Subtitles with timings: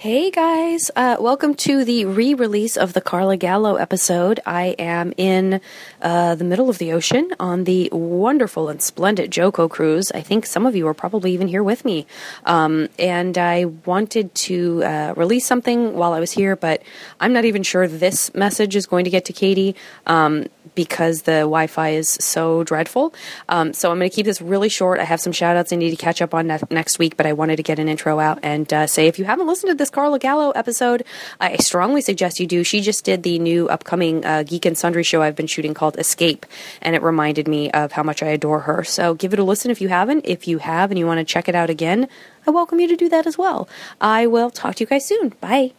[0.00, 4.38] Hey guys, uh, welcome to the re release of the Carla Gallo episode.
[4.46, 5.60] I am in
[6.00, 10.12] uh, the middle of the ocean on the wonderful and splendid JoCo cruise.
[10.12, 12.06] I think some of you are probably even here with me.
[12.46, 16.80] Um, and I wanted to uh, release something while I was here, but
[17.18, 19.74] I'm not even sure this message is going to get to Katie.
[20.06, 20.46] Um,
[20.78, 23.12] because the Wi Fi is so dreadful.
[23.48, 25.00] Um, so I'm going to keep this really short.
[25.00, 27.26] I have some shout outs I need to catch up on ne- next week, but
[27.26, 29.74] I wanted to get an intro out and uh, say if you haven't listened to
[29.74, 31.04] this Carla Gallo episode,
[31.40, 32.64] I strongly suggest you do.
[32.64, 35.98] She just did the new upcoming uh, Geek and Sundry show I've been shooting called
[35.98, 36.46] Escape,
[36.82, 38.84] and it reminded me of how much I adore her.
[38.84, 40.26] So give it a listen if you haven't.
[40.26, 42.08] If you have and you want to check it out again,
[42.46, 43.68] I welcome you to do that as well.
[44.00, 45.30] I will talk to you guys soon.
[45.40, 45.72] Bye.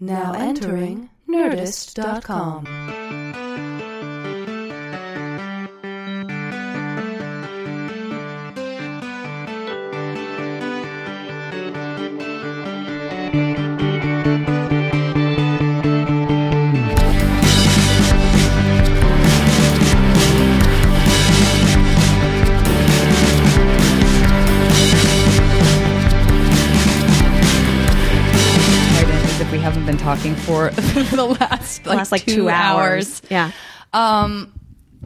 [0.00, 3.23] Now entering Nerdist.com.
[30.04, 33.22] talking for the last like, Last, like, two, two hours.
[33.22, 33.22] hours.
[33.30, 33.50] Yeah.
[33.94, 34.52] Um,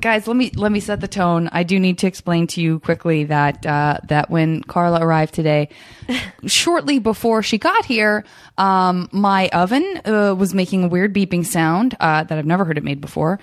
[0.00, 1.48] guys, let me let me set the tone.
[1.52, 5.68] I do need to explain to you quickly that uh, that when Carla arrived today,
[6.46, 8.24] shortly before she got here,
[8.56, 12.76] um, my oven uh, was making a weird beeping sound uh, that I've never heard
[12.76, 13.38] it made before.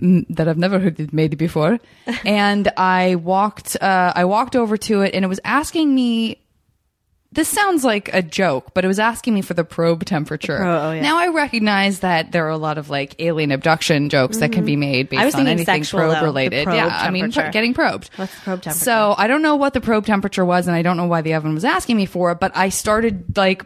[0.00, 1.78] That I've never heard it made before,
[2.24, 3.76] and I walked.
[3.80, 6.40] Uh, I walked over to it, and it was asking me
[7.30, 10.56] this sounds like a joke, but it was asking me for the probe temperature.
[10.62, 11.02] oh, yeah.
[11.02, 14.64] Now I recognize that there are a lot of like alien abduction jokes that can
[14.64, 15.22] be made based Mm-hmm.
[15.22, 16.64] I was on thinking anything sexual, probe though, related.
[16.64, 18.10] probe yeah, I mean getting probed.
[18.16, 18.84] What's the probe temperature?
[18.84, 21.34] So I don't know what the probe temperature was, and I don't know why the
[21.34, 22.40] oven was asking me for it.
[22.40, 23.62] But I started like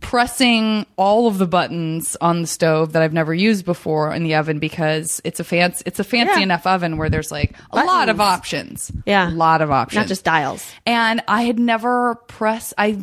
[0.00, 4.34] pressing all of the buttons on the stove that I've never used before in the
[4.34, 6.44] oven because it's a fancy it's a fancy Yeah.
[6.44, 8.90] enough oven where there's like a lot of options.
[9.06, 9.28] Yeah.
[9.28, 10.66] a lot of options, Not just dials.
[10.86, 12.74] and I had never pressed.
[12.78, 12.98] I,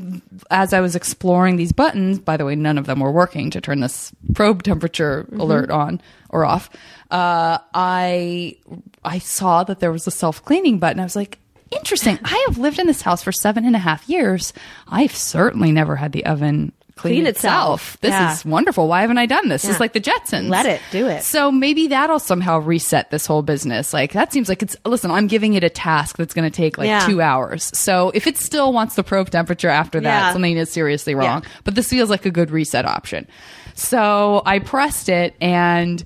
[0.52, 2.20] as I was exploring these buttons.
[2.20, 6.02] By the way, none of them were working to turn this probe temperature alert on
[6.30, 6.70] or off.
[7.12, 8.58] Uh, I
[9.06, 11.00] I saw that there was a self cleaning button.
[11.00, 11.40] I was like,
[11.72, 12.20] interesting.
[12.24, 14.52] I have lived in this house for seven and a half years.
[14.88, 16.74] I've certainly never had the oven.
[16.98, 17.98] Clean, Clean itself.
[18.02, 18.34] This Yeah.
[18.34, 18.88] is wonderful.
[18.88, 19.64] Why haven't I done this?
[19.64, 19.72] Yeah.
[19.72, 20.50] It's like the Jetsons.
[20.50, 20.82] Let it.
[20.92, 21.24] Do it.
[21.24, 23.94] So maybe that'll somehow reset this whole business.
[23.94, 26.78] Like that seems like it's listen, I'm giving it a task that's going to take
[26.78, 27.06] like Yeah.
[27.06, 27.72] 2 hours.
[27.78, 31.44] So if it still wants the probe temperature after that, something is seriously wrong.
[31.64, 33.28] But this feels like a good reset option.
[33.76, 36.04] So I pressed it and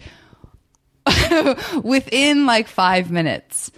[1.83, 3.71] within like 5 minutes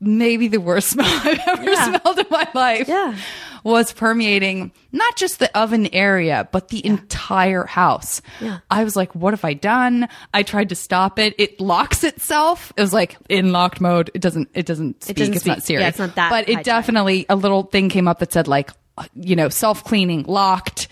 [0.00, 3.16] maybe the worst smell I've ever smelled in my life Yeah.
[3.64, 8.22] Was permeating not just the oven area, but the entire house.
[8.40, 8.58] Yeah.
[8.70, 10.08] I was like, what have I done?
[10.32, 11.34] I tried to stop it.
[11.38, 12.72] It locks itself.
[12.76, 14.10] It was like in locked mode.
[14.14, 15.16] It doesn't, it doesn't speak.
[15.16, 15.82] doesn't it's not serious.
[15.82, 18.70] Yeah, it's not that But it definitely, a little thing came up that said like,
[19.14, 20.86] you know, self cleaning, locked.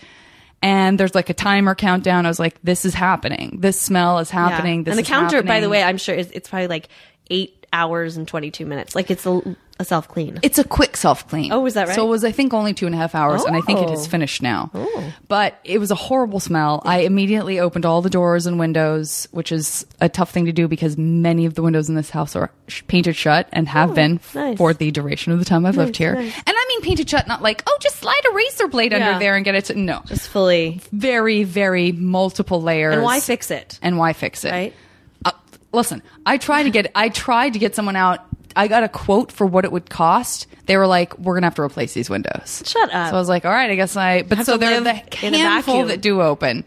[0.61, 2.25] And there's like a timer countdown.
[2.25, 3.59] I was like, this is happening.
[3.59, 4.79] This smell is happening.
[4.79, 4.83] Yeah.
[4.85, 6.87] This and the counter, by the way, I'm sure is, it's probably like
[7.29, 8.95] eight hours and 22 minutes.
[8.95, 9.41] Like it's a,
[9.79, 10.39] a self clean.
[10.43, 11.51] It's a quick self clean.
[11.51, 11.95] Oh, was that right?
[11.95, 13.89] So it was, I think, only two and a half hours, and I think it
[13.89, 13.97] Oh.
[14.05, 14.69] finished now.
[15.27, 16.81] But it was a horrible smell.
[16.85, 20.67] I immediately opened all the doors and windows, which is a tough thing to do
[20.67, 23.93] because many of the windows in this house are sh- painted shut and have oh,
[23.95, 24.57] been Oh, nice.
[24.57, 26.13] for the duration of the time I've lived here.
[26.13, 26.35] nice.
[26.37, 29.07] And I mean painted shut, not like oh, just slide a razor blade Yeah.
[29.07, 29.65] under there and get it.
[29.65, 30.81] To, no, Just fully.
[30.91, 32.93] very, very multiple layers.
[32.93, 33.79] And why fix it?
[33.81, 34.51] And why fix it?
[34.51, 34.73] Right?
[35.73, 38.19] Listen, I tried to get I tried to get someone out.
[38.55, 40.45] I got a quote for what it would cost.
[40.67, 43.09] They were like, "We're gonna have to replace these windows." Shut up.
[43.09, 45.85] So I was like, "All right, I guess I." But Have so they're the handful
[45.85, 46.63] that do open.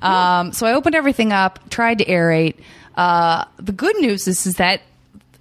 [0.00, 2.54] Um, so I opened everything up, tried to aerate.
[2.96, 4.82] Uh, the good news is, is that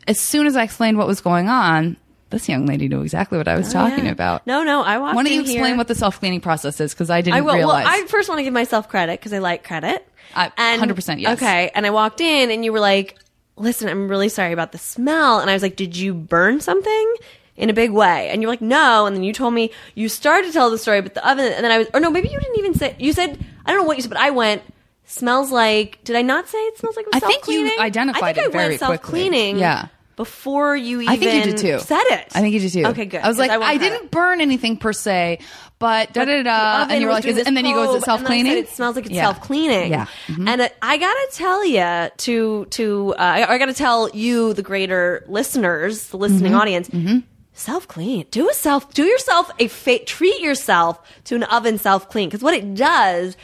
[0.08, 1.98] as soon as I explained what was going on,
[2.30, 4.12] this young lady knew exactly what I was talking Oh, Yeah.
[4.12, 4.48] about.
[4.48, 6.94] No, no, I walked Why don't you explain here- what the self cleaning process is?
[6.94, 7.54] Because I didn't I will.
[7.56, 7.86] realize.
[7.86, 10.08] Well, I first want to give myself credit because I like credit.
[10.36, 11.38] I- 100% yes.
[11.38, 11.72] Okay.
[11.74, 13.18] And I walked in and you were like,
[13.56, 15.40] listen, I'm really sorry about the smell.
[15.40, 17.16] And I was like, did you burn something?
[17.56, 19.06] In a big way, and you're like, no.
[19.06, 21.64] And then you told me you started to tell the story, but the oven, and
[21.64, 22.96] then I was, or no, maybe you didn't even say.
[22.98, 24.64] You said, I don't know what you said, but I went.
[25.06, 26.04] Smells like.
[26.04, 27.06] Did I not say it smells like?
[27.14, 28.98] I think you identified I think it I very went quickly.
[28.98, 29.58] self-cleaning.
[29.60, 29.90] Yeah.
[30.16, 31.80] Before you even I think you did too.
[31.80, 32.28] said it.
[32.34, 32.86] I think you did too.
[32.88, 33.22] Okay, good.
[33.22, 35.38] I was like, want I, didn't burn anything per se,
[35.80, 38.20] but da da da, and you were like, and then you go, is it self
[38.22, 38.64] and then I said cleaning?
[38.64, 39.24] It smells like it's Yeah.
[39.24, 39.92] self cleaning.
[39.92, 40.06] Yeah.
[40.28, 40.48] Mhm.
[40.48, 44.62] And uh, I gotta tell you to to uh, I, I gotta tell you the
[44.62, 46.62] greater listeners, the listening Mm-hmm.
[46.62, 47.24] audience.
[47.54, 48.26] self clean.
[48.32, 52.30] Do a self, do yourself a fa- treat yourself to an oven self clean.
[52.32, 53.36] Cause what it does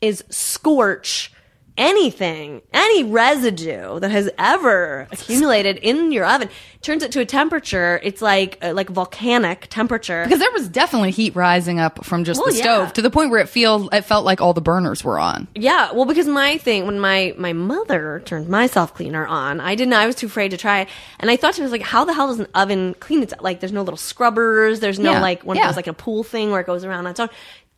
[0.00, 1.32] is scorch
[1.76, 6.48] anything, any residue that has ever accumulated in your oven,
[6.82, 8.00] turns it to a temperature.
[8.02, 10.22] It's like, uh, like volcanic temperature.
[10.24, 12.62] Because there was definitely heat rising up from just Well, the yeah.
[12.62, 15.48] stove to the point where it feel it felt like all the burners were on.
[15.54, 19.74] Yeah, well, because my thing when my my mother turned my self cleaner on, I
[19.74, 19.94] didn't.
[19.94, 20.88] I was too afraid to try it,
[21.20, 23.42] and I thought to myself, like, how the hell does an oven clean itself?
[23.42, 24.80] Like, there's no little scrubbers.
[24.80, 25.64] There's no Yeah, like one yeah.
[25.64, 27.28] of those like a pool thing where it goes around on its own.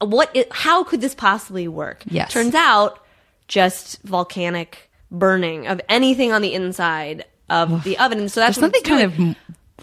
[0.00, 0.30] What?
[0.34, 2.02] It, how could this possibly work?
[2.06, 2.32] Yes.
[2.32, 2.98] Turns out,
[3.48, 8.72] just volcanic burning of anything on the inside of the oven, and so that's There's
[8.72, 9.36] something kind of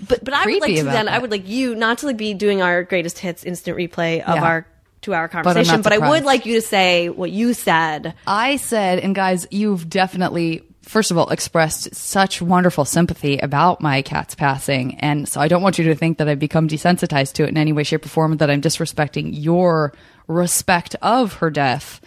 [0.08, 2.34] But but I would like to then I would like you not to like be
[2.34, 4.44] doing our greatest hits instant replay of Yeah.
[4.44, 4.68] our
[5.02, 8.14] two hour conversation, but, I would like you to say what you said.
[8.26, 14.02] I said, and guys, you've definitely, first of all, expressed such wonderful sympathy about my
[14.02, 14.96] cat's passing.
[15.00, 17.58] And so I don't want you to think that I've become desensitized to it in
[17.58, 19.94] any way, shape, or form, that I'm disrespecting your
[20.28, 22.00] respect of her death.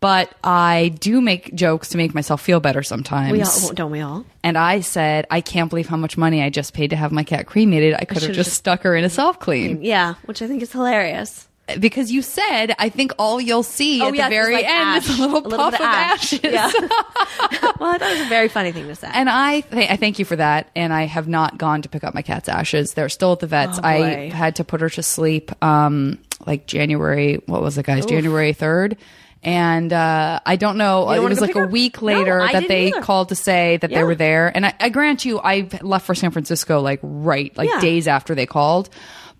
[0.00, 3.32] But I do make jokes to make myself feel better sometimes.
[3.32, 4.24] We all don't we all?
[4.44, 7.24] and I said, I can't believe how much money I just paid to have my
[7.24, 7.94] cat cremated.
[7.94, 9.82] I could have just, just- stuck her in a self clean.
[9.82, 11.46] Yeah, which I think is hilarious.
[11.78, 15.08] Because you said, I think all you'll see at yeah, the very like end ash.
[15.10, 16.40] is a little bit puff of, ashes.
[16.42, 16.70] Yeah.
[17.78, 19.10] well, it was a very funny thing to say.
[19.12, 20.70] And I, th- I thank you for that.
[20.74, 22.94] And I have not gone to pick up my cat's ashes.
[22.94, 23.78] They're still at the vets.
[23.78, 27.42] Oh, I had to put her to sleep, um, like January.
[27.44, 28.06] What was it, guys?
[28.06, 28.96] January third.
[29.42, 31.06] And uh, I don't know.
[31.06, 33.00] don't It was like a week later I that they either.
[33.02, 34.48] called to say that they were there.
[34.54, 37.80] And I, I grant you, I left for San Francisco like right, like Yeah.
[37.80, 38.90] days after they called.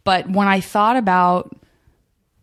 [0.05, 1.53] But when I thought about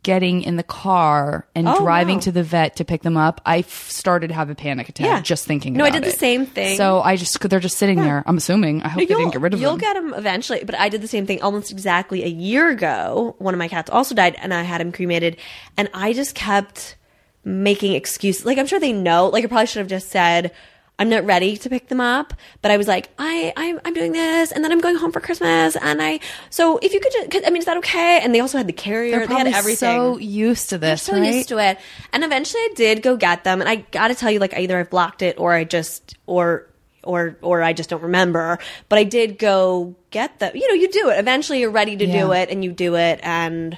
[0.03, 2.21] getting in the car and Oh, driving wow.
[2.21, 5.07] to the vet to pick them up, I f- started to have a panic attack
[5.07, 5.21] Yeah.
[5.21, 5.73] just thinking.
[5.73, 6.19] No, I did the it.
[6.19, 6.77] same thing.
[6.77, 8.21] So I just they're just sitting there.
[8.27, 8.83] I'm assuming.
[8.83, 9.67] I hope they didn't get rid of them.
[9.67, 10.63] you'll get them eventually.
[10.63, 13.35] But I did the same thing almost exactly a year ago.
[13.39, 15.37] One of my cats also died, and I had him cremated.
[15.75, 16.97] And I just kept
[17.45, 18.45] making excuses.
[18.45, 19.27] Like I'm sure they know.
[19.27, 20.51] Like I probably should have just said.
[20.97, 24.13] I'm not ready to pick them up, but I was like, I, I'm, I'm doing
[24.13, 27.31] this, and then I'm going home for Christmas, and I, so if you could just,
[27.31, 28.21] 'cause, I mean, is that okay?
[28.23, 29.75] And they also had the carrier, they're they had everything.
[29.75, 31.33] so used to this, so right?
[31.33, 31.79] used to it.
[32.13, 33.59] And eventually I did go get them.
[33.59, 36.69] And I got to tell you, like, either I've blocked it or I just, or,
[37.03, 38.57] or, or I just don't remember.
[38.87, 40.55] But I did go get them.
[40.55, 41.19] You know, you do it.
[41.19, 43.19] Eventually you're ready to do it and you do it.
[43.21, 43.77] And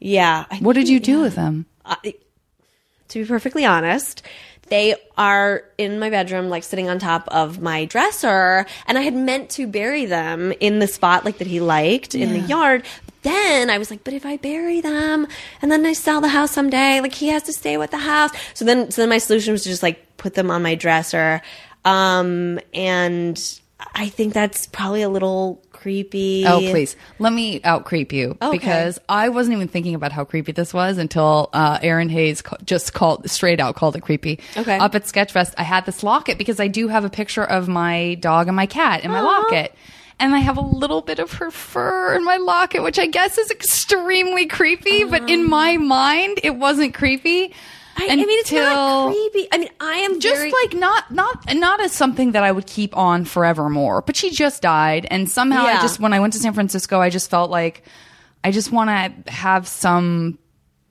[0.00, 0.46] yeah.
[0.50, 1.22] I what did you do yeah.
[1.22, 1.66] with them?
[1.84, 2.14] I,
[3.08, 4.22] to be perfectly honest,
[4.68, 9.14] they are in my bedroom, like sitting on top of my dresser, and I had
[9.14, 12.84] meant to bury them in the spot like that he liked in the yard.
[13.04, 15.26] But then I was like, but if I bury them
[15.60, 18.30] and then I sell the house someday, like he has to stay with the house.
[18.54, 21.42] So then, so then my solution was to just like put them on my dresser.
[21.84, 23.60] Um, and
[23.94, 26.44] I think that's probably a little creepy.
[26.46, 26.96] Oh, please.
[27.18, 28.50] Let me out creep you Okay.
[28.56, 32.56] because I wasn't even thinking about how creepy this was until uh, Erin Hayes ca-
[32.64, 34.40] just called straight out called it creepy.
[34.56, 34.78] Okay.
[34.78, 38.14] Up at Sketchfest, I had this locket because I do have a picture of my
[38.14, 39.74] dog and my cat in my locket.
[40.18, 43.36] And I have a little bit of her fur in my locket, which I guess
[43.36, 47.52] is extremely creepy, but in my mind, it wasn't creepy.
[47.96, 49.48] I, I mean, it's not creepy.
[49.52, 52.66] I mean, I am just very- like not not not as something that I would
[52.66, 54.02] keep on forevermore.
[54.02, 57.10] But she just died, and somehow I just when I went to San Francisco, I
[57.10, 57.82] just felt like
[58.42, 60.38] I just want to have some.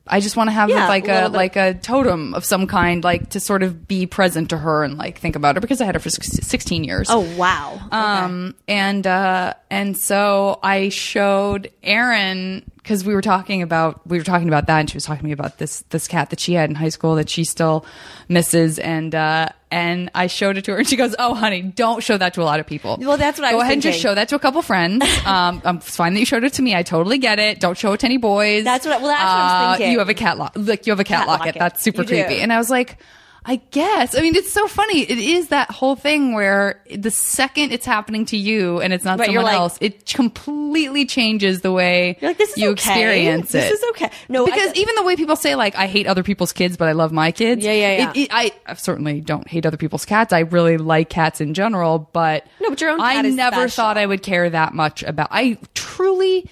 [0.05, 3.03] I just want to have Yeah, like a a, like a totem of some kind,
[3.03, 5.85] like to sort of be present to her and like think about her because I
[5.85, 7.07] had her for sixteen years.
[7.09, 7.79] Oh wow.
[7.91, 14.25] Um, and uh, and so I showed Erin because we were talking about we were
[14.25, 16.53] talking about that, and she was talking to me about this this cat that she
[16.53, 17.85] had in high school that she still
[18.27, 22.03] misses, and uh, and I showed it to her, and she goes, "Oh, honey, don't
[22.03, 22.97] show that to a lot of people.
[23.01, 25.03] Well, that's what I go ahead and just show that to a couple friends.
[25.25, 26.75] um, um, it's fine that you showed it to me.
[26.75, 27.59] I totally get it.
[27.59, 28.63] Don't show it to any boys.
[28.63, 29.91] That's what I- well, that's what I was Uh, thinking.
[29.93, 31.45] You have a cat lock, like you have a cat, Cat locket.
[31.47, 31.59] locket.
[31.59, 32.23] That's super You do.
[32.23, 32.41] creepy.
[32.41, 32.97] And I was like,
[33.45, 34.15] I guess.
[34.17, 35.01] I mean, it's so funny.
[35.01, 39.19] It is that whole thing where the second it's happening to you and it's not
[39.19, 42.73] Right, someone like- else, it completely changes the way like, this is you okay.
[42.91, 43.73] experience This it.
[43.73, 44.09] is okay.
[44.29, 46.87] No, I- because even the way people say like, I hate other people's kids, but
[46.87, 47.63] I love my kids.
[47.65, 48.09] Yeah, yeah, yeah.
[48.11, 50.31] It, it, I, I certainly don't hate other people's cats.
[50.31, 53.83] I really like cats in general, but No, but your own I never special.
[53.83, 55.27] thought I would care that much about.
[55.31, 56.49] I truly.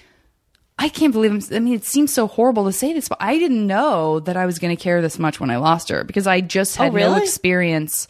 [0.84, 3.38] I can't believe I'm, I mean, it seems so horrible to say this, but I
[3.38, 6.26] didn't know that I was going to care this much when I lost her because
[6.28, 7.22] I just had no Oh, really?
[7.22, 8.08] experience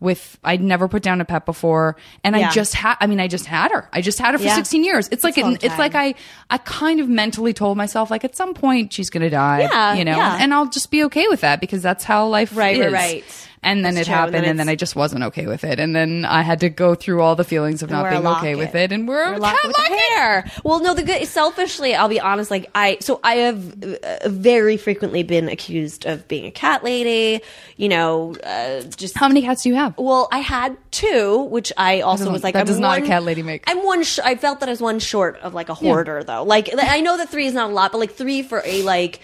[0.00, 1.96] with, I'd never put down a pet before.
[2.22, 2.48] And Yeah.
[2.48, 3.88] I just had, I mean, I just had her.
[3.92, 4.54] I just had her for Yeah.
[4.56, 5.08] 16 years.
[5.10, 6.14] It's like, it, it's like I,
[6.50, 9.94] I kind of mentally told myself, like, at some point she's going to die, Yeah,
[9.94, 10.36] you know, yeah.
[10.40, 12.92] and I'll just be okay with that because that's how life Right, right, is.
[12.92, 13.48] right.
[13.64, 15.64] And then That's it true, and happened, then and then I just wasn't okay with
[15.64, 15.80] it.
[15.80, 18.58] And then I had to go through all the feelings of not being okay locket.
[18.58, 18.92] with it.
[18.92, 20.44] And we're, We're locked with the hair.
[20.62, 21.26] Well, no, the good.
[21.26, 22.50] Selfishly, I'll be honest.
[22.50, 27.42] Like I, so I have uh, very frequently been accused of being a cat lady.
[27.78, 29.96] You know, uh, just How many cats do you have?
[29.96, 33.22] Well, I had two, which I also was like, that I'm does not a cat
[33.24, 33.64] lady make.
[33.66, 34.02] I'm one.
[34.04, 36.42] Sh- I felt that I was one short of like a hoarder, though.
[36.44, 39.20] Like I know that three is not a lot, but like three for a like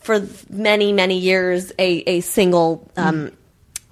[0.00, 3.32] for many many years a a single um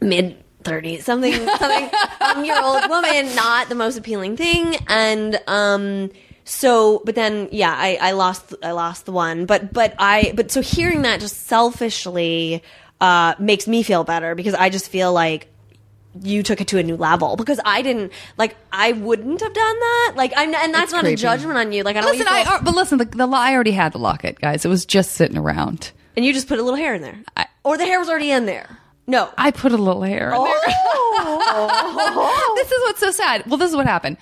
[0.00, 0.36] mid.
[0.62, 1.90] 30 something something
[2.20, 6.10] um, year old woman not the most appealing thing and um
[6.44, 10.50] so but then yeah I, I lost i lost the one but but i but
[10.50, 12.62] so hearing that just selfishly
[13.00, 15.48] uh makes me feel better because i just feel like
[16.20, 19.78] you took it to a new level because I didn't like I wouldn't have done
[19.80, 21.14] that like I'm and that's It's not creepy.
[21.14, 23.04] a judgment on you like I don't Listen, I, to feel- uh, but listen, the,
[23.04, 24.64] the I already had the locket, guys.
[24.64, 25.92] It was just sitting around.
[26.16, 28.32] and you just put a little hair in there I- or the hair was already
[28.32, 28.76] in there
[29.10, 30.60] no I put a little hair in there.
[31.52, 32.52] Oh.
[32.56, 33.44] this is what's so sad.
[33.46, 34.16] Well, this is what happened.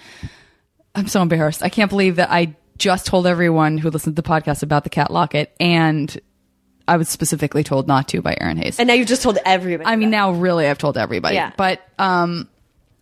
[0.94, 1.62] I'm so embarrassed.
[1.62, 4.90] I can't believe that I just told everyone who listened to the podcast about the
[4.90, 6.18] cat locket, and
[6.86, 8.78] I was specifically told not to by Erin Hayes.
[8.78, 11.34] and now you just told everybody I mean, now really, I've told everybody.
[11.36, 11.52] Yeah.
[11.56, 12.48] But um,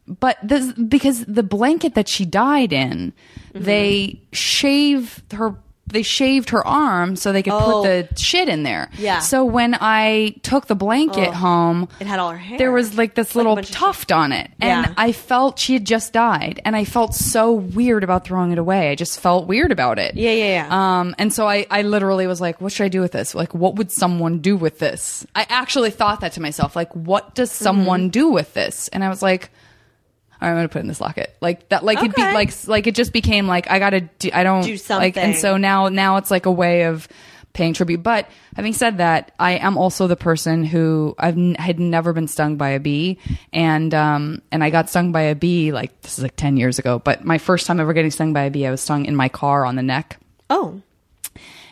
[0.06, 3.12] but this because the blanket that she died in,
[3.54, 3.64] Mm-hmm.
[3.64, 5.56] they shave her.
[5.88, 7.82] They shaved her arm so they could Oh.
[7.82, 8.90] put the shit in there.
[8.98, 9.20] Yeah.
[9.20, 12.58] So when I took the blanket home, It had all her hair.
[12.58, 14.94] There was like this Like little tuft on it, and Yeah.
[14.96, 18.90] I felt she had just died, and I felt so weird about throwing it away.
[18.90, 20.16] I just felt weird about it.
[20.16, 20.98] Yeah, yeah, yeah.
[21.00, 23.34] Um, and so I, I literally was like, what should I do with this?
[23.34, 25.24] Like, what would someone do with this?
[25.36, 28.08] I actually thought that to myself, like, what does someone Mm-hmm.
[28.10, 28.88] do with this?
[28.88, 29.50] And I was like,
[30.40, 31.36] all right, I'm gonna put it in this locket.
[31.40, 34.30] Like that, like it'd be like, like it just became like I gotta do.
[34.32, 37.08] I don't Do like, and so now, now it's like a way of
[37.52, 38.02] paying tribute.
[38.02, 42.28] But having said that, I am also the person who I've n- had never been
[42.28, 43.18] stung by a bee,
[43.52, 46.78] and um, and I got stung by a bee like this is like ten years
[46.78, 46.98] ago.
[46.98, 49.28] But my first time ever getting stung by a bee, I was stung in my
[49.28, 50.18] car on the neck
[50.50, 50.80] oh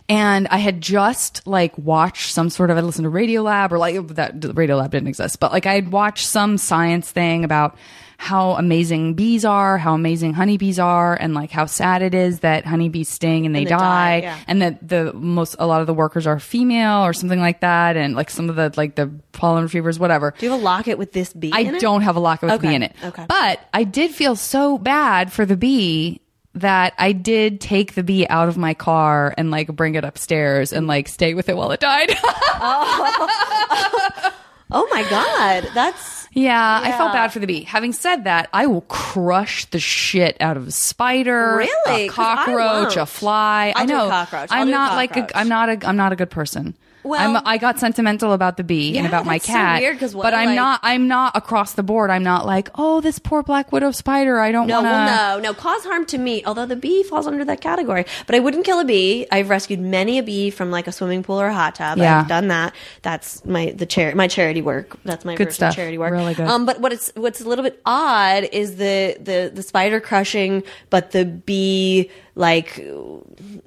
[0.09, 3.79] and I had just like watched some sort of I listened to Radio Lab or
[3.79, 7.77] like that Radio Lab didn't exist, but like I had watched some science thing about
[8.17, 12.65] how amazing bees are, how amazing honeybees are, and like how sad it is that
[12.65, 14.39] honeybees sting and they, And they die, die, yeah.
[14.47, 17.97] and that the most a lot of the workers are female or something like that,
[17.97, 20.33] and like some of the like the pollen retrievers, whatever.
[20.39, 22.69] do you have a locket with this bee I don't have a locket with Okay,
[22.69, 22.95] bee in it.
[23.05, 23.27] okay.
[23.29, 26.21] But I did feel so bad for the bee
[26.57, 30.73] that I did take the bee out of my car and like bring it upstairs
[30.73, 32.11] and like stay with it while it died.
[32.67, 34.33] Oh.
[34.71, 37.63] oh my god that's yeah, I felt bad for the bee.
[37.63, 42.07] Having said that, I will crush the shit out of a spider, Really?
[42.07, 43.73] a I cockroach, a fly.
[43.77, 44.09] I'll I know.
[44.09, 44.49] cockroach.
[44.51, 46.77] I'll I'm do a not like a, I'm not a I'm not a good person.
[47.05, 50.15] Well- I'm, I got sentimental about the bee and about my so cat, weird 'cause
[50.15, 50.81] what, but I'm like- not.
[50.83, 52.11] I'm not across the board.
[52.11, 54.41] I'm not like, oh, this poor black widow spider.
[54.41, 54.91] I don't no want to.
[54.91, 58.35] well no no cause harm to me although the bee falls under that category but
[58.35, 61.41] i wouldn't kill a bee i've rescued many a bee from like a swimming pool
[61.41, 62.21] or a hot tub Yeah.
[62.21, 65.75] i've done that that's my the charity my charity work that's my Good stuff.
[65.75, 66.47] charity work Really good.
[66.49, 70.63] um but what it's what's a little bit odd is the the the spider crushing
[70.91, 72.83] but the bee like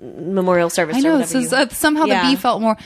[0.01, 1.21] memorial service I or know.
[1.25, 2.23] So, you- so somehow Yeah.
[2.23, 2.77] the bee felt more.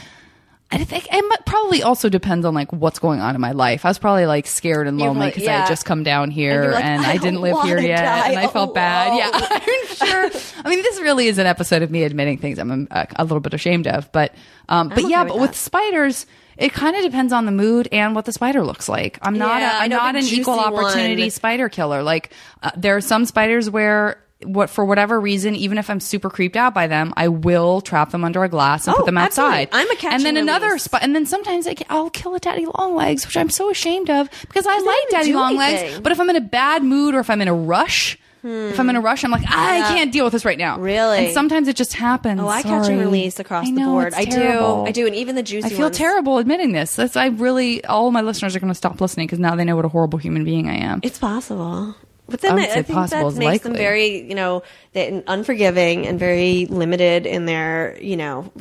[0.74, 3.86] I think it probably also depends on like what's going on in my life.
[3.86, 6.64] I was probably like scared and lonely like- because I had just come down here
[6.64, 8.00] you're and, I, I didn't live here yet,
[8.30, 9.16] and I felt bad.
[9.18, 9.96] Yeah, I'm
[10.32, 10.42] sure.
[10.64, 13.40] I mean, this really is an episode of me admitting things I'm a, a little
[13.42, 14.34] bit ashamed of, but
[14.70, 16.26] um, but okay yeah, with but with spiders.
[16.58, 19.18] It kind of depends on the mood and what the spider looks like.
[19.24, 21.32] I'm not Yeah, a, I'm not an equal opportunity one.
[21.32, 22.04] spider killer.
[22.04, 26.30] Like uh, there are some spiders where what for whatever reason, even if I'm super
[26.30, 29.18] creeped out by them, I will trap them under a glass and Oh, put them
[29.18, 29.70] outside.
[29.72, 29.92] absolutely.
[29.92, 32.40] I'm a catch and then and another spot, and then sometimes I, will kill a
[32.40, 36.00] daddy long legs, which I'm so ashamed of because I like daddy long legs.
[36.00, 38.18] But if I'm in a bad mood or if I'm in a rush.
[38.44, 39.88] If I'm in a rush, I'm like, I Yeah.
[39.90, 40.80] can't deal with this right now.
[40.80, 41.26] Really?
[41.26, 42.42] And sometimes it just happens.
[42.42, 44.16] Oh, I catch and release across I the board.
[44.16, 44.84] I do.
[44.88, 45.98] I do, and even the juicy I feel ones.
[46.00, 46.96] terrible admitting this.
[46.96, 49.76] That's I really all my listeners are going to stop listening because now they know
[49.76, 51.02] what a horrible human being I am.
[51.04, 51.94] It's possible.
[52.32, 54.64] But then I I, think that makes them very, you know,
[54.96, 58.52] unforgiving and very limited in their, you know,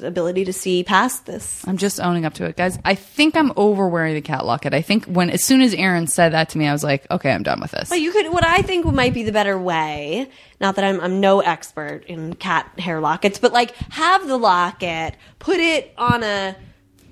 [0.00, 1.66] ability to see past this.
[1.66, 2.78] I'm just owning up to it, guys.
[2.84, 4.74] I think I'm over wearing the cat locket.
[4.74, 7.32] I think when as soon as Erin said that to me, I was like, okay,
[7.32, 7.88] I'm done with this.
[7.88, 10.28] But you could, what I think might be the better way,
[10.60, 15.14] not that I'm, I'm no expert in cat hair lockets, but like have the locket,
[15.38, 16.56] put it on a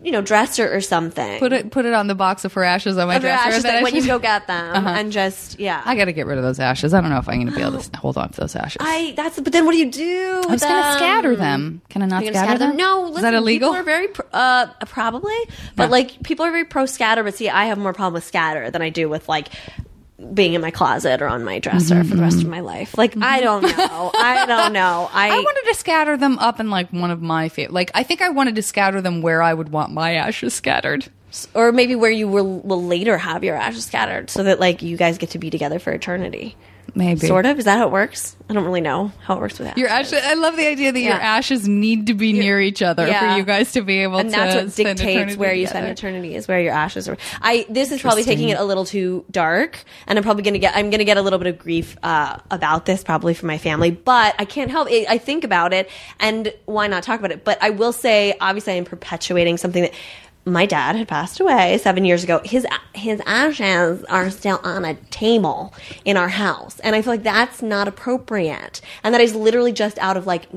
[0.03, 1.39] you know, dresser or something.
[1.39, 3.67] Put it put it on the box of her ashes on my Of dresser.
[3.69, 5.81] ashes when you go get them and just yeah.
[5.85, 6.93] I got to get rid of those ashes.
[6.93, 8.79] I don't know if I'm going to be able to hold on to those ashes.
[8.81, 10.43] I that's but then what do you do?
[10.49, 11.83] I was going to scatter them.
[11.89, 12.77] Can I not gonna scatter, them?
[12.77, 13.71] No, is listen, that illegal?
[13.71, 15.35] People are very uh probably,
[15.77, 15.91] but Yeah.
[15.91, 17.23] like people are very pro scatter.
[17.23, 19.49] But see, I have more problem with scatter than I do with like
[20.35, 22.51] being in my closet or on my dresser for the rest of mm-hmm.
[22.51, 22.97] my life.
[22.97, 23.77] Like I don't mm-hmm.
[23.77, 24.11] know.
[24.15, 25.09] I don't know.
[25.13, 27.73] I, I wanted to scatter them up in like one of my favorite.
[27.73, 31.09] Like I think I wanted to scatter them where I would want my ashes scattered.
[31.55, 34.97] or maybe where you will, will later have your ashes scattered, so that like you
[34.97, 36.57] guys get to be together for eternity.
[36.95, 37.59] Maybe Sort of.
[37.59, 38.37] Is that how it works?
[38.51, 39.81] I don't really know how it works with ashes.
[39.81, 40.21] Your ashes.
[40.23, 43.33] I love the idea that your ashes need to be near each other Yeah.
[43.33, 44.37] for you guys to be able and to.
[44.37, 45.87] that's what dictates where you together.
[45.87, 47.17] spend eternity is where your ashes are.
[47.41, 50.77] I this is probably taking it a little too dark, and I'm probably gonna get
[50.77, 53.91] I'm gonna get a little bit of grief uh, about this probably from my family,
[53.91, 55.07] but I can't help it.
[55.09, 55.89] I think about it,
[56.21, 57.43] and why not talk about it?
[57.43, 59.95] But I will say, obviously, I am perpetuating something that.
[60.45, 62.41] My dad had passed away seven years ago.
[62.45, 65.73] His his ashes are still on a table
[66.05, 68.81] in our house, and I feel like that's not appropriate.
[69.05, 70.49] And that is literally just out of like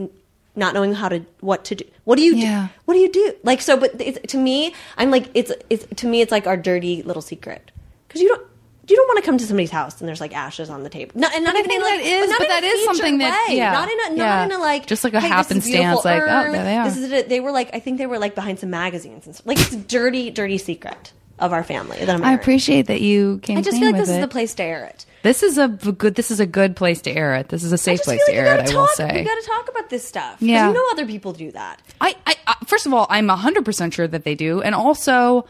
[0.55, 1.85] not knowing how to what to do.
[2.03, 2.67] What do you Yeah.
[2.67, 2.73] do?
[2.85, 3.33] What do you do?
[3.43, 6.57] Like so, but it's, to me, I'm like it's it's to me, it's like our
[6.57, 7.69] dirty little secret
[8.07, 8.47] because you don't.
[8.87, 11.13] You don't want to come to somebody's house and there's like ashes on the table.
[11.15, 13.47] Not, and not I even think like, that is- not but that is something that-
[13.49, 13.57] way.
[13.57, 14.45] yeah, not in a not yeah.
[14.45, 16.85] in a like Just like a hey, happenstance, like, oh, there they are.
[16.85, 17.29] This is it.
[17.29, 19.47] They were like I think they were like behind some magazines and stuff.
[19.47, 22.23] Like it's a dirty, dirty secret of our family that I'm.
[22.23, 23.57] I appreciate that you came.
[23.57, 24.21] I just feel like this is it.
[24.21, 25.05] the place to air it.
[25.23, 26.15] This is a good.
[26.15, 27.49] This is a good place to air it.
[27.49, 28.65] This is a safe place feel to air it.
[28.67, 29.11] gotta I will say.
[29.11, 30.41] We got to talk about this stuff.
[30.41, 30.67] Yeah.
[30.67, 31.81] you know other people do that.
[31.99, 35.47] I, I, I first of all, I'm hundred percent sure that they do, and also,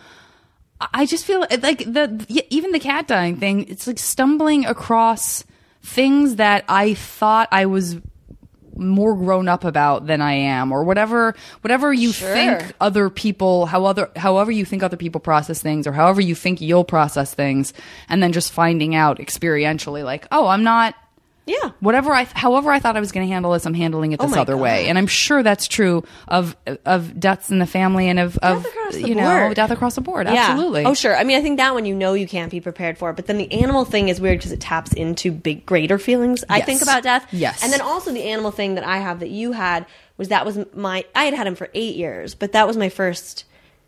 [0.79, 3.67] I just feel like the even the cat dying thing.
[3.69, 5.43] It's like stumbling across
[5.81, 7.97] things that I thought I was
[8.77, 12.33] more grown up about than I am, or whatever, whatever you Sure.
[12.33, 16.35] think other people, how other, however you think other people process things, or however you
[16.35, 17.71] think you'll process things,
[18.09, 20.93] and then just finding out experientially, like, oh, I'm not
[21.47, 21.71] Yeah.
[21.79, 24.25] whatever I, however I thought I was going to handle this, I'm handling it oh
[24.27, 28.07] this Oh other way, and I'm sure that's true of of deaths in the family
[28.09, 30.27] and of, of you know death across the board.
[30.27, 30.33] Yeah.
[30.33, 30.85] Absolutely.
[30.85, 31.15] Oh, sure.
[31.15, 33.37] I mean, I think that one you know you can't be prepared for, but then
[33.37, 36.43] the animal thing is weird because it taps into big, greater feelings.
[36.49, 36.65] I Yes.
[36.65, 37.27] think about death.
[37.31, 37.63] Yes.
[37.63, 39.85] And then also the animal thing that I have that you had
[40.17, 42.89] was that was my I had had him for eight years, but that was my
[42.89, 43.43] first.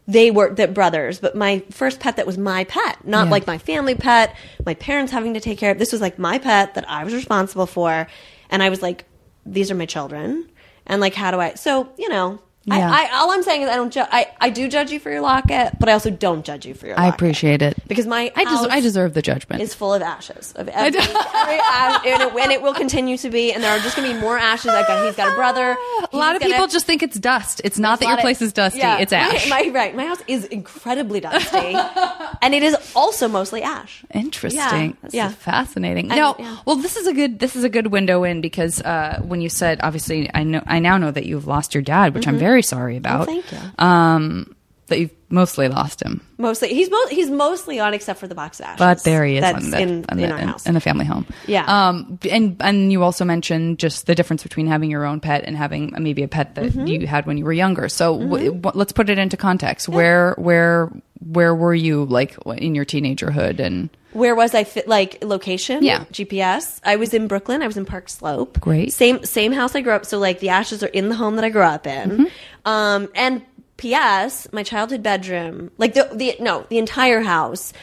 [0.08, 3.32] They were the brothers, but my first pet that was my pet, not Yeah.
[3.32, 5.80] like my family pet, my parents having to take care of.
[5.80, 8.08] This was like my pet that I was responsible for,
[8.50, 9.04] and I was like,
[9.46, 10.50] these are my children,
[10.86, 11.54] and like, how do I?
[11.56, 12.40] So you know.
[12.70, 12.92] Yeah.
[12.92, 13.94] I, I, all I'm saying is I don't.
[13.94, 16.74] Ju- I I do judge you for your locket, but I also don't judge you
[16.74, 17.00] for your.
[17.00, 17.16] I locket.
[17.16, 19.62] appreciate it because my I, des- house I deserve the judgment.
[19.62, 23.30] is full of ashes of every, every ash, and it, and it will continue to
[23.30, 23.54] be.
[23.54, 24.72] And there are just going to be more ashes.
[24.72, 25.06] I've got.
[25.06, 25.78] He's got a brother.
[26.12, 27.62] a lot of people gonna- just think it's dust.
[27.64, 28.80] It's not that your lot of- place is dusty.
[28.80, 28.98] Yeah.
[29.00, 29.50] It's ash.
[29.50, 29.96] My, my- right.
[29.96, 31.74] My house is incredibly dusty,
[32.42, 34.04] and it is also mostly ash.
[34.14, 34.60] Interesting.
[34.60, 35.30] Yeah, This yeah.
[35.30, 36.12] is fascinating.
[36.12, 36.58] I- no, yeah.
[36.66, 39.48] well, this is a good this is a good window in because uh, when you
[39.50, 42.57] said obviously I know I now know that you've lost your dad, which I'm very
[42.64, 43.28] sorry about.
[43.28, 43.42] Mm-hmm.
[43.48, 43.84] thank you.
[43.86, 44.54] Um,
[44.88, 48.62] that you've mostly lost him, Mostly, he's mo- he's mostly on except for the box
[48.62, 48.80] of ashes.
[48.80, 50.66] but there he is That's on the, in, on in the- our in- house.
[50.66, 51.26] in the family home.
[51.46, 51.66] Yeah.
[51.90, 55.58] Um, and and you also mentioned just the difference between having your own pet and
[55.58, 56.88] having maybe a pet that Mm-hmm.
[56.88, 57.90] you had when you were younger.
[57.90, 59.90] So w- w- let's put it into context.
[59.90, 60.90] Where where
[61.20, 64.64] where were you like in your teenagerhood and Where was I?
[64.64, 65.84] Fit like location?
[65.84, 66.06] Yeah.
[66.06, 66.82] GPS.
[66.84, 67.62] I was in Brooklyn.
[67.62, 68.60] I was in Park Slope.
[68.60, 68.92] Great.
[68.92, 70.08] Same same house I grew up.
[70.08, 72.10] So like the ashes are in the home that I grew up in.
[72.10, 72.26] Mm-hmm.
[72.66, 73.44] Um, and
[73.78, 74.48] P.S.
[74.52, 77.74] My childhood bedroom, like the the no, the entire house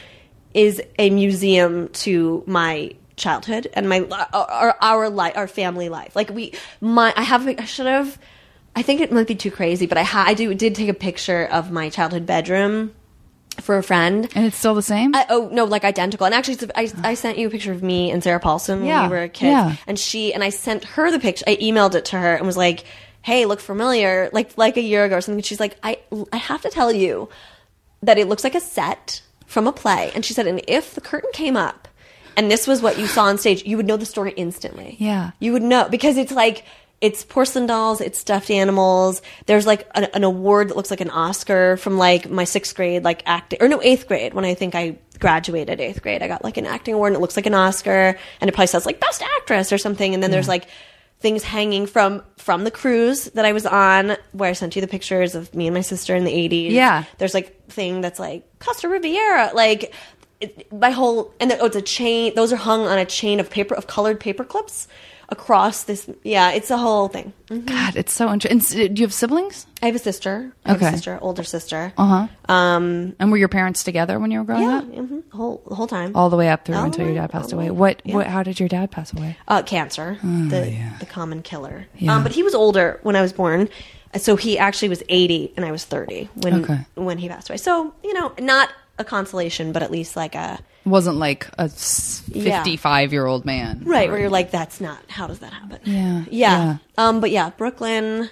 [0.53, 4.01] is a museum to my childhood and my
[4.33, 6.17] our our life, our family life.
[6.17, 8.19] Like we, my I have I should have.
[8.75, 10.93] I think it might be too crazy, but I ha- I do did take a
[10.93, 12.93] picture of my childhood bedroom
[13.61, 14.29] for a friend.
[14.35, 15.15] and it's still the same?
[15.15, 16.25] I, oh no, like identical.
[16.25, 18.87] And actually, it's- I, I sent you a picture of me and Sarah Paulson when
[18.87, 19.75] Yeah, we were kids, yeah.
[19.87, 21.45] and she and I sent her the picture.
[21.47, 22.83] I emailed it to her and was like,
[23.21, 25.41] "Hey, look familiar?" Like like a year ago or something.
[25.43, 25.99] She's like, "I
[26.31, 27.29] I have to tell you
[28.03, 31.01] that it looks like a set from a play." And she said, "And if the
[31.01, 31.87] curtain came up."
[32.37, 33.63] And this was what you saw on stage.
[33.63, 34.97] You would know the story instantly.
[34.99, 35.31] Yeah.
[35.39, 36.65] You would know because it's like
[37.01, 39.21] it's porcelain dolls, it's stuffed animals.
[39.45, 43.03] There's like an, an award that looks like an Oscar from like my sixth grade,
[43.03, 46.23] like acting or no eighth grade when I think I graduated eighth grade.
[46.23, 48.67] I got like an acting award and it looks like an Oscar and it probably
[48.67, 50.13] says like best actress or something.
[50.13, 50.67] And then there's like
[51.19, 54.87] things hanging from from the cruise that I was on where I sent you the
[54.87, 56.71] pictures of me and my sister in the 80s.
[56.71, 57.03] Yeah.
[57.17, 59.93] There's like thing that's like Costa Riviera, like
[60.41, 62.33] it, my whole and then, oh, it's a chain.
[62.35, 64.87] Those are hung on a chain of paper of colored paper clips
[65.29, 66.09] across this.
[66.23, 67.33] Yeah, it's a whole thing.
[67.49, 68.93] God, it's so interesting.
[68.93, 69.65] Do you have siblings?
[69.81, 70.51] I have a sister.
[70.65, 70.87] I Okay.
[70.87, 71.93] a sister, older sister.
[71.97, 72.53] Uh huh.
[72.53, 74.85] Um, And were your parents together when you were growing yeah, up?
[74.85, 76.11] hmm whole whole time.
[76.15, 77.65] All the way up through All until the your dad passed away.
[77.65, 77.71] way.
[77.71, 78.01] What?
[78.05, 78.15] Yeah.
[78.15, 78.27] What?
[78.27, 79.37] How did your dad pass away?
[79.47, 80.97] uh, cancer, the yeah.
[80.99, 81.87] the common killer.
[81.97, 82.15] Yeah.
[82.15, 83.67] Um, but he was older when I was born,
[84.15, 86.79] so he actually was eighty and I was thirty when Okay.
[86.95, 87.57] when he passed away.
[87.57, 93.45] So you know, not a consolation, but at least like a Wasn't like a fifty-five-year-old
[93.45, 94.99] man, right where you're like, that's not.
[95.09, 95.79] How does that happen?
[95.83, 96.29] Yeah, yeah.
[96.29, 96.77] yeah.
[96.97, 98.29] Um, but yeah, Brooklyn.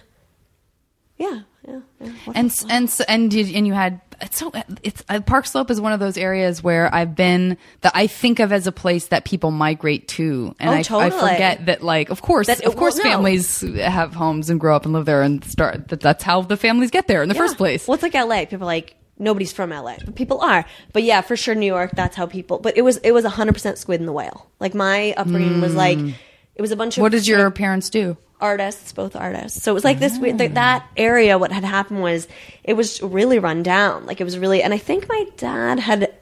[1.18, 1.80] Yeah, yeah.
[2.00, 2.12] yeah.
[2.36, 4.52] And and and did, and you had it's so
[4.84, 8.40] it's uh, Park Slope is one of those areas where I've been that I think
[8.40, 11.20] of as a place that people migrate to, and Oh, I, I totally.
[11.32, 13.10] forget that like of course That- of course well, no.
[13.12, 16.58] families have homes and grow up and live there and start that that's how the
[16.58, 17.42] families get there in the Yeah.
[17.42, 17.88] first place.
[17.88, 18.46] Well, it's like LA.
[18.46, 20.66] People are like nobody's from LA, but people are.
[20.92, 21.92] But yeah, for sure, New York.
[21.94, 22.60] That's how people.
[22.60, 24.50] But it was it was hundred percent Squid and the Whale.
[24.60, 26.14] Like my upbringing was like mm.
[26.56, 27.02] it was a bunch of.
[27.02, 28.18] What did your parents do?
[28.44, 29.64] artists, both artists.
[29.64, 30.54] So it was like this weird that ah.
[30.56, 31.38] that area.
[31.40, 32.28] What had happened was
[32.64, 34.06] it was really run down.
[34.06, 36.14] Like it was really, and I think my dad had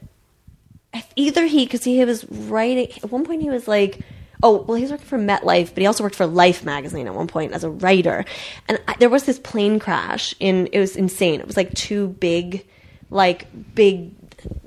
[1.16, 3.98] either he because he was writing at one point he was like.
[4.44, 7.14] Oh well, he was working for MetLife, but he also worked for Life magazine at
[7.14, 8.24] one point as a writer.
[8.68, 10.66] And I, there was this plane crash in.
[10.72, 11.38] It was insane.
[11.38, 12.66] It was like two big,
[13.12, 14.12] like big,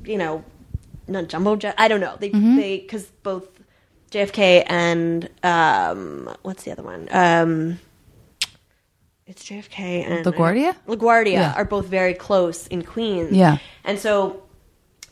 [0.05, 0.43] you know,
[1.07, 1.75] not jumbo jet.
[1.77, 2.15] I don't know.
[2.19, 3.47] They they because both
[4.11, 7.07] JFK and um, what's the other one?
[7.11, 7.79] Um,
[9.27, 10.75] it's JFK and LaGuardia?
[10.87, 11.53] LaGuardia Yeah.
[11.55, 13.31] are both very close in Queens.
[13.31, 13.57] Yeah.
[13.83, 14.43] and so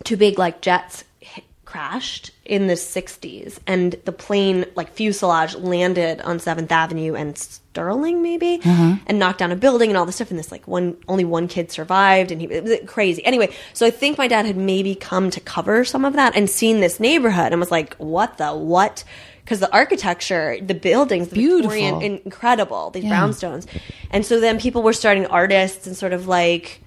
[0.03, 6.21] two big like jets hit, crashed in the 60s and the plane like fuselage landed
[6.21, 7.35] on 7th Avenue and
[7.73, 9.03] Sterling maybe mm-hmm.
[9.07, 11.47] and knocked down a building and all this stuff and this like one only one
[11.47, 13.25] kid survived and he it was crazy.
[13.25, 16.47] Anyway, so I think my dad had maybe come to cover some of that and
[16.47, 19.03] seen this neighborhood and was like what the what
[19.43, 21.71] because the architecture, the buildings, the Beautiful.
[21.71, 23.19] Victorian, incredible, these Yeah.
[23.19, 23.65] brownstones.
[24.11, 26.79] And so then people were starting artists and sort of like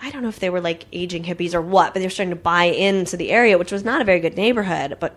[0.00, 2.30] I don't know if they were like aging hippies or what, but they were starting
[2.30, 5.14] to buy into the area, which was not a very good neighborhood, but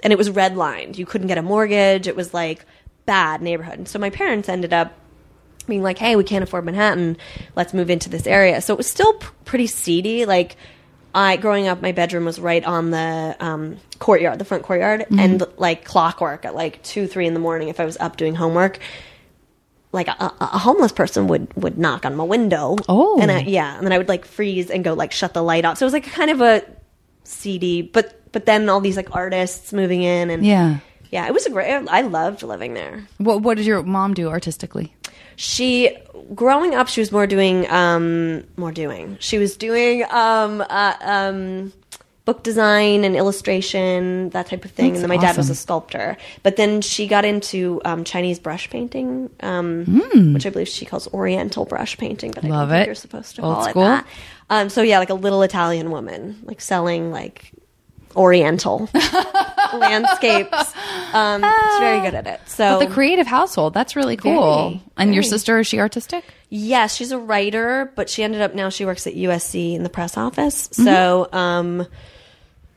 [0.00, 0.98] and it was redlined.
[0.98, 2.08] You couldn't get a mortgage.
[2.08, 2.64] It was like
[3.06, 3.78] bad neighborhood.
[3.78, 4.92] And so my parents ended up
[5.66, 7.16] being like, "Hey, we can't afford Manhattan.
[7.56, 9.14] Let's move into this area." So it was still
[9.44, 10.26] pretty seedy.
[10.26, 10.56] Like
[11.14, 15.42] I growing up, my bedroom was right on the um, courtyard, the front courtyard, and
[15.56, 17.68] like clockwork at like two, three in the morning.
[17.68, 18.78] If I was up doing homework,
[19.92, 22.76] like a, a a homeless person would would knock on my window.
[22.88, 23.18] Oh.
[23.20, 25.64] and I, yeah, and then I would like freeze and go like shut the light
[25.64, 25.78] off.
[25.78, 26.62] So it was like kind of a
[27.24, 30.78] seedy, but but then all these like artists moving in and Yeah.
[31.10, 31.72] Yeah, it was a great.
[31.88, 33.06] I loved living there.
[33.18, 34.94] What What did your mom do artistically?
[35.36, 35.96] She
[36.34, 39.16] growing up, she was more doing um more doing.
[39.20, 41.72] She was doing um uh, um
[42.24, 44.92] book design and illustration, that type of thing.
[44.92, 46.16] That's and then my dad was a sculptor.
[46.42, 49.84] But then she got into um, Chinese brush painting, um,
[50.34, 52.32] which I believe she calls Oriental brush painting.
[52.32, 52.48] But I.
[52.48, 52.86] Love don't think it.
[52.86, 53.82] you're supposed to Old call school.
[53.84, 54.06] it that.
[54.50, 57.52] Um, so yeah, like a little Italian woman, like selling like
[58.16, 58.88] Oriental
[59.74, 60.72] landscapes.
[61.12, 62.40] Um, she's very good at it.
[62.46, 64.70] So But the creative household, that's really cool.
[64.70, 66.24] Very, and your sister is she artistic?
[66.48, 69.88] Yes, she's a writer, but she ended up now she works at USC in the
[69.90, 70.68] press office.
[70.72, 71.86] So, um,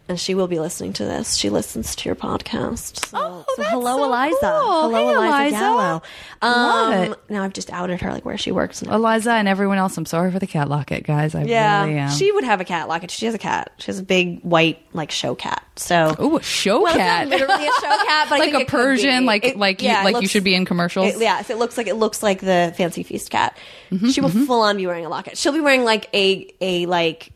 [0.10, 1.36] and she will be listening to this.
[1.36, 3.06] She listens to your podcast.
[3.06, 4.38] So, Oh, so that's hello, so Eliza.
[4.41, 4.82] cool.
[4.82, 5.56] Hello, Hey, Eliza, Eliza.
[5.58, 6.02] Gallo.
[6.41, 7.19] Um, Love it.
[7.30, 8.82] Now I've just outed her, like where she works.
[8.82, 8.95] Now.
[8.95, 11.36] Eliza and everyone else, I'm sorry for the cat locket, guys.
[11.36, 12.10] I yeah, really am.
[12.10, 13.12] she would have a cat locket.
[13.12, 13.72] She has a cat.
[13.78, 15.63] She has a big white like show cat.
[15.76, 17.28] So oh, a show well, cat.
[17.30, 20.22] literally a show cat, but I like a Persian, like It- like yeah, you, like
[20.24, 21.13] you should be in commercials.
[21.15, 23.56] It, yeah, if it looks like it looks like the fancy feast cat,
[23.91, 25.38] Mm-hmm, she will full on be wearing a locket.
[25.38, 27.32] She'll be wearing like a a like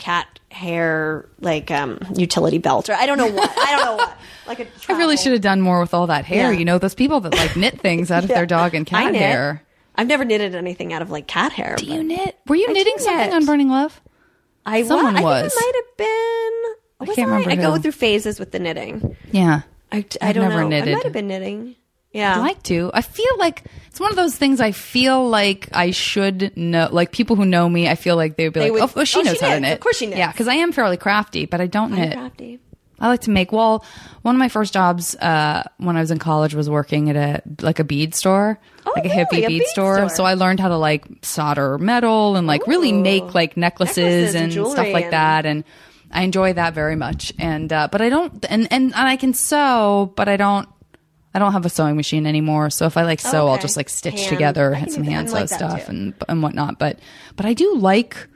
[0.00, 4.16] cat hair like um utility belt or I don't know what I don't know what
[4.48, 4.66] like a.
[4.92, 6.52] I really should have done more with all that hair.
[6.52, 6.58] Yeah.
[6.58, 8.36] You know, those people that like knit things out of Yeah.
[8.36, 9.62] their dog and cat hair.
[9.94, 11.76] I've never knitted anything out of like cat hair.
[11.76, 12.36] Do you knit?
[12.48, 13.34] Were you I knitting something knit.
[13.34, 14.00] on Burning Love?
[14.66, 15.54] I Someone wa- was.
[15.56, 17.06] I might have been.
[17.08, 19.16] Was can't remember I go through phases with the knitting.
[19.32, 19.62] Yeah.
[19.92, 20.68] I, I don't never know.
[20.68, 20.92] knitted.
[20.92, 21.76] I might have been knitting.
[22.12, 22.36] Yeah.
[22.36, 22.90] I'd like to.
[22.92, 26.88] I feel like it's one of those things I feel like I should know.
[26.90, 29.00] Like people who know me, I feel like they would be They like, would- oh,
[29.02, 29.74] oh, she oh, she knows how to knit.
[29.74, 30.18] Of course she knits.
[30.18, 32.12] Yeah, because I am fairly crafty, but I don't I'm knit.
[32.14, 32.58] crafty.
[32.98, 33.50] I like to make.
[33.52, 33.82] Well,
[34.22, 37.42] one of my first jobs uh, when I was in college was working at a
[37.62, 39.20] like a bead store, Oh, like a really?
[39.24, 39.94] hippie A bead, bead store.
[39.96, 40.08] store.
[40.10, 44.34] So I learned how to like solder metal and like really make like necklaces, Necklaces
[44.34, 45.46] and and, stuff like and- that.
[45.46, 45.64] And
[46.10, 47.32] I enjoy that very much.
[47.38, 50.68] And uh, but I don't and, and and I can sew, but I don't.
[51.32, 53.88] I don't have a sewing machine anymore, so if I like sew, I'll just like
[53.88, 54.28] stitch Hand.
[54.28, 55.90] together I some hand sew like stuff too.
[55.90, 56.78] and and whatnot.
[56.78, 56.98] But
[57.36, 58.26] but I do like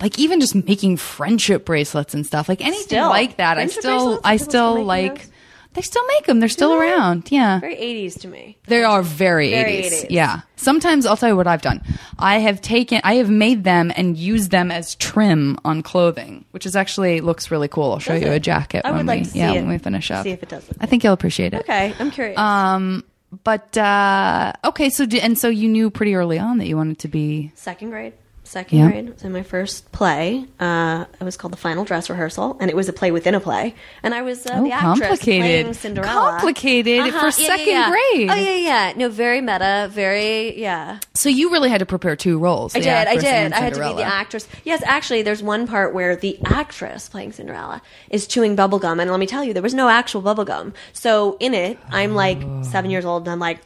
[0.00, 3.08] like even just making friendship bracelets and stuff like anything Still.
[3.08, 3.58] like that.
[3.58, 4.20] I still?
[4.22, 5.30] I still still like those?
[5.76, 6.40] They still make them.
[6.40, 7.30] They're still around.
[7.30, 7.60] Yeah.
[7.60, 8.56] Very 80s to me.
[8.66, 10.04] They are very, Very 80s.
[10.04, 10.06] 80s.
[10.08, 10.40] Yeah.
[10.56, 11.82] Sometimes I'll tell you what I've done.
[12.18, 16.64] I have taken, I have made them and used them as trim on clothing, which
[16.64, 17.92] is actually looks really cool.
[17.92, 18.36] I'll show Does you it?
[18.36, 19.56] a jacket I would when like we, to see yeah, it.
[19.56, 20.24] when we finish up.
[20.24, 21.60] See if it does look I think you'll appreciate it.
[21.60, 22.38] Okay, I'm curious.
[22.38, 23.04] Um,
[23.44, 27.00] but uh, okay, so d- and so you knew pretty early on that you wanted
[27.00, 27.52] to be.
[27.54, 28.14] second grade.
[28.46, 28.88] Second Yeah.
[28.90, 30.44] grade was in my first play.
[30.60, 33.40] Uh, it was called the Final Dress Rehearsal, and it was a play within a
[33.40, 33.74] play.
[34.04, 35.40] And I was uh, Oh, the actress complicated.
[35.42, 36.30] playing Cinderella.
[36.30, 37.90] Complicated for second yeah.
[37.90, 38.30] grade.
[38.30, 38.92] Oh yeah, yeah.
[38.96, 39.88] No, very meta.
[39.92, 41.00] Very yeah.
[41.14, 42.76] So you really had to prepare two roles.
[42.76, 42.88] I did.
[42.88, 43.52] I did.
[43.52, 44.46] I had to be the actress.
[44.64, 49.10] Yes, actually, there's one part where the actress playing Cinderella is chewing bubble gum, and
[49.10, 50.72] let me tell you, there was no actual bubble gum.
[50.92, 53.58] So in it, I'm like seven years old, and I'm like.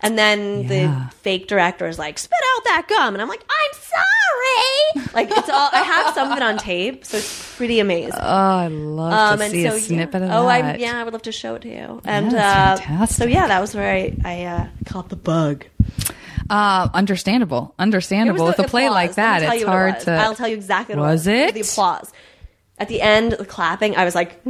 [0.00, 0.68] And then Yeah.
[0.68, 5.30] the fake director is like, "Spit out that gum," and I'm like, "I'm sorry." Like
[5.36, 5.68] it's all.
[5.72, 8.12] I have some of it on tape, so it's pretty amazing.
[8.14, 9.78] Oh, I love to see a yeah.
[9.80, 10.64] snippet of oh, that.
[10.64, 12.00] I yeah, I would love to show it to you.
[12.04, 13.16] And uh, fantastic.
[13.16, 15.64] so yeah, that was where I I uh, caught the bug.
[16.48, 17.74] Uh, understandable.
[17.78, 18.46] Understandable.
[18.46, 18.94] With a play applause.
[18.94, 20.04] like that, it's it hard was.
[20.04, 20.12] to.
[20.12, 21.50] I'll tell you exactly what Was it was.
[21.50, 21.54] it?
[21.54, 22.12] The applause.
[22.78, 24.40] At the end, the clapping, I was like,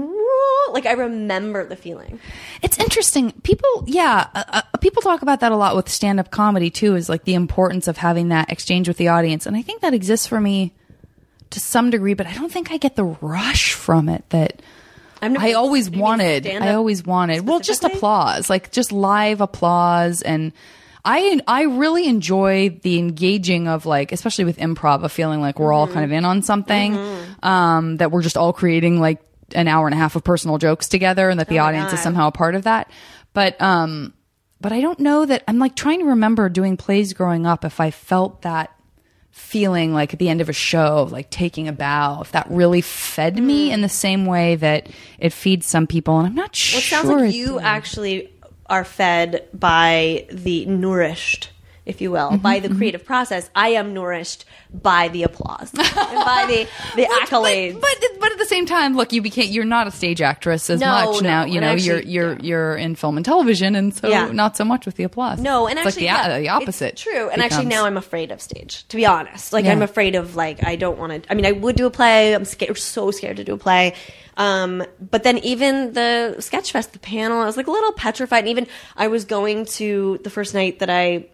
[0.72, 2.20] like I remember the feeling.
[2.62, 3.32] It's interesting.
[3.42, 6.94] People, yeah, uh, uh, people talk about that a lot with stand up comedy too,
[6.94, 9.46] is like the importance of having that exchange with the audience.
[9.46, 10.72] And I think that exists for me
[11.50, 14.60] to some degree, but I don't think I get the rush from it that
[15.22, 16.46] I always wanted.
[16.46, 17.46] I always wanted.
[17.46, 20.52] Well, just applause, like just live applause and.
[21.04, 25.72] I I really enjoy the engaging of like, especially with improv, of feeling like we're
[25.72, 25.94] all Mm-hmm.
[25.94, 26.98] kind of in on something,
[27.42, 29.20] um, that we're just all creating like
[29.54, 32.00] an hour and a half of personal jokes together, and that the Oh audience is
[32.00, 32.90] somehow a part of that.
[33.34, 34.12] But um,
[34.60, 37.80] but I don't know that I'm like trying to remember doing plays growing up if
[37.80, 38.72] I felt that
[39.30, 42.80] feeling like at the end of a show like taking a bow if that really
[42.80, 43.44] fed Mm.
[43.44, 44.88] me in the same way that
[45.20, 47.62] it feeds some people and i'm not Well, sure it sounds like you did.
[47.62, 48.32] actually
[48.66, 51.50] are fed by the nourished,
[51.88, 53.50] if you Mm-hmm, will, by the creative process.
[53.54, 57.72] I am nourished by the applause and by the the accolades.
[57.80, 60.68] but, but but at the same time look you became you're not a stage actress
[60.68, 62.38] as No, much no, now you and know you're you're yeah.
[62.42, 64.30] you're in film and television and so Yeah.
[64.30, 66.92] not so much with the applause No, and it's actually, like the, yeah, the opposite
[66.92, 68.86] It's true, and actually, now I'm afraid of stage.
[68.88, 69.64] To be honest, like.
[69.64, 71.30] I'm afraid of like I don't want to.
[71.30, 72.34] I mean, I would do a play.
[72.34, 73.94] I'm scared, so scared to do a play.
[74.36, 78.40] Um, but then even the sketch fest, the panel, I was like a little petrified.
[78.40, 81.26] And even I was going to the first night that I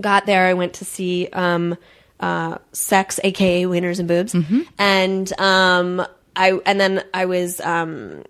[0.00, 1.76] got there, I went to see um,
[2.20, 4.60] uh, Sex, aka Winners and Boobs, Mm-hmm.
[4.78, 8.24] and um, I and then I was um,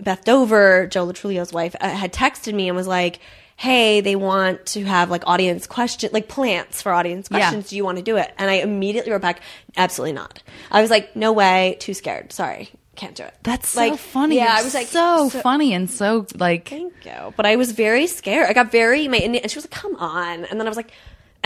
[0.00, 3.18] Beth Dover, Joe Lo Truglio's wife, uh, had texted me and was like,
[3.56, 7.38] "Hey, they want to have like audience question, like plants for audience Yeah.
[7.38, 7.70] questions.
[7.70, 9.40] Do you want to do it?" And I immediately wrote back,
[9.76, 12.32] "Absolutely not." I was like, "No way, too scared.
[12.32, 15.72] Sorry, can't do it." that's so like funny Yeah, You're I was like, so, funny
[15.74, 17.34] and so like Thank you.
[17.36, 18.48] But I was very scared.
[18.48, 20.44] I got very, my, and she was like, come on.
[20.46, 20.90] And then I was like,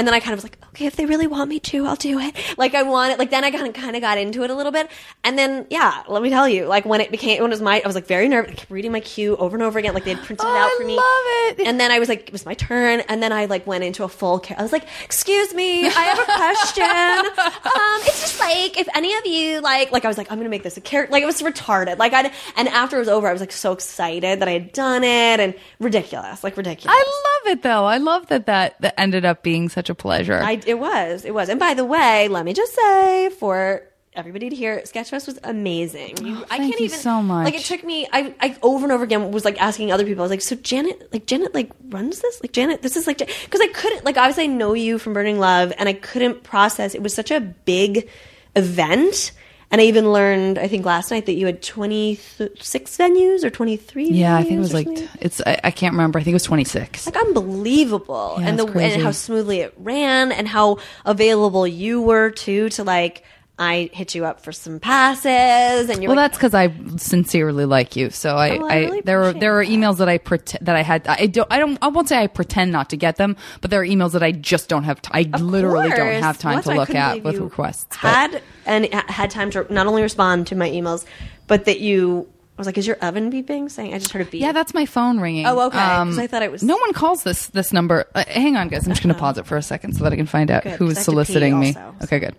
[0.00, 1.94] and then I kind of was like, okay, if they really want me to, I'll
[1.94, 2.34] do it.
[2.56, 3.18] Like I want it.
[3.18, 4.90] Like then I kind of kind of got into it a little bit.
[5.24, 7.82] And then yeah, let me tell you, like when it became when it was my,
[7.84, 8.52] I was like very nervous.
[8.52, 9.92] I kept reading my cue over and over again.
[9.92, 10.96] Like they had printed it Oh, out I for me.
[10.96, 11.66] love it.
[11.68, 13.00] And then I was like, it was my turn.
[13.08, 14.38] And then I like went into a full.
[14.40, 14.58] Care.
[14.58, 16.84] I was like, excuse me, I have a question.
[17.44, 20.48] um, it's just like if any of you like, like I was like, I'm gonna
[20.48, 21.12] make this a character.
[21.12, 21.98] Like it was retarded.
[21.98, 24.72] Like I and after it was over, I was like so excited that I had
[24.72, 26.96] done it and ridiculous, like ridiculous.
[26.98, 27.84] I love it though.
[27.84, 30.40] I love that that, that ended up being such a pleasure.
[30.42, 31.48] I, it was, it was.
[31.48, 36.24] And by the way, let me just say for everybody to hear, Sketchfest was amazing.
[36.24, 37.44] You, oh, I Oh, thank can't you even so much.
[37.44, 40.22] Like it took me, I, I over and over again was like asking other people.
[40.22, 42.42] I was like, so Janet, like Janet, like runs this?
[42.42, 45.38] Like Janet, this is like because I couldn't like obviously I know you from Burning
[45.38, 46.94] Love, and I couldn't process.
[46.94, 48.08] It was such a big
[48.56, 49.32] event.
[49.72, 54.08] And I even learned, I think last night that you had 26 venues or 23
[54.10, 55.08] yeah, I think it was like something.
[55.20, 55.40] it's.
[55.46, 56.18] I, I can't remember.
[56.18, 57.06] I think it was twenty six.
[57.06, 62.30] like unbelievable Yeah, and the and how smoothly it ran and how available you were
[62.30, 63.24] too to like
[63.62, 67.66] I hit you up for some passes and you're Well, like that's because I sincerely
[67.66, 68.08] like you.
[68.10, 70.82] So I, Oh, I I, there are there are emails that I pretend that I
[70.82, 71.06] had.
[71.06, 71.46] I don't.
[71.50, 71.78] I don't.
[71.82, 74.32] I won't say I pretend not to get them, but there are emails that I
[74.32, 75.02] just don't have.
[75.02, 77.88] T- I Of literally don't have time that's to look at with requests.
[77.90, 81.04] but- Had and had time to not only respond to my emails,
[81.46, 82.28] but that you.
[82.56, 84.72] I was like, "Is your oven beeping?" Saying, "I just heard a beep." Yeah, that's
[84.74, 85.46] my phone ringing.
[85.46, 88.06] Oh, okay, 'cause I thought it was- No one calls this this number.
[88.14, 88.84] Uh, hang on, guys.
[88.86, 90.62] I'm just going to pause it for a second so that I can find out
[90.64, 91.68] Good, who is I have to pee soliciting me.
[91.68, 92.34] also, Okay, good.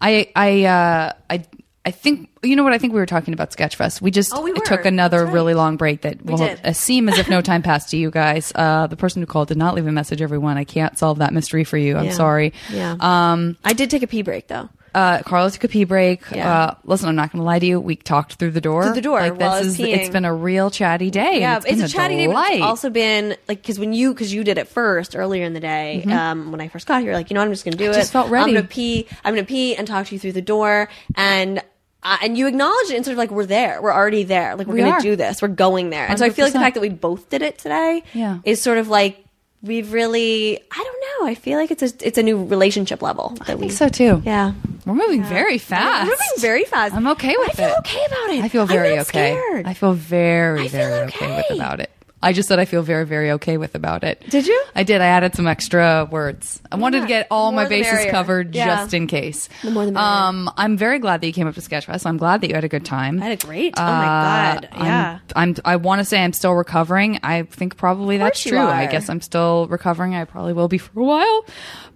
[0.00, 1.44] I I uh, I
[1.84, 4.00] I think you know what I think we were talking about Sketchfest.
[4.02, 5.32] We just Oh, we took another right.
[5.32, 8.52] really long break that will uh, seem as if no time passed to you guys.
[8.54, 10.20] Uh, the person who called did not leave a message.
[10.22, 11.96] Everyone, I can't solve that mystery for you.
[11.96, 12.12] I'm Yeah.
[12.12, 12.52] sorry.
[12.72, 12.96] Yeah.
[13.00, 14.68] Um, I did take a pee break though.
[14.96, 16.22] Uh, a pee break.
[16.30, 16.52] Yeah.
[16.52, 17.78] Uh, listen, I'm not going to lie to you.
[17.78, 18.84] We talked through the door.
[18.84, 21.40] Through the door Like, this is, it's been a real chatty day.
[21.40, 24.14] Yeah, and it's, been a chatty day, but it's also been like because when you
[24.14, 27.12] because you did it first earlier in the day um, when I first got here,
[27.12, 27.94] like you know what I'm just gonna do it.
[27.94, 28.50] just felt ready.
[28.50, 29.06] I'm gonna pee.
[29.22, 31.62] I'm gonna pee and talk to you through the door and.
[32.02, 34.68] Uh, and you acknowledge it and sort of like we're there, we're already there, like
[34.68, 35.00] we're We gonna are.
[35.00, 36.06] do this, we're going there.
[36.06, 38.38] And so I feel like the fact that we both did it today, Yeah.
[38.44, 39.25] is sort of like
[39.66, 43.30] we've really, I don't know, I feel like it's a it's a new relationship level
[43.38, 44.22] that I we think so too.
[44.24, 44.52] Yeah,
[44.84, 46.04] We're moving very fast.
[46.06, 46.94] we're moving very fast.
[46.94, 47.60] I'm okay with it.
[47.60, 47.78] I feel it.
[47.80, 48.44] okay about it.
[48.44, 49.32] I feel I'm very not okay.
[49.34, 49.66] scared.
[49.66, 51.42] I feel very, I feel very okay.
[51.48, 51.90] with about it.
[52.22, 54.20] I just said I feel very, very okay with about it.
[54.30, 54.64] Did you?
[54.74, 55.00] I did.
[55.00, 56.60] I added some extra words.
[56.72, 58.66] I wanted to get all more my bases covered Yeah.
[58.66, 59.48] just in case.
[59.62, 60.08] The more the merrier.
[60.08, 62.06] Um, I'm very glad that you came up to Sketchfest.
[62.06, 63.20] I'm glad that you had a good time.
[63.22, 63.74] I had a great.
[63.76, 64.68] Oh my Uh, god!
[64.72, 65.18] I'm- Yeah.
[65.36, 67.20] I'm, I want to say I'm still recovering.
[67.22, 68.58] I think probably that's true.
[68.58, 70.14] I guess I'm still recovering.
[70.14, 71.44] I probably will be for a while.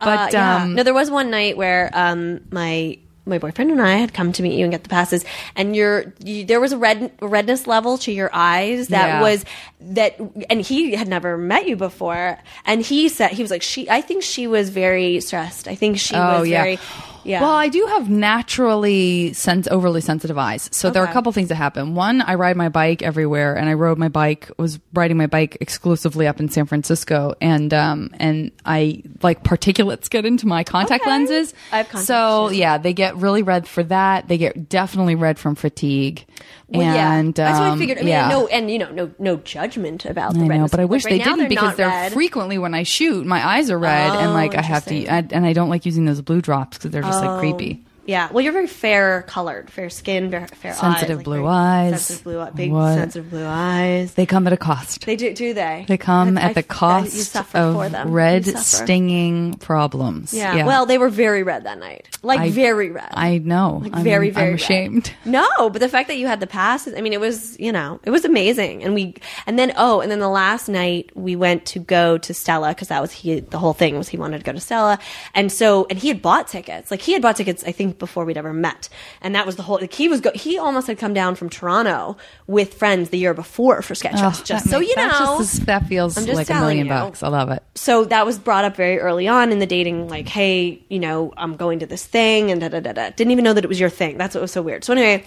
[0.00, 0.56] Uh, But yeah.
[0.62, 4.32] um, no, there was one night where um, my my boyfriend and I had come
[4.32, 5.24] to meet you and get the passes,
[5.56, 9.20] and your you, there was a red redness level to your eyes that Yeah.
[9.20, 9.44] was
[9.80, 13.88] that, and he had never met you before, and he said he was like she.
[13.90, 15.68] I think she was very stressed.
[15.68, 16.62] I think she Oh was yeah.
[16.62, 16.78] very.
[17.24, 17.40] Yeah.
[17.42, 20.68] Well, I do have naturally sens- overly sensitive eyes.
[20.72, 21.94] So there are a couple things that happen.
[21.94, 25.56] One, I ride my bike everywhere, and I rode my bike was riding my bike
[25.60, 31.02] exclusively up in San Francisco, and um and I like particulates get into my contact
[31.02, 31.10] Okay.
[31.10, 31.54] lenses.
[31.72, 34.28] I have contacts, So yeah, they get really red for that.
[34.28, 36.24] They get definitely red from fatigue.
[36.68, 37.98] Well, and yeah, that's what I um, figured.
[37.98, 38.28] I mean, yeah.
[38.28, 40.70] no, and you know, no, no judgment about the I know, redness.
[40.70, 42.12] but I wish right they didn't they're because they're red.
[42.12, 45.06] frequently when I shoot, my eyes are red, and Oh, like I have to.
[45.08, 47.80] I, and I don't like using those blue drops because they're just like creepy.
[47.82, 47.89] Oh.
[48.06, 51.90] Yeah, well, you're very fair colored, fair skin, fair, fair eyes, Sensitive like blue eyes.
[52.06, 52.94] sensitive blue, eye- big What?
[52.94, 54.14] sensitive blue eyes.
[54.14, 55.06] They come at a cost.
[55.06, 55.84] They do, do they?
[55.86, 58.10] They come I- at I- the I- cost you suffer for of them.
[58.10, 60.32] red, stinging problems.
[60.32, 60.64] Yeah.
[60.66, 62.08] Well, they were very red that night.
[62.22, 63.08] Like I- very red.
[63.12, 63.80] I know.
[63.82, 64.60] Like I'm, very, very I'm red.
[64.60, 65.12] ashamed.
[65.24, 68.00] No, but the fact that you had the passes, I mean, it was, you know,
[68.04, 68.82] it was amazing.
[68.82, 69.14] And we,
[69.46, 72.88] and then, oh, and then the last night we went to go to Stella because
[72.88, 74.98] that was he, the whole thing was he wanted to go to Stella.
[75.34, 76.90] And so, and he had bought tickets.
[76.90, 78.88] Like he had bought tickets, I think, before we'd ever met.
[79.20, 81.50] And that was the whole, like he was, go, he almost had come down from
[81.50, 84.40] Toronto with friends the year before for Sketchfest.
[84.40, 85.38] Oh, just so make- you that know.
[85.38, 86.92] just that feels like a million you.
[86.92, 87.22] bucks.
[87.22, 87.62] I love it.
[87.74, 91.32] so that was brought up very early on in the dating, like, hey, you know,
[91.36, 93.10] I'm going to this thing and da da da da.
[93.10, 94.18] Didn't even know that it was your thing.
[94.18, 94.84] That's what was so weird.
[94.84, 95.24] So anyway,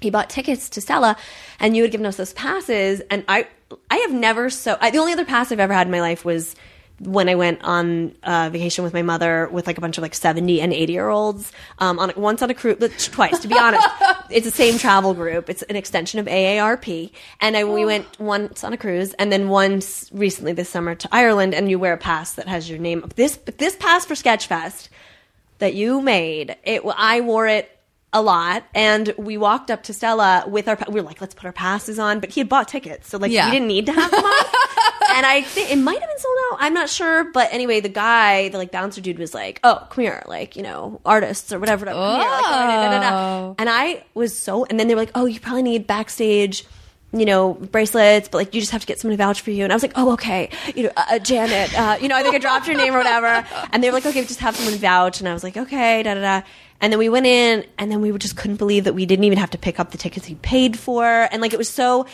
[0.00, 1.16] he bought tickets to Stella,
[1.60, 3.46] and you had given us those passes, and I,
[3.90, 4.76] I have never so.
[4.80, 6.54] I, the only other pass I've ever had in my life was
[7.00, 10.14] when I went on uh, vacation with my mother with like a bunch of like
[10.14, 13.58] 70 and 80 year olds um, on once on a cruise but twice to be
[13.58, 13.86] honest.
[14.30, 15.50] It's the same travel group.
[15.50, 19.48] It's an extension of AARP and I, we went once on a cruise and then
[19.48, 23.04] once recently this summer to Ireland and you wear a pass that has your name
[23.16, 24.88] this this pass for Sketchfest
[25.58, 27.70] that you made it I wore it
[28.14, 31.44] a lot and we walked up to Stella with our we were like let's put
[31.44, 33.46] our passes on but he had bought tickets so like Yeah.
[33.46, 34.32] we didn't need to have them on
[35.16, 37.88] and I think it might have been sold out I'm not sure but anyway the
[37.88, 41.58] guy the like bouncer dude was like oh come here like you know artists or
[41.58, 43.16] whatever come here, like, da, da, da, da.
[43.16, 43.54] Oh.
[43.58, 46.64] and I was so and then they were like oh you probably need backstage
[47.12, 49.64] you know bracelets but like you just have to get someone to vouch for you
[49.64, 52.22] and I was like oh okay you know uh, uh, Janet uh, you know I
[52.22, 54.74] think I dropped your name or whatever and they were like okay just have someone
[54.78, 56.46] vouch and I was like okay da da da
[56.80, 59.38] and then we went in and then we just couldn't believe that we didn't even
[59.38, 61.04] have to pick up the tickets he paid for.
[61.04, 62.06] And like it was so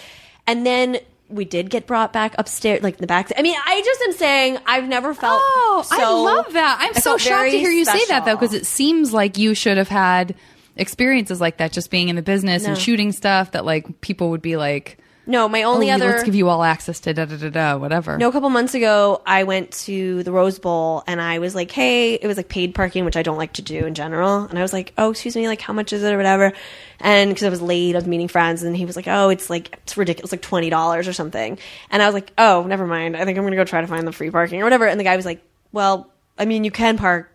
[0.46, 3.82] and then we did get brought back upstairs like in the back I mean I
[3.84, 6.78] just am saying I've never felt Oh, I love that.
[6.80, 9.54] I'm I so shocked to hear you say that though, because it seems like you
[9.54, 10.34] should have had
[10.76, 14.42] experiences like that, just being in the business and shooting stuff that like people would
[14.42, 14.98] be like,
[15.30, 17.48] no my "Oh, only yeah, other let's give you all access to da da da
[17.48, 21.38] da whatever." No, a couple months ago, I went to the Rose Bowl and I
[21.38, 23.94] was like, hey, it was like paid parking, which I don't like to do in
[23.94, 24.42] general.
[24.44, 26.52] And I was like, oh, excuse me, like, how much is it or whatever?
[26.98, 29.48] And because I was late, I was meeting friends, and he was like, oh, it's
[29.48, 31.58] like, it's ridiculous, like $20 or something.
[31.90, 33.16] And I was like, oh, never mind.
[33.16, 34.86] I think I'm going to go try to find the free parking or whatever.
[34.86, 37.30] And the guy was like, well, I mean, you can park.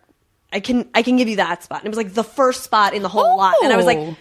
[0.52, 1.80] I can, I can give you that spot.
[1.80, 3.54] And it was like the first spot in the whole lot.
[3.62, 4.02] And I was like, Oh.
[4.10, 4.16] oh,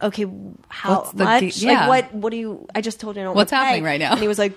[0.00, 0.26] okay,
[0.68, 1.56] how What's the much?
[1.58, 1.86] yeah.
[1.86, 4.12] Like, what, what do you, I just told you I don't What's happening right now?
[4.12, 4.52] And he was like,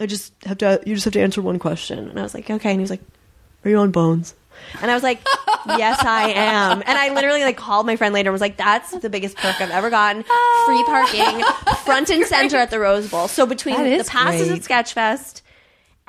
[0.00, 2.08] I just have to, you just have to answer one question.
[2.08, 2.70] And I was like, okay.
[2.70, 3.02] And he was like,
[3.64, 4.34] are you on bones?
[4.80, 5.20] And I was like,
[5.66, 6.82] yes, I am.
[6.84, 9.60] And I literally like called my friend later and was like, that's the biggest perk
[9.60, 10.22] I've ever gotten.
[10.22, 10.84] Free oh.
[10.86, 13.28] parking, front and center at the Rose Bowl.
[13.28, 14.70] So between That the is passes great.
[14.70, 15.37] at Sketchfest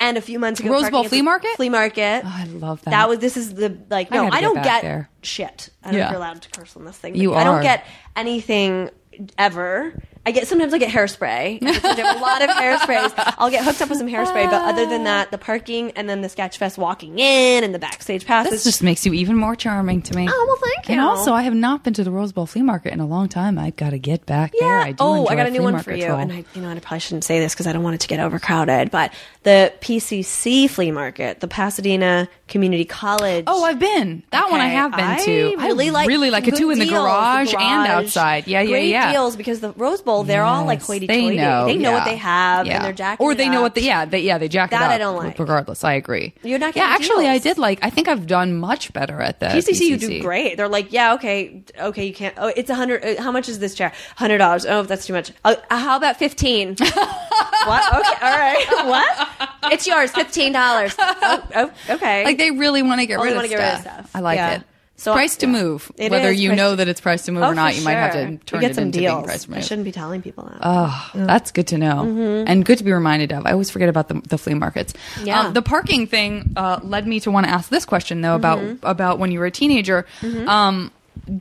[0.00, 1.54] and a few months ago, Rose Bowl flea market?
[1.56, 2.22] flea market.
[2.24, 2.90] Oh, I love that.
[2.90, 5.08] That was this is the like no gotta I, don't get there.
[5.22, 5.68] shit.
[5.82, 6.04] I don't know Yeah.
[6.06, 7.14] if you're allowed to curse on this thing.
[7.14, 7.84] You I don't get
[8.16, 8.90] anything
[9.38, 9.94] ever.
[10.26, 11.62] I get sometimes I get hairspray.
[11.62, 13.12] I have a lot of hairsprays.
[13.38, 16.20] I'll get hooked up with some hairspray, but other than that, the parking and then
[16.20, 18.52] the Sketchfest walking in and the backstage passes.
[18.52, 20.28] This just makes you even more charming to me.
[20.30, 20.92] Oh, well, thank you.
[20.92, 23.28] And also, I have not been to the Rose Bowl flea market in a long
[23.28, 23.58] time.
[23.58, 24.78] I've got to get back there.
[24.78, 26.06] I do oh, I got a new one for you.
[26.06, 28.00] And I, you know, and I probably shouldn't say this because I don't want it
[28.02, 28.90] to get overcrowded.
[28.90, 33.44] But the PCC flea market, the Pasadena Community College.
[33.46, 34.22] Oh, I've been.
[34.32, 35.56] That one I have been I to.
[35.56, 38.46] Really I like really like it too in the deals, garage, and outside.
[38.46, 39.02] Yeah, yeah, yeah.
[39.04, 40.88] Great deals because the Rose Bowl, they're all like Yes.
[41.06, 41.66] They know.
[41.66, 41.94] They know yeah.
[41.94, 42.76] what they have, Yeah.
[42.76, 43.62] and they're jacking Or it they know up.
[43.62, 44.90] what they yeah they yeah they jack That it up.
[44.90, 45.38] I don't like.
[45.38, 46.34] Regardless, I agree.
[46.42, 47.42] You're not Yeah, getting actually, I deals.
[47.44, 47.78] did like.
[47.82, 49.52] I think I've done much better at that.
[49.54, 50.56] PCC, you do great.
[50.56, 52.34] They're like, yeah, okay, okay, you can't.
[52.38, 53.04] Oh, it's a hundred.
[53.04, 53.92] uh, How much is this chair?
[54.16, 54.64] Hundred dollars.
[54.66, 55.32] Oh, that's too much.
[55.44, 56.76] Uh, how about fifteen?
[56.78, 57.94] what?
[57.94, 58.66] Okay, all right.
[58.86, 59.72] What?
[59.72, 60.10] It's yours.
[60.10, 60.94] Fifteen dollars.
[60.98, 62.24] Oh, oh, okay.
[62.24, 63.58] Like they really want to get Oh, rid of wanna stuff.
[63.60, 64.10] get rid of stuff.
[64.14, 64.54] I like Yeah.
[64.56, 64.62] it.
[65.00, 65.52] So, price to yeah.
[65.52, 65.90] move.
[65.96, 67.84] It Whether you know to- that it's price to move Oh, or not, for you
[67.84, 69.14] might have to You turn get it some into deals.
[69.14, 69.58] being price to move.
[69.58, 70.58] I shouldn't be telling people that.
[70.60, 73.46] Oh, that's good to know, and good to be reminded of.
[73.46, 74.92] I always forget about the, the flea markets.
[75.24, 75.40] Yeah.
[75.40, 78.62] Um, the parking thing uh, led me to want to ask this question though about
[78.82, 80.06] about when you were a teenager.
[80.46, 80.90] Um,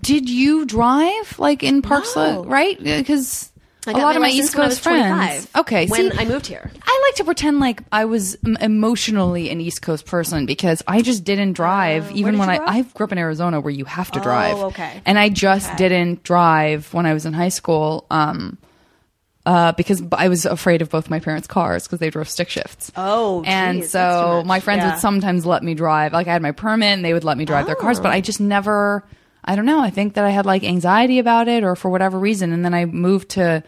[0.01, 2.43] did you drive like in parks, No.
[2.45, 2.81] right?
[2.81, 3.48] Because
[3.89, 5.47] I a got lot of my East Coast was 25, friends.
[5.55, 6.69] Okay, when see, I moved here.
[6.81, 11.23] I like to pretend like I was emotionally an East Coast person because I just
[11.23, 12.63] didn't drive even Uh, did when I up?
[12.67, 14.57] I grew up in Arizona where you have to Oh, drive.
[14.57, 15.01] okay.
[15.05, 15.77] And I just Okay.
[15.77, 18.57] didn't drive when I was in high school um
[19.45, 22.91] uh because I was afraid of both my parents' cars because they drove stick shifts.
[22.95, 24.91] Oh, and geez, too so my friends Yeah.
[24.91, 26.13] would sometimes let me drive.
[26.13, 28.21] Like I had my permit and they would let me drive their cars, but I
[28.21, 29.03] just never
[29.43, 29.79] I don't know.
[29.79, 32.51] I think that I had like anxiety about it or for whatever reason.
[32.53, 33.63] And then I moved to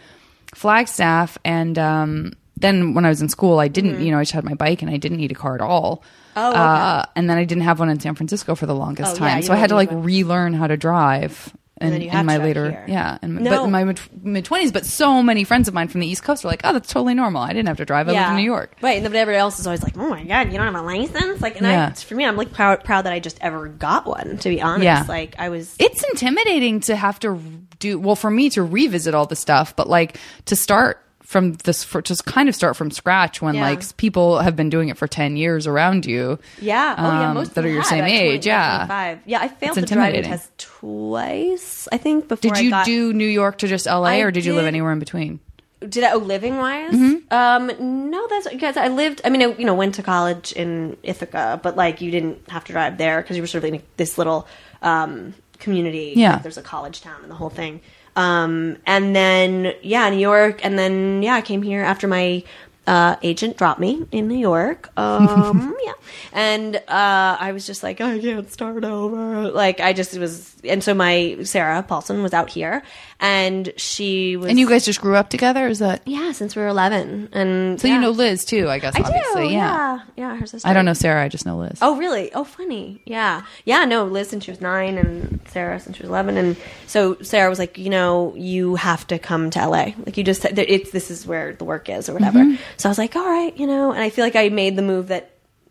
[0.53, 4.33] Flagstaff and um then when I was in school, I didn't, you know, I just
[4.33, 5.97] had my bike and I didn't need a car at all.
[5.97, 6.39] Mm-hmm.
[6.39, 6.59] Oh, okay.
[6.59, 9.37] uh, and then I didn't have one in San Francisco for the longest Oh, time,
[9.37, 11.51] you so I had to like relearn how to drive.
[11.81, 12.85] In, then you have in my to later, here.
[12.87, 13.83] yeah, and, but in my
[14.23, 14.71] mid twenties.
[14.71, 17.13] But so many friends of mine from the East Coast are like, "Oh, that's totally
[17.13, 17.41] normal.
[17.41, 18.07] I didn't have to drive.
[18.07, 20.23] I lived in New York." Right, and then everybody else is always like, "Oh my
[20.23, 21.89] god, you don't have a license!" Like, and Yeah.
[21.91, 24.37] I, for me, I'm like proud, proud that I just ever got one.
[24.37, 25.05] To be honest, Yeah.
[25.07, 25.75] like I was.
[25.79, 27.39] it's intimidating to have to
[27.79, 31.83] do well for me to revisit all the stuff but like to start from this
[31.83, 33.69] for just kind of start from scratch when Yeah.
[33.69, 36.95] like people have been doing it for 10 years around you Yeah.
[36.97, 37.29] Oh, yeah.
[37.29, 39.19] um, Most that are your same age 20, yeah 25.
[39.25, 41.87] Yeah, I failed It's the driving test twice.
[41.91, 44.43] I think before did you got, do new york to just la I or did
[44.45, 45.39] you live anywhere in between
[45.87, 46.11] Did I?
[46.11, 46.93] Oh, living wise?
[46.93, 47.33] Mm-hmm.
[47.33, 49.21] Um, no, that's because I lived.
[49.25, 52.63] I mean, I, you know, went to college in Ithaca, but like you didn't have
[52.65, 54.45] to drive there because you were sort of in this little
[54.83, 56.13] um, community.
[56.15, 56.33] Yeah.
[56.33, 57.81] like, there's a college town and the whole thing.
[58.15, 62.43] Um, and then yeah, New York, and then yeah, I came here after my
[62.87, 64.89] uh, agent dropped me in New York.
[64.97, 65.93] Um, yeah,
[66.33, 69.51] and uh, I was just like, I can't start over.
[69.51, 72.83] Like I just was, and so my Sarah Paulson was out here,
[73.19, 76.61] and she was, and you guys just grew up together is that yeah, since we
[76.61, 77.95] were eleven, and so yeah.
[77.95, 79.99] you know liz too i guess I obviously do, yeah.
[80.15, 80.67] yeah, yeah, her sister.
[80.67, 82.31] i don't know sarah i just know liz Oh, really?
[82.33, 83.01] Oh, funny.
[83.05, 83.85] Yeah, yeah.
[83.85, 86.55] No, Liz since she was nine, and Sarah since she was eleven, and
[86.85, 89.93] so Sarah was like, you know, you have to come to LA.
[90.05, 92.39] Like, you just it's this is where the work is or whatever.
[92.39, 92.61] Mm-hmm.
[92.77, 94.81] So I was like, all right, you know, and I feel like I made the
[94.81, 95.29] move that.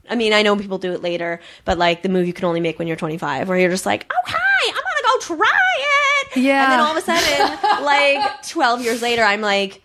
[0.08, 2.60] I mean, I know people do it later, but like the move you can only
[2.60, 4.36] make when you're 25, where you're just like, okay,
[4.68, 6.36] I'm gonna go try it.
[6.36, 6.64] Yeah.
[6.64, 9.82] And then all of a sudden, like 12 years later, I'm like,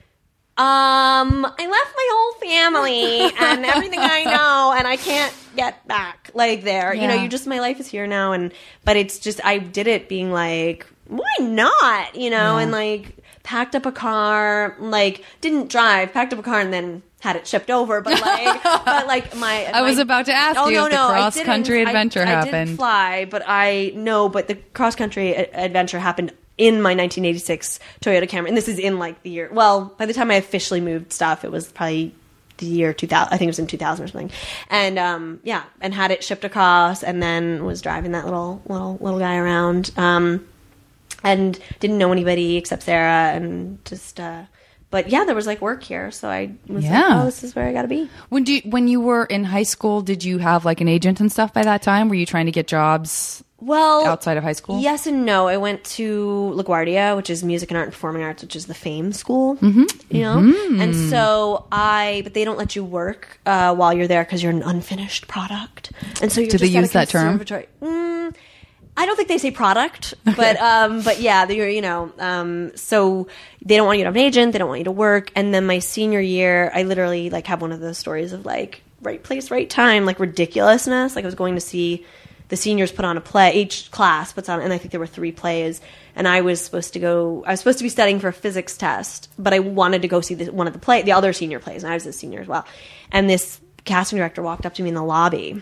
[0.57, 6.32] um, I left my whole family and everything I know, and I can't get back
[6.34, 6.93] like there.
[6.93, 8.53] You know, you just my life is here now, and
[8.84, 12.16] but it's just I did it being like, why not?
[12.16, 12.61] You know, Yeah.
[12.61, 17.02] and like packed up a car, like didn't drive, packed up a car, and then
[17.22, 18.02] had it shipped over.
[18.02, 21.08] But like, but like my I was about to ask Oh you no, if no,
[21.08, 21.88] I cross-country didn't.
[21.88, 22.52] I- adventure I, happened.
[22.52, 24.28] didn't fly, but I know.
[24.28, 29.00] But the cross country adventure happened in my 1986 Toyota Camry, and this is in
[29.00, 29.50] like the year.
[29.52, 32.14] Well, by the time I officially moved stuff, it was probably
[32.58, 33.34] the year 2000.
[33.34, 34.32] I think it was in 2000 or something.
[34.70, 38.98] And um, yeah, and had it shipped across, and then was driving that little little
[39.02, 39.91] little guy around.
[39.98, 40.48] Um,
[41.26, 44.20] and didn't know anybody except Sarah, and just.
[44.20, 44.44] Uh,
[44.92, 47.02] but yeah, there was like work here, so I was Yeah.
[47.10, 49.26] like, "Oh, this is where I got to be." when do you, when you were
[49.26, 52.16] in high school did you have like an agent and stuff by that time were
[52.16, 55.48] you trying to get jobs Well, outside of high school Yes and no.
[55.48, 58.74] I went to LaGuardia, which is music and art and performing arts, which is the
[58.74, 59.56] fame school.
[59.58, 60.16] Mm-hmm.
[60.16, 60.38] You know,
[60.80, 64.54] and so I, but they don't let you work uh, while you're there because you're
[64.54, 65.92] an unfinished product.
[66.22, 67.40] And so you're Do they just a use that term?
[67.40, 68.36] Mm,
[68.98, 73.28] I don't think they say product, but um, but yeah, you're you know, um, so
[73.64, 75.54] they don't want you to have an agent, they don't want you to work, and
[75.54, 79.22] then my senior year, I literally like have one of those stories of like right
[79.22, 81.16] place, right time, like ridiculousness.
[81.16, 82.06] Like I was going to see
[82.50, 83.54] the seniors put on a play.
[83.54, 85.82] Each class puts on, and I think there were three plays.
[86.16, 87.43] And I was supposed to go.
[87.46, 90.22] I was supposed to be studying for a physics test, but I wanted to go
[90.22, 92.41] see the, one of the play, the other senior plays, and I was a senior
[92.41, 92.66] as well.
[93.12, 95.62] And this casting director walked up to me in the lobby,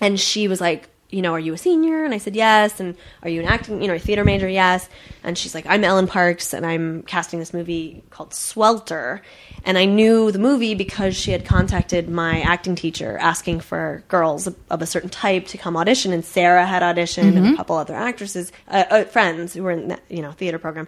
[0.00, 2.04] and she was like, you know, are you a senior?
[2.04, 2.80] And I said, yes.
[2.80, 4.48] And are you an acting, you know, a theater major?
[4.48, 4.88] Yes.
[5.24, 9.22] And she's like, I'm Ellen Parks and I'm casting this movie called Swelter.
[9.64, 14.46] And I knew the movie because she had contacted my acting teacher asking for girls
[14.46, 16.12] of, of a certain type to come audition.
[16.12, 19.88] And Sarah had auditioned and a couple other actresses, uh, uh, friends who were in
[19.88, 20.86] that, you know, theater program.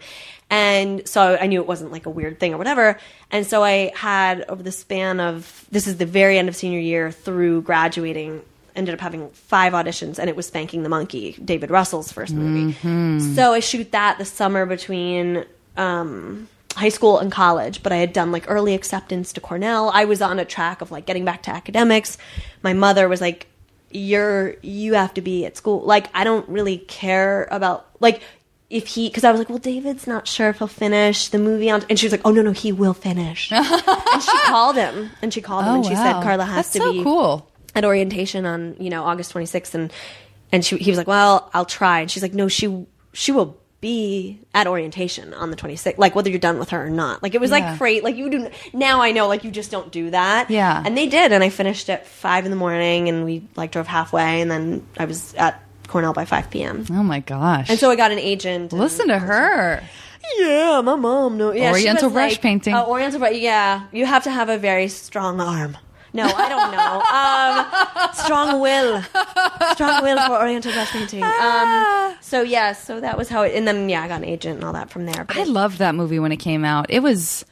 [0.49, 2.99] And so I knew it wasn't like a weird thing or whatever.
[3.31, 6.79] And so I had over the span of, this is the very end of senior
[6.79, 8.43] year through graduating,
[8.75, 12.73] ended up having five auditions and it was Spanking the Monkey, David Russell's first movie.
[13.35, 15.45] So I shoot that the summer between
[15.77, 19.91] um, high school and college, but I had done like early acceptance to Cornell.
[19.93, 22.19] I was on a track of like getting back to academics.
[22.63, 23.47] My mother was like,
[23.91, 25.81] you're you have to be at school.
[25.83, 28.23] Like I don't really care about like
[28.71, 31.71] if he because I was like, well, David's not sure if he'll finish the movie
[31.71, 33.53] on, and she was like, oh no no he will finish.
[33.53, 36.73] and she called him and she called him and she said Carla has Oh, That's
[36.73, 37.52] to so be cool.
[37.75, 39.93] At orientation on you know August 26th and
[40.51, 43.59] and she he was like well I'll try and she's like no she she will
[43.81, 47.35] be at orientation on the 26th like whether you're done with her or not like
[47.35, 47.71] it was Yeah.
[47.71, 50.83] like great like you do now I know like you just don't do that Yeah.
[50.87, 53.89] and they did and I finished at five in the morning and we like drove
[53.89, 56.87] halfway and then I was at Cornell by 5 p.m.
[56.91, 57.69] Oh my gosh.
[57.71, 59.83] and so I got an agent listen to her.
[60.39, 61.37] yeah, my mom.
[61.37, 62.73] No, yeah, Oriental brush like- painting.
[62.75, 63.35] Uh, oriental brush.
[63.35, 65.77] Yeah, you have to have a very strong arm.
[66.15, 67.01] No, I don't know.
[68.03, 69.03] Um, strong will,
[69.73, 71.23] strong will for Oriental brush painting.
[71.23, 73.55] Um, so yeah, so that was how it.
[73.55, 75.25] And then yeah, I got an agent and all that from there.
[75.25, 76.87] But I loved that movie when it came out.
[76.91, 77.45] It was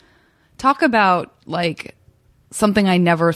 [0.58, 1.96] talk about like
[2.50, 3.34] something I never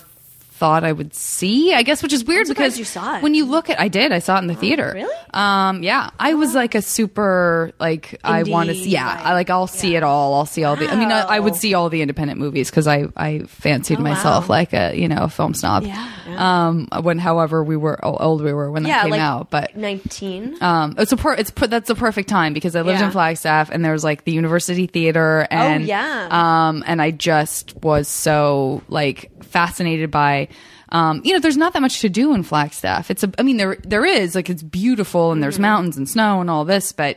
[0.57, 1.75] thought I would see.
[1.75, 3.23] I guess, which is weird because you saw it.
[3.23, 4.13] when you look at, I did.
[4.13, 4.93] I saw it in the theater.
[4.95, 5.15] really?
[5.35, 6.11] Um, yeah.
[6.19, 8.75] I was like a super like I want to.
[8.75, 9.27] See Yeah, right.
[9.27, 10.35] I like I'll see it all.
[10.35, 10.89] I'll see all the.
[10.89, 11.59] I mean, I, I would Wow.
[11.59, 14.11] see all the independent movies because I I fancied Oh, wow.
[14.11, 15.83] myself like a you know a film snob.
[15.85, 19.51] Yeah, Um, when however we were how old we were when that yeah, came out,
[19.51, 20.57] but nineteen.
[20.63, 23.07] um, it's a per- it's per- that's a perfect time because I lived Yeah.
[23.07, 26.29] in Flagstaff and there was like the University Theater and Oh, yeah.
[26.31, 30.44] um, and I just was so like fascinated by.
[30.91, 33.11] Um, you know, there's not that much to do in Flagstaff.
[33.11, 35.43] It's a, I mean, there there is like it's beautiful and Mm-hmm.
[35.43, 37.17] there's mountains and snow and all this, but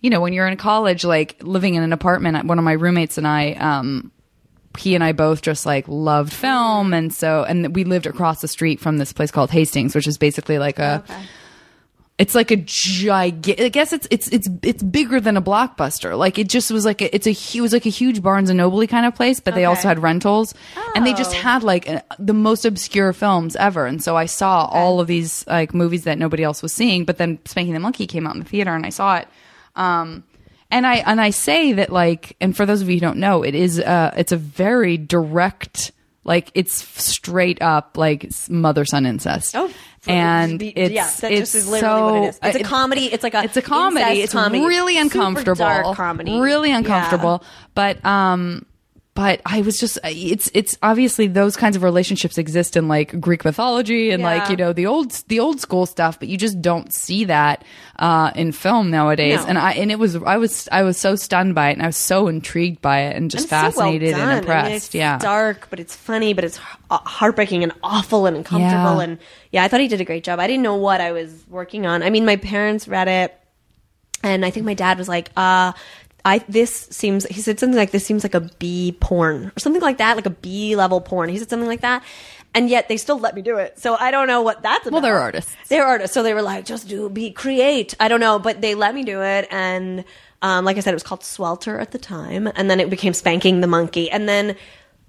[0.00, 3.18] you know, when you're in college, like living in an apartment, one of my roommates
[3.18, 4.12] and I, um,
[4.78, 8.48] he and I both just like loved film, and so and we lived across the
[8.48, 11.02] street from this place called Hastings, which is basically like a.
[12.18, 13.60] It's like a gigantic.
[13.60, 16.16] I guess it's it's it's it's bigger than a blockbuster.
[16.16, 18.56] Like it just was like a, it's a it was like a huge Barnes and
[18.56, 20.54] Noble kind of place, but they also had rentals,
[20.94, 21.38] and they just Oh.
[21.40, 23.84] had like a, the most obscure films ever.
[23.84, 27.04] And so I saw all of these like movies that nobody else was seeing.
[27.04, 29.28] But then Spanking the Monkey came out in the theater, and I saw it.
[29.74, 30.24] Um,
[30.70, 33.42] and I and I say that like, and for those of you who don't know,
[33.42, 35.92] it is uh, it's a very direct,
[36.26, 39.54] like it's straight up like mother son incest.
[39.56, 39.70] Oh,
[40.08, 42.34] and be- it's yeah, that it's just is literally what it is.
[42.36, 43.04] so- It's a it- comedy.
[43.12, 44.20] It's like a it's a comedy.
[44.20, 44.64] It's comedy.
[44.64, 45.54] really Super uncomfortable.
[45.56, 46.38] dark comedy.
[46.38, 46.78] Really Yeah.
[46.78, 47.42] uncomfortable.
[47.74, 48.66] But um,
[49.16, 53.46] but I was just it's it's obviously those kinds of relationships exist in like Greek
[53.46, 56.92] mythology and like you know the old the old school stuff, but you just don't
[56.92, 57.64] see that
[57.98, 59.40] uh, in film nowadays.
[59.40, 59.46] No.
[59.46, 61.86] And I and it was I was I was so stunned by it and I
[61.86, 64.74] was so intrigued by it and just And so well fascinated and I mean, impressed.
[64.88, 65.16] it's yeah.
[65.16, 66.60] dark, but it's funny, but it's
[66.90, 68.98] heartbreaking and awful and uncomfortable.
[68.98, 69.00] Yeah.
[69.00, 69.18] And
[69.50, 70.40] yeah, I thought he did a great job.
[70.40, 72.02] I didn't know what I was working on.
[72.02, 73.34] I mean, my parents read it,
[74.22, 75.72] and I think my dad was like, uh,
[76.26, 77.24] I this seems.
[77.24, 80.26] He said something like this seems like a B porn or something like that, like
[80.26, 81.28] a B level porn.
[81.28, 82.02] He said something like that.
[82.52, 83.78] And yet they still let me do it.
[83.78, 84.94] So I don't know what that's about.
[84.94, 85.54] Well, they're artists.
[85.68, 86.14] They're artists.
[86.14, 87.94] So they were like, just do, be, create.
[88.00, 89.46] I don't know, but they let me do it.
[89.50, 90.04] And,
[90.40, 92.50] um, like I said, it was called Swelter at the time.
[92.56, 94.10] And then it became Spanking the Monkey.
[94.10, 94.56] And then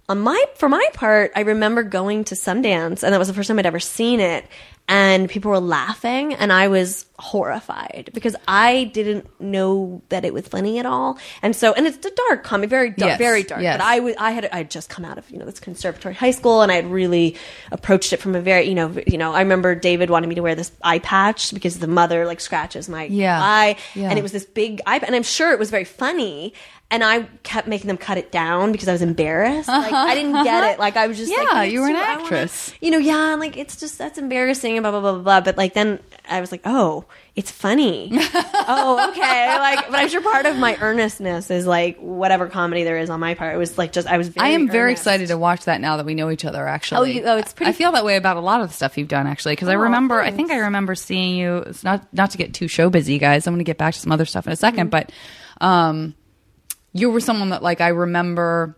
[0.09, 3.47] on my, for my part, I remember going to Sundance and that was the first
[3.49, 4.45] time I'd ever seen it.
[4.89, 10.47] And people were laughing and I was horrified because I didn't know that it was
[10.47, 11.17] funny at all.
[11.41, 13.61] And so, and it's a dark comedy, very dark, Yes, very dark.
[13.61, 13.77] yes.
[13.79, 16.13] But I was, I had, I had just come out of, you know, this conservatory
[16.13, 17.35] high school and I had really
[17.73, 20.41] approached it from a very, you know, you know, I remember David wanted me to
[20.41, 23.37] wear this eye patch because the mother like scratches my Yeah.
[23.43, 23.75] eye.
[23.93, 24.09] Yeah.
[24.09, 26.53] And it was this big eye, and I'm sure it was very funny.
[26.89, 29.67] And I kept making them cut it down because I was embarrassed.
[29.67, 30.79] Like I didn't get it.
[30.79, 32.73] Like I was just like, Yeah, "It's you were an I wanna-" actress.
[32.79, 35.41] you know, yeah, and like it's just that's embarrassing, blah blah blah blah blah.
[35.41, 37.03] But like then I was like, oh,
[37.35, 38.11] it's funny.
[38.13, 39.57] oh, okay.
[39.59, 43.19] Like, but I'm sure part of my earnestness is like whatever comedy there is on
[43.19, 43.53] my part.
[43.53, 44.29] It was like just I was.
[44.29, 46.65] Very I am very excited to watch that now that we know each other.
[46.69, 48.73] Actually, Oh, you- oh, it's pretty- I feel that way about a lot of the
[48.73, 50.21] stuff you've done actually, because I Oh, remember.
[50.21, 51.57] I think I remember seeing you.
[51.57, 53.45] It's not not to get too show busy, guys.
[53.45, 54.87] I'm going to get back to some other stuff in a 2nd Mm-hmm.
[54.87, 55.11] but
[55.59, 56.15] um,
[56.97, 58.77] you were someone that like I remember.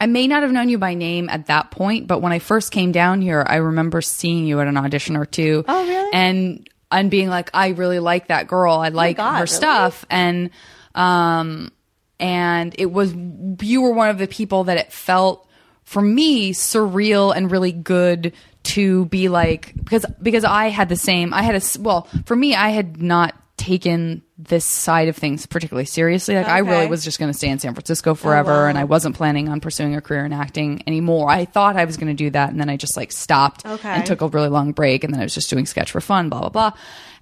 [0.00, 2.72] I may not have known you by name at that point, but when I first
[2.72, 5.64] came down here, I remember seeing you at an audition or two.
[5.68, 6.10] Oh, really?
[6.12, 8.74] And and being like, I really like that girl.
[8.76, 9.46] I like God, her really?
[9.46, 10.04] stuff.
[10.10, 10.50] And
[10.94, 11.70] um
[12.18, 13.14] and it was
[13.60, 15.48] you were one of the people that it felt
[15.84, 21.34] for me surreal and really good to be like because because I had the same
[21.34, 25.84] I had a well for me I had not taken this side of things particularly
[25.84, 28.66] seriously like I really was just going to stay in San Francisco forever wow.
[28.66, 31.96] and I wasn't planning on pursuing a career in acting anymore I thought I was
[31.96, 33.88] going to do that and then I just like stopped Okay.
[33.88, 36.28] and took a really long break and then I was just doing sketch for fun
[36.28, 36.72] blah blah blah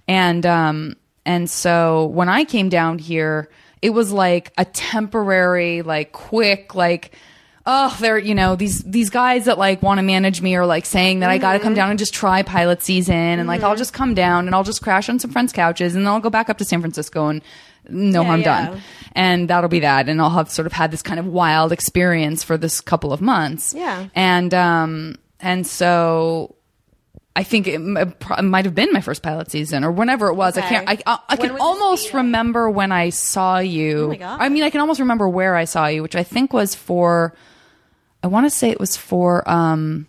[0.07, 0.95] and um
[1.25, 3.49] and so when I came down here
[3.81, 7.15] it was like a temporary like quick like
[7.65, 10.85] oh they're you know these these guys that like want to manage me are like
[10.85, 13.75] saying that I got to come down and just try pilot season and like I'll
[13.75, 16.29] just come down and I'll just crash on some friends couches and then I'll go
[16.29, 17.41] back up to San Francisco and
[17.89, 18.67] no harm yeah.
[18.67, 18.81] done
[19.13, 22.43] and that'll be that and I'll have sort of had this kind of wild experience
[22.43, 24.07] for this couple of months Yeah.
[24.15, 26.55] and um and so
[27.35, 30.57] I think it, it might have been my first pilot season or whenever it was.
[30.57, 30.89] I can't.
[30.89, 34.17] I, I, I can almost remember when I saw you.
[34.21, 34.25] Oh.
[34.25, 37.33] I mean, I can almost remember where I saw you, which I think was for.
[38.23, 39.47] I want to say it was for.
[39.49, 40.07] um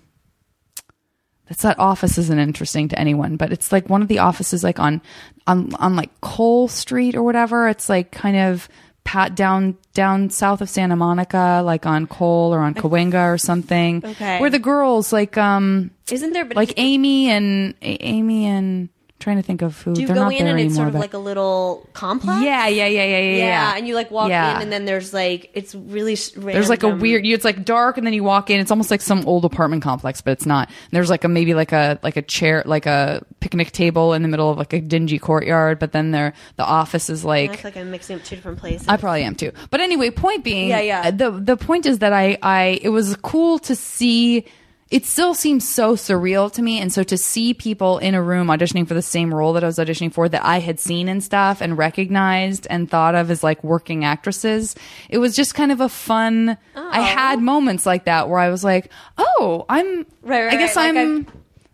[1.48, 4.78] That's that office isn't interesting to anyone, but it's like one of the offices, like
[4.78, 5.00] on
[5.46, 7.68] on on like Cole Street or whatever.
[7.68, 8.68] It's like kind of
[9.04, 14.02] pat down down south of Santa Monica, like on Cole or on Cahuenga or something.
[14.04, 14.40] Okay.
[14.40, 16.44] where the girls like um Isn't there?
[16.44, 18.88] But like Amy and A- Amy and
[19.22, 21.18] trying to think of who do you go in and it's sort of like a
[21.18, 22.42] little complex?
[22.42, 24.56] yeah, yeah, yeah, yeah, yeah, Yeah, and you like walk Yeah.
[24.56, 27.00] in, and then there's like it's really s- There's like a random.
[27.00, 27.26] weird.
[27.26, 28.60] It's like dark, and then you walk in.
[28.60, 30.68] It's almost like some old apartment complex, but it's not.
[30.68, 34.22] And there's like a maybe like a like a chair, like a picnic table in
[34.22, 35.78] the middle of like a dingy courtyard.
[35.78, 38.58] But then there, the office is I like feel like I'm mixing up two different
[38.58, 38.88] places.
[38.88, 39.52] I probably am too.
[39.70, 41.10] But anyway, point being, Yeah, yeah.
[41.10, 44.44] The the point is that I I it was cool to see.
[44.92, 48.48] It still seems so surreal to me, and so to see people in a room
[48.48, 51.24] auditioning for the same role that I was auditioning for that I had seen and
[51.24, 54.74] stuff and recognized and thought of as like working actresses,
[55.08, 56.58] it was just kind of a fun.
[56.76, 60.04] I had moments like that where I was like, "Oh, I'm.
[60.22, 61.26] Right, right, I guess right, I'm."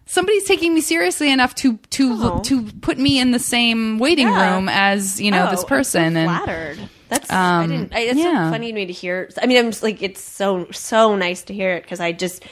[0.06, 2.38] Somebody's taking me seriously enough to to Oh.
[2.44, 4.54] to put me in the same waiting Yeah.
[4.54, 6.78] room as you know Oh, this I'm so person and flattered.
[7.08, 7.94] That's I Um, didn't.
[7.94, 8.46] I, it's yeah.
[8.46, 9.28] so funny to me to hear.
[9.42, 12.44] I mean, I'm just like it's so so nice to hear it because I just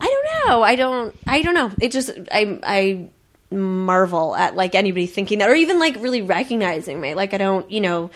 [0.00, 0.62] I don't know.
[0.62, 1.14] I don't.
[1.26, 1.70] I don't know.
[1.80, 3.08] It just I I
[3.54, 7.14] marvel at like anybody thinking that or even like really recognizing me.
[7.14, 7.70] Like I don't.
[7.70, 8.10] You know.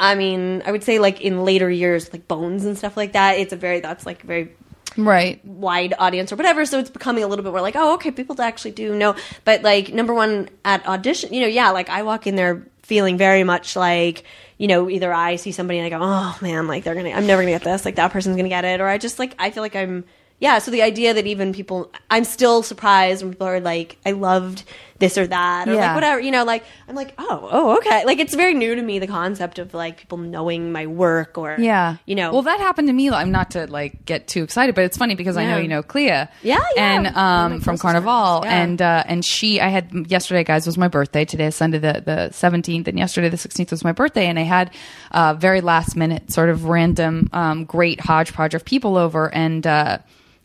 [0.00, 3.38] I mean, I would say like in later years, like Bones and stuff like that.
[3.38, 4.52] It's a very that's like very
[4.96, 5.44] right.
[5.44, 6.64] wide audience or whatever.
[6.66, 9.16] So it's becoming a little bit more like, oh, okay, people actually do know.
[9.44, 13.18] But like number one at audition, you know, yeah, like I walk in there feeling
[13.18, 14.24] very much like,
[14.56, 17.26] you know, either I see somebody and I go, oh man, like they're gonna, I'm
[17.26, 19.50] never gonna get this, like that person's gonna get it, or I just like, I
[19.50, 20.04] feel like I'm,
[20.40, 20.58] yeah.
[20.58, 24.64] So the idea that even people, I'm still surprised when people are like, I loved
[25.00, 25.80] this or that, or Yeah.
[25.86, 28.04] like whatever, you know, like I'm like, oh, oh, okay.
[28.04, 31.54] Like it's very new to me the concept of like people knowing my work or,
[31.56, 31.98] Yeah.
[32.04, 33.08] you know, Well, that happened to me.
[33.08, 35.84] I'm not to like get too excited, but it's funny because I know you know
[35.84, 36.06] Clea.
[36.06, 36.58] Yeah, yeah.
[36.76, 38.62] And One of my um, from Carnival, yeah.
[38.62, 41.24] and uh, and she, I had yesterday, guys, was my birthday.
[41.24, 44.42] Today is Sunday, the the 17th, and yesterday the 16th was my birthday, and I
[44.42, 44.72] had
[45.12, 49.64] uh, very last minute, sort of random, um, great hodgepodge of people over, and.
[49.66, 49.98] uh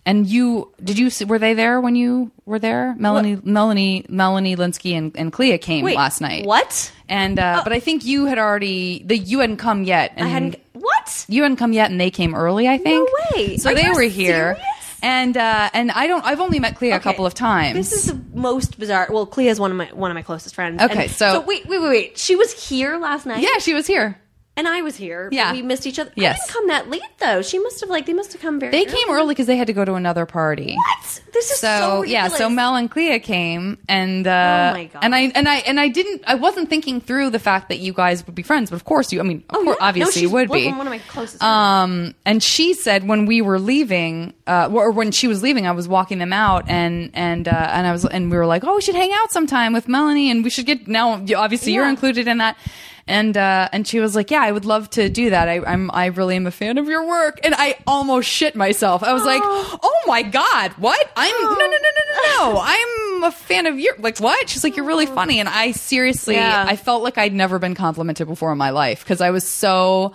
[0.05, 2.95] and you did you see, were they there when you were there?
[2.97, 6.45] Melanie, Melanie, Melanie Lynskey and, and Clea came Wait, last night.
[6.45, 6.91] What?
[7.09, 10.13] And uh, but I think you had already the you hadn't come yet.
[10.15, 10.55] And I hadn't.
[10.73, 11.25] What?
[11.29, 12.67] you hadn't come yet, and they came early.
[12.67, 13.09] I think.
[13.35, 13.57] way.
[13.57, 14.99] So Are they were here, serious?
[15.01, 16.25] and uh, and I don't.
[16.25, 17.75] I've only met Clea a couple of times.
[17.75, 19.07] This is the most bizarre.
[19.09, 20.81] Well, Clea is one of my one of my closest friends.
[20.81, 22.17] Okay, And- so- wait, wait, wait, wait.
[22.17, 23.41] She was here last night.
[23.41, 24.19] yeah, she was here.
[24.55, 25.29] And I was here.
[25.31, 25.51] Yeah.
[25.51, 26.11] we missed each other.
[26.15, 26.35] Yes.
[26.37, 27.41] I didn't come that late though.
[27.41, 28.71] She must have like they must have come very.
[28.71, 30.75] They came early because they had to go to another party.
[30.75, 31.21] What?
[31.33, 35.03] This is so, So, yeah, so Mel and Clea came, and uh, Oh my God.
[35.03, 36.21] and I and I and I didn't.
[36.27, 39.11] I wasn't thinking through the fact that you guys would be friends, but of course
[39.11, 39.19] you.
[39.19, 39.87] I mean, of Oh, course, yeah.
[39.87, 40.67] obviously no, you would she's be.
[40.67, 41.39] One one of my closest.
[41.39, 41.43] friends.
[41.51, 45.71] Um, and she said when we were leaving, uh, or when she was leaving, I
[45.71, 48.75] was walking them out, and and uh, and I was, and we were like, oh,
[48.75, 51.13] we should hang out sometime with Melanie, and we should get now.
[51.35, 52.57] Obviously, you're included in that.
[53.05, 55.49] And uh, and she was like, "Yeah, I would love to do that.
[55.49, 59.03] I, I'm I really am a fan of your work." And I almost shit myself.
[59.03, 61.11] I was like, "Oh my god, what?
[61.17, 62.61] I'm no no no no no no.
[62.63, 66.35] I'm a fan of your like what?" She's like, "You're really funny." And I seriously,
[66.35, 66.63] Yeah.
[66.65, 70.13] I felt like I'd never been complimented before in my life because I was so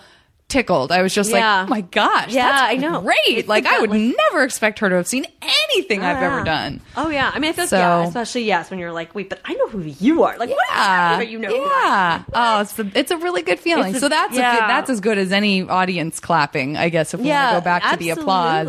[0.48, 0.90] tickled.
[0.90, 1.60] I was just Yeah.
[1.60, 3.02] like, "Oh my gosh, Yeah, that's I know.
[3.02, 6.44] great!" Like I would like- never expect her to have seen anything I've ever ah.
[6.44, 6.80] done.
[6.96, 9.40] Oh yeah, I mean, I feel like, yeah, especially yes when you're like, wait, but
[9.44, 10.36] I know who you are.
[10.38, 10.66] Like, what?
[10.70, 12.22] Yeah, But you know, yeah.
[12.32, 13.94] Oh, it's a, it's a really good feeling.
[13.94, 17.14] A- so that's a that's as good as any audience clapping, I guess.
[17.14, 18.68] If we want to go back to the applause,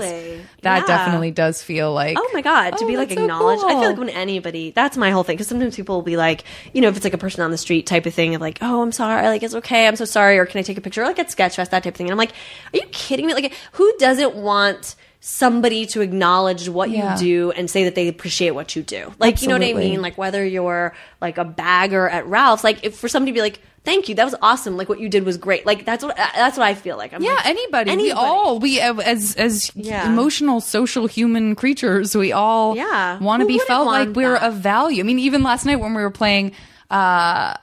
[0.61, 2.17] that definitely does feel like.
[2.19, 3.63] Oh my god, to oh, be like that's so acknowledged.
[3.63, 5.37] I feel like when anybody, that's my whole thing.
[5.37, 7.57] Because sometimes people will be like, you know, if it's like a person on the
[7.57, 10.37] street type of thing, of like, oh, I'm sorry, like it's okay, I'm so sorry,
[10.37, 11.01] or can I take a picture?
[11.03, 11.31] Or like at
[11.71, 12.07] That type of thing.
[12.07, 12.31] And I'm like,
[12.73, 13.33] are you kidding me?
[13.33, 17.13] Like, who doesn't want somebody to acknowledge what Yeah.
[17.15, 19.13] you do and say that they appreciate what you do?
[19.19, 20.01] Like, you know what I mean?
[20.01, 23.59] Like whether you're like a bagger at Ralph's, like if for somebody to be like.
[23.85, 24.15] Thank you.
[24.15, 24.75] That was awesome.
[24.75, 25.65] Like what you did was great.
[25.65, 27.13] Like that's what that's what I feel like.
[27.13, 27.89] I'm Yeah, like, anybody.
[27.91, 28.11] We anybody.
[28.11, 30.05] all we uh, as as Yeah.
[30.11, 32.13] emotional, social, human creatures.
[32.15, 33.17] We all Yeah.
[33.19, 34.43] want to be felt like we're that?
[34.43, 34.99] of value.
[35.01, 36.51] I mean, even last night when we were playing.
[36.91, 37.53] uh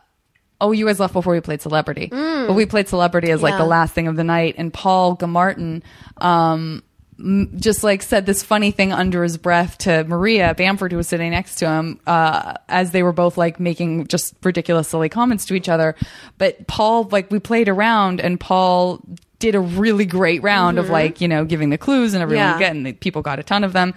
[0.61, 2.07] Oh, you guys left before we played Celebrity.
[2.11, 3.59] But we played Celebrity as like Mm.
[3.59, 3.65] Yeah.
[3.65, 5.83] the last thing of the night, and Paul Gilmartin
[6.19, 6.83] um,
[7.19, 11.09] m- just like said this funny thing under his breath to Maria Bamford, who was
[11.09, 15.45] sitting next to him, uh, as they were both like making just ridiculous, silly comments
[15.47, 15.95] to each other.
[16.39, 19.01] But Paul, like, we played around, and Paul
[19.39, 22.61] did a really great round of like, you know, giving the clues and everyone Mm-hmm.
[22.63, 22.69] Yeah.
[22.75, 23.93] getting people got a ton of them.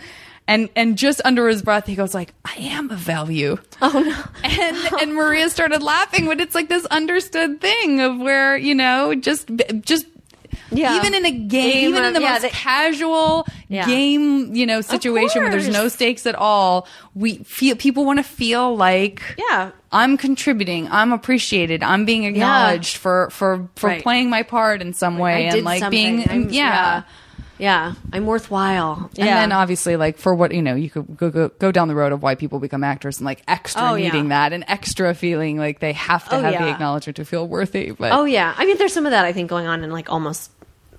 [0.49, 4.23] And, and just under his breath, he goes like, "I am of value." Oh no.
[4.43, 9.13] and and Maria started laughing, but it's like this understood thing of where you know
[9.15, 9.49] just
[9.81, 10.05] just
[10.71, 10.97] Yeah.
[10.97, 13.85] even in a game, even in the yeah, most casual Yeah.
[13.85, 18.23] game, you know, situation where there's no stakes at all, we feel people want to
[18.23, 19.69] feel like Yeah.
[19.91, 24.01] I'm contributing, I'm appreciated, I'm being acknowledged for for for Right.
[24.03, 26.17] playing my part in some way, I and like something.
[26.17, 27.03] being I'm- yeah.
[27.59, 29.11] Yeah, I'm worthwhile.
[29.13, 29.25] Yeah.
[29.25, 31.95] And then obviously, like for what you know, you could go, go go down the
[31.95, 34.05] road of why people become actors and like extra Oh, yeah.
[34.05, 37.47] needing that and extra feeling like they have to Oh, have the acknowledgement to feel
[37.47, 37.91] worthy.
[37.91, 40.09] But oh yeah, I mean, there's some of that I think going on in like
[40.11, 40.51] almost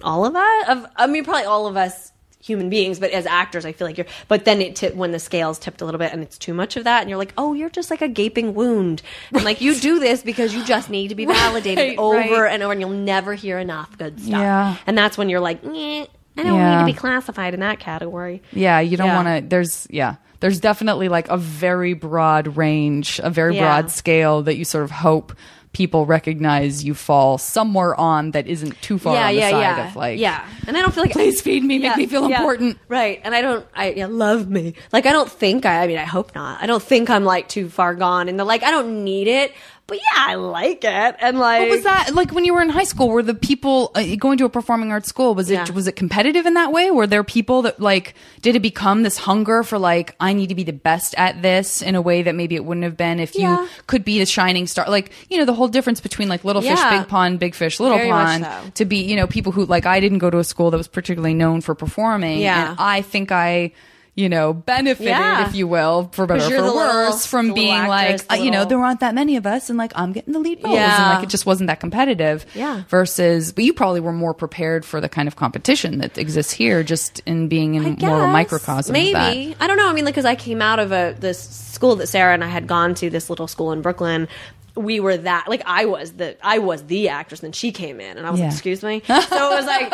[0.02, 0.68] all of us.
[0.68, 3.98] Of I mean, probably all of us human beings, but as actors, I feel like
[3.98, 4.06] you're.
[4.26, 6.76] But then it tip when the scales tipped a little bit and it's too much
[6.76, 9.02] of that, and you're like, oh, you're just like a gaping wound,
[9.32, 12.52] and like you do this because you just need to be validated Right, over right.
[12.52, 14.30] and over, and you'll never hear enough good stuff.
[14.30, 14.76] Yeah.
[14.86, 16.08] and that's when you're like, "Nyeh,
[16.40, 16.76] I don't Yeah.
[16.84, 18.42] need to be classified in that category.
[18.52, 19.22] yeah, you don't Yeah.
[19.22, 19.48] want to.
[19.48, 23.62] There's yeah, there's definitely like a very broad range, a very Yeah.
[23.64, 25.32] broad scale that you sort of hope
[25.72, 29.60] people recognize you fall somewhere on that isn't too far yeah, on the yeah, side
[29.60, 29.88] yeah.
[29.88, 30.44] of like yeah.
[30.66, 32.76] And I don't feel like Please feed me, make me feel important.
[32.88, 33.20] Right.
[33.22, 34.74] And I don't I yeah, love me.
[34.92, 36.60] Like I don't think I I mean I hope not.
[36.60, 39.52] I don't think I'm like too far gone and the like I don't need it.
[39.90, 41.16] But yeah, I like it.
[41.20, 43.08] And like What was that like when you were in high school?
[43.08, 45.34] Were the people uh, going to a performing arts school?
[45.34, 45.70] Was it Yeah.
[45.72, 46.92] was it competitive in that way?
[46.92, 50.54] Were there people that like did it become this hunger for like I need to
[50.54, 53.34] be the best at this in a way that maybe it wouldn't have been if
[53.36, 53.62] Yeah.
[53.62, 54.88] you could be the shining star?
[54.88, 57.00] Like you know the whole difference between like little fish, Yeah.
[57.00, 58.70] big pond, big fish, little Very pond so.
[58.74, 60.86] to be you know people who like I didn't go to a school that was
[60.88, 62.38] particularly known for performing.
[62.38, 62.70] Yeah.
[62.70, 63.72] and I think I.
[64.16, 65.46] You know, benefited, Yeah.
[65.48, 68.78] if you will, for better or for worse, from being like, uh, you know, there
[68.78, 71.30] aren't that many of us, and like I'm getting the lead roles, and like it
[71.30, 72.44] just wasn't that competitive.
[72.54, 72.82] Yeah.
[72.88, 76.82] Versus, but you probably were more prepared for the kind of competition that exists here,
[76.82, 78.92] just in being in more of a microcosm.
[78.92, 79.14] Maybe Of
[79.58, 79.64] that.
[79.64, 79.88] I don't know.
[79.88, 82.48] I mean, like, because I came out of a this school that Sarah and I
[82.48, 84.28] had gone to, this little school in Brooklyn.
[84.76, 88.16] We were that like I was the I was the actress, and she came in,
[88.18, 88.46] and I was Yeah.
[88.46, 89.90] like, "Excuse me." So it was like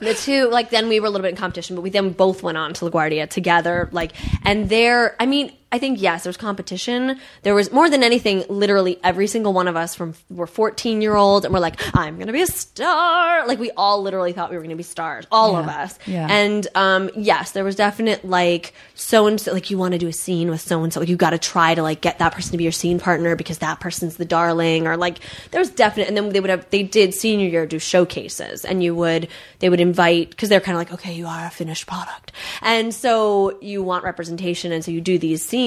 [0.00, 0.48] the two.
[0.50, 2.74] Like then we were a little bit in competition, but we then both went on
[2.74, 3.88] to LaGuardia together.
[3.92, 4.12] Like,
[4.44, 7.18] and there, I mean, I think yes, there was competition.
[7.44, 8.44] There was more than anything.
[8.50, 12.18] Literally every single one of us from were fourteen year olds, and we're like, "I'm
[12.18, 15.56] gonna be a star." Like we all literally thought we were gonna be stars, all
[15.56, 15.98] of us.
[16.04, 16.28] Yeah.
[16.30, 20.08] And um, yes, there was definite like so and so, like you want to do
[20.08, 22.32] a scene with so and so, like you got to try to like get that
[22.32, 25.20] person to be your scene partner because that person's the darling, or like
[25.52, 26.06] there was definite.
[26.06, 29.26] And then they would have they did senior year do showcases, and you would
[29.60, 32.92] they would invite because they're kind of like okay, you are a finished product, and
[32.92, 35.61] so you want representation, and so you do these scenes.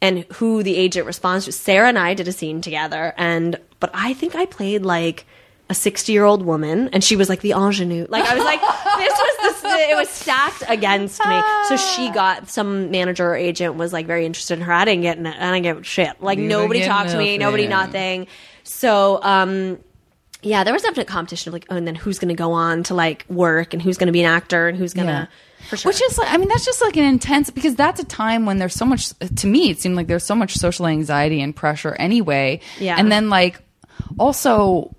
[0.00, 1.52] And who the agent responds to?
[1.52, 5.26] Sarah and I did a scene together, and but I think I played like
[5.70, 8.06] a 60 year old woman and she was like the ingenue.
[8.08, 8.60] Like i was like
[8.98, 11.40] this was the it was stacked against me.
[11.68, 14.72] So she got some manager or agent was like very interested in her.
[14.72, 16.22] I didn't get i didn't give shit.
[16.22, 18.20] Like You nobody talked to me nobody nothing.
[18.20, 18.26] nothing.
[18.62, 19.78] So um
[20.42, 22.94] yeah there was definite competition of like oh and then who's gonna go on to
[22.94, 26.18] like work and who's gonna be an actor and who's gonna for sure Which is
[26.18, 28.84] like, I mean, that's just like an intense because that's a time when there's so
[28.84, 29.10] much.
[29.36, 32.60] To me, it seemed like there's so much social anxiety and pressure anyway.
[32.78, 32.96] Yeah.
[32.98, 33.60] And then like.
[34.18, 34.94] also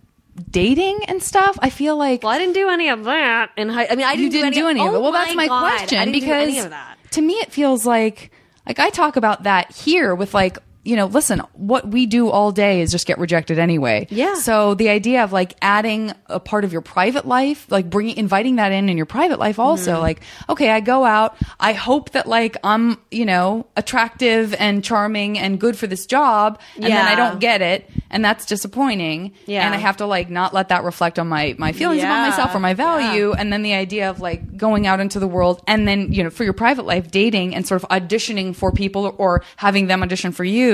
[0.51, 1.57] dating and stuff.
[1.61, 3.71] I feel like Well, I didn't do any of that And.
[3.71, 4.97] I mean, I didn't, you didn't do any, of it.
[4.97, 6.97] oh Well, that's my God, question I didn't do because any of that.
[7.11, 8.31] to me it feels like
[8.65, 12.51] like I talk about that here with like you know, listen, what we do all
[12.51, 14.07] day is just get rejected anyway.
[14.09, 14.35] Yeah.
[14.35, 18.55] So the idea of like adding a part of your private life, like bringing, inviting
[18.55, 20.01] that in in your private life also, Mm-hmm.
[20.01, 21.35] like, okay, I go out.
[21.59, 26.59] I hope that like I'm, you know, attractive and charming and good for this job.
[26.75, 27.89] And then I don't get it.
[28.09, 29.33] And that's disappointing.
[29.47, 29.65] Yeah.
[29.65, 32.55] And I have to like not let that reflect on my, my feelings about myself
[32.55, 33.29] or my value.
[33.29, 33.35] Yeah.
[33.37, 36.29] And then the idea of like going out into the world and then, you know,
[36.29, 40.31] for your private life, dating and sort of auditioning for people or having them audition
[40.31, 40.68] for you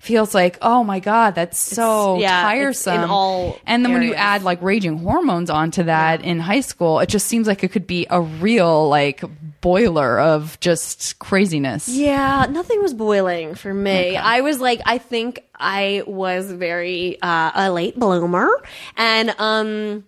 [0.00, 3.04] feels like, oh my God, that's so yeah, it's tiresome.
[3.04, 7.00] in all and then when you add like raging hormones onto that in high school,
[7.00, 9.22] it just seems like it could be a real like
[9.60, 11.88] boiler of just craziness.
[11.88, 14.16] Yeah, nothing was boiling for me.
[14.16, 18.50] I was like, I think I was very uh, a late bloomer,
[18.96, 20.04] and um.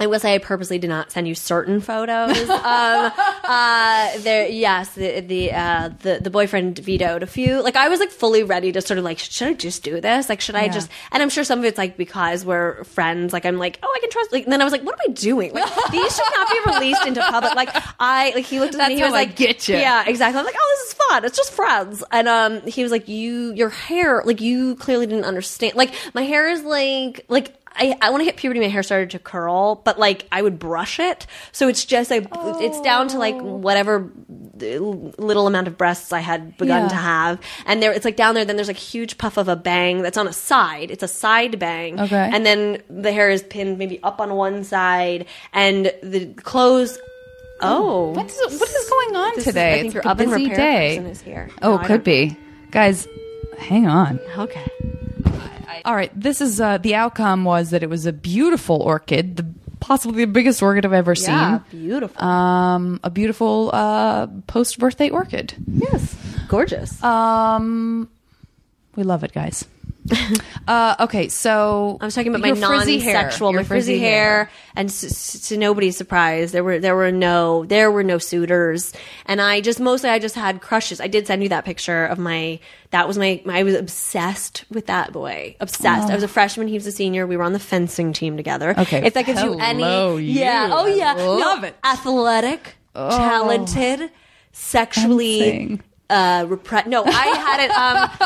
[0.00, 2.48] I will say I purposely did not send you certain photos.
[2.48, 3.12] um,
[3.44, 7.62] uh, there, yes, the the, uh, the the boyfriend vetoed a few.
[7.62, 10.28] Like I was like fully ready to sort of like, should I just do this?
[10.28, 10.68] Like, should I Yeah.
[10.72, 10.90] just?
[11.12, 13.32] And I'm sure some of it's like because we're friends.
[13.34, 14.32] Like I'm like, oh, I can trust.
[14.32, 15.52] Like and then I was like, what am I doing?
[15.52, 17.54] Like these should not be released into public.
[17.54, 17.68] Like
[18.00, 18.96] I like he looked at That's me.
[18.96, 19.76] He was I like, get you.
[19.76, 20.38] Yeah, exactly.
[20.38, 21.24] I'm like, oh, this is fun.
[21.26, 22.02] It's just friends.
[22.10, 25.74] And um, he was like, you, your hair, like you clearly didn't understand.
[25.74, 27.54] Like my hair is like, like.
[27.80, 30.58] I, I when I hit puberty, my hair started to curl, but like I would
[30.58, 32.26] brush it, so it's just I,
[32.60, 33.42] it's down to like oh.
[33.56, 34.64] whatever uh,
[35.18, 36.88] little amount of breasts I had begun Yeah.
[36.88, 38.44] to have, and there it's like down there.
[38.44, 40.90] Then there's like a huge puff of a bang that's on a side.
[40.90, 42.30] It's a side bang, Okay.
[42.32, 46.98] and then the hair is pinned maybe up on one side, and the clothes.
[47.62, 48.10] Oh, oh.
[48.12, 49.70] What's what is going on This is- today?
[49.70, 50.96] I think It's your oven repair day.
[50.96, 51.50] person is here.
[51.62, 52.36] Oh, No, could be,
[52.70, 53.06] guys.
[53.58, 54.18] Hang on.
[54.38, 54.66] Okay.
[55.84, 59.46] All right, this is uh, the outcome was that it was a beautiful orchid, the
[59.80, 61.80] possibly the biggest orchid I've ever Yeah, seen.
[61.88, 62.22] beautiful.
[62.24, 65.54] Um, a beautiful uh, post birthday orchid.
[65.66, 66.14] yes,
[66.48, 67.02] gorgeous.
[67.02, 68.08] Um,
[68.96, 69.64] we love it, guys.
[70.68, 74.88] uh, okay, so I was talking about my frizzy hair, non-sexual, my frizzy hair, and
[74.88, 78.92] s- s- to nobody's surprise, there were there were no there were no suitors,
[79.26, 81.00] and I just mostly I just had crushes.
[81.00, 84.64] I did send you that picture of my that was my, my I was obsessed
[84.70, 86.10] with that boy, obsessed.
[86.10, 87.26] I was a freshman, he was a senior.
[87.26, 88.74] We were on the fencing team together.
[88.76, 88.82] Oh.
[88.82, 91.76] Okay, if that gives you hello, any, yeah, oh yeah, love no, it.
[91.84, 91.90] Oh.
[91.92, 94.10] athletic, talented,
[94.52, 95.82] sexually Fencing.
[96.10, 97.70] Uh repressed no i had it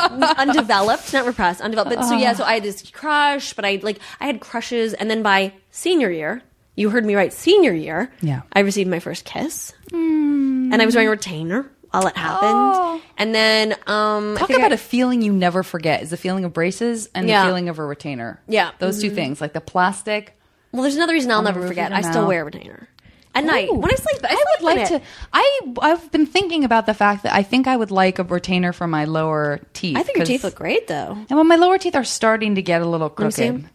[0.01, 3.79] um undeveloped not repressed undeveloped but so yeah so i had this crush but i
[3.83, 6.41] like i had crushes and then by senior year
[6.75, 8.41] you heard me right senior year Yeah.
[8.53, 13.01] i received my first kiss and i was wearing a retainer while it happened Oh.
[13.17, 16.17] and then um I Talk think about I- a feeling you never forget is the
[16.17, 17.43] feeling of braces and Yeah.
[17.43, 18.41] the feeling of a retainer.
[18.49, 18.71] Yeah.
[18.79, 20.37] Those two things, like the plastic.
[20.73, 22.27] well there's another reason i'll the never forget i still mouth.
[22.27, 22.89] wear a retainer
[23.35, 25.01] at night when i sleep i, I would sleep in like to.
[25.33, 28.73] I I've been thinking about the fact that I think I would like a retainer
[28.73, 29.97] for my lower teeth.
[29.97, 32.61] i think your teeth look great though And well, my lower teeth are starting to
[32.61, 33.69] get a little crooked.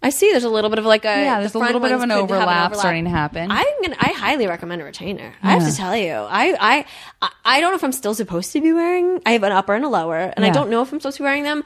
[0.00, 0.30] I see.
[0.30, 2.10] There's a little bit of like a Yeah, there's the a little bit of an
[2.10, 3.50] could have overlap starting to happen.
[3.50, 3.96] I'm gonna.
[3.98, 5.34] I highly recommend a retainer.
[5.42, 6.12] I have to tell you.
[6.12, 6.84] I, I
[7.20, 9.20] I I don't know if I'm still supposed to be wearing.
[9.26, 11.22] I have an upper and a lower, and I don't know if I'm supposed to
[11.22, 11.64] be wearing them.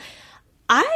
[0.70, 0.88] I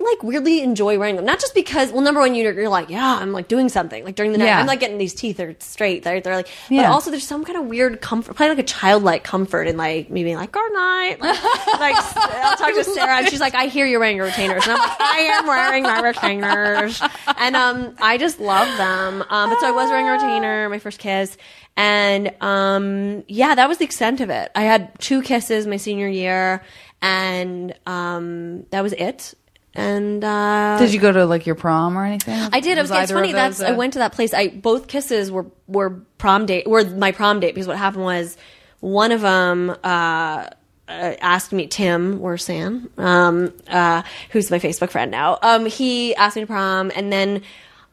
[0.00, 1.90] like weirdly enjoy wearing them, not just because.
[1.90, 4.46] Well, number one, you're, you're like, yeah, I'm like doing something like during the night.
[4.46, 4.60] Yeah.
[4.60, 6.04] I'm like getting these teeth are straight.
[6.04, 9.24] They're they're like, but also there's some kind of weird comfort, probably like a childlike
[9.24, 11.16] comfort in like me being like, good night.
[11.20, 11.42] Like,
[11.80, 14.72] like I'll talk to Sarah, and she's like, I hear you're wearing your retainers, and
[14.72, 17.02] I'm like, I am wearing my retainers,
[17.36, 19.24] and um, I just love them.
[19.28, 21.36] Um, but so I was wearing a retainer, my first kiss,
[21.76, 24.50] and um, yeah, that was the extent of it.
[24.54, 26.62] I had two kisses my senior year,
[27.02, 29.34] and um, that was it.
[29.78, 32.34] And uh, Did you go to like your prom or anything?
[32.52, 32.78] I did.
[32.78, 33.32] It was, it's funny.
[33.32, 34.34] That's those, I went to that place.
[34.34, 38.36] I both kisses were were prom date were my prom date because what happened was
[38.80, 40.50] one of them uh, uh,
[40.88, 45.38] asked me Tim or Sam, um, uh, who's my Facebook friend now.
[45.42, 47.42] Um, he asked me to prom, and then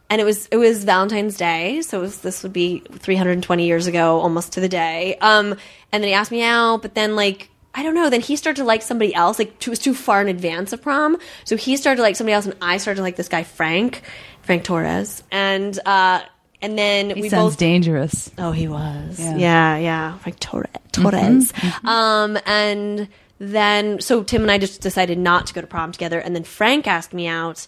[0.10, 3.86] and it was it was Valentine's Day, so it was, this would be 320 years
[3.86, 5.18] ago, almost to the day.
[5.22, 5.56] Um,
[5.92, 7.50] and then he asked me out, but then like.
[7.78, 8.10] I don't know.
[8.10, 9.38] Then he started to like somebody else.
[9.38, 12.34] Like it was too far in advance of prom, so he started to like somebody
[12.34, 14.02] else, and I started to like this guy Frank,
[14.44, 16.22] Frank Torres, and uh,
[16.62, 17.58] and then He we sounds both.
[17.60, 18.32] dangerous.
[18.38, 19.20] oh, he was.
[19.20, 19.36] Yeah.
[19.36, 20.70] Yeah, yeah, Frank Torres.
[20.94, 21.54] Torres.
[21.84, 23.10] Um, and
[23.40, 26.44] then so Tim and I just decided not to go to prom together, and then
[26.46, 27.68] Frank asked me out.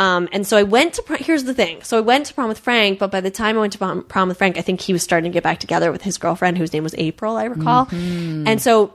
[0.00, 1.18] Um, and so I went to prom.
[1.20, 1.82] Here's the thing.
[1.82, 4.04] So I went to prom with Frank, but by the time I went to prom,
[4.04, 6.56] prom with Frank, I think he was starting to get back together with his girlfriend,
[6.56, 7.88] whose name was April, I recall.
[7.90, 8.94] And so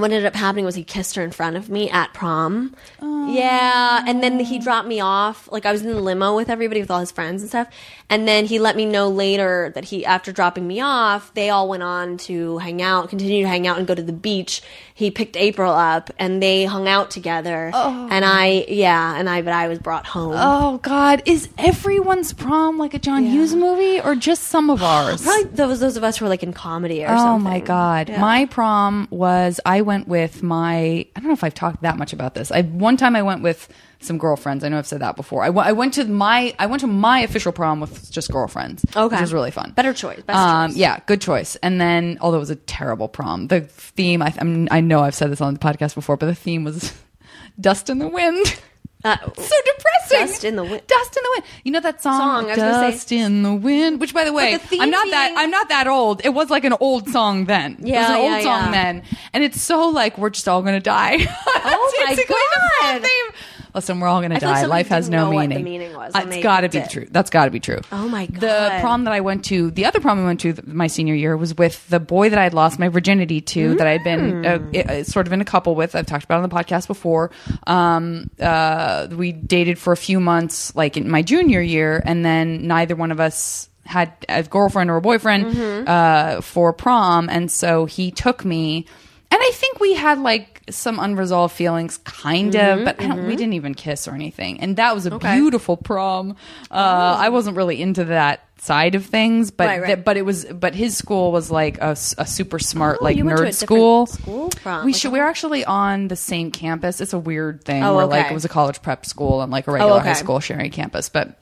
[0.00, 2.74] what ended up happening was he kissed her in front of me at prom.
[3.00, 5.48] Yeah, and then he dropped me off.
[5.52, 7.68] Like I was in the limo with everybody, with all his friends and stuff.
[8.08, 11.68] And then he let me know later that he, after dropping me off, they all
[11.68, 14.62] went on to hang out, continue to hang out, and go to the beach.
[15.00, 17.70] He picked April up, and they hung out together.
[17.72, 18.08] Oh.
[18.10, 20.34] And I, yeah, and I, but I was brought home.
[20.36, 25.22] Oh God, is everyone's prom like a John Hughes movie or just some of ours?
[25.22, 27.46] Probably those those of us who are like in comedy or Oh something.
[27.46, 28.10] Oh my god.
[28.10, 28.20] Yeah.
[28.20, 32.12] My prom was I went with my I don't know if I've talked that much
[32.12, 32.52] about this.
[32.52, 33.70] I one time I went with
[34.02, 34.64] some girlfriends.
[34.64, 35.42] I know I've said that before.
[35.44, 38.84] I went- to my I went to my official prom with just girlfriends.
[38.96, 39.14] Okay.
[39.14, 39.72] Which was really fun.
[39.76, 40.20] Better choice.
[40.22, 40.76] Best Um, choice.
[40.78, 41.56] yeah, good choice.
[41.56, 45.14] And then, although it was a terrible prom, the theme, I, I'm, I know I've
[45.14, 46.92] said this on the podcast before, but the theme was
[47.60, 48.60] dust in the wind.
[49.02, 50.26] Uh, so depressing.
[50.26, 50.82] Dust in the wind.
[50.86, 51.44] Dust in the wind.
[51.64, 54.24] You know that song, Song, I was gonna say- Dust in the wind, which by
[54.24, 56.20] the way, the I'm not that I'm not that old.
[56.24, 57.76] It was like an old song then.
[57.80, 60.48] Yeah, it was Yeah, an old yeah, song then, and it's so like we're just
[60.48, 61.16] all gonna die.
[61.62, 63.02] Oh my the God.
[63.02, 63.29] theme.
[63.74, 64.64] Listen, we're all I like die.
[64.66, 65.94] Life has no know what the meaning.
[65.94, 66.14] was.
[66.14, 66.90] Uh, it's got to be it.
[66.90, 67.06] true.
[67.10, 67.80] That's got to be true.
[67.92, 68.40] Oh my god.
[68.40, 71.36] The prom that I went to, the other prom I went to my senior year
[71.36, 74.46] was with the boy that I had lost my virginity to, that I had been
[74.46, 74.76] uh, Hmm.
[74.88, 75.94] uh, sort of in a couple with.
[75.94, 77.30] I've talked about it on the podcast before.
[77.66, 82.66] Um, uh, we dated for a few months, like in my junior year, and then
[82.66, 85.88] neither one of us had a girlfriend or a boyfriend Mm-hmm.
[85.88, 88.86] uh, for prom, and so he took me.
[89.32, 93.26] And I think we had like some unresolved feelings, kind Mm-hmm, of, but I don't,
[93.26, 94.60] we didn't even kiss or anything.
[94.60, 96.36] And that was a beautiful prom.
[96.70, 96.74] Uh,
[97.18, 99.66] I wasn't really into that side of things, but Oh.
[99.68, 99.86] Right, right.
[99.94, 103.24] th- but it was but his school was like a super smart Oh, like you
[103.24, 104.06] went to nerd a school.
[104.06, 105.08] school prom, We like should.
[105.08, 107.00] a- We are actually on the same campus.
[107.00, 109.66] It's a weird thing Oh, where like it was a college prep school and like
[109.66, 110.08] a regular okay.
[110.08, 111.38] high school sharing campus, but.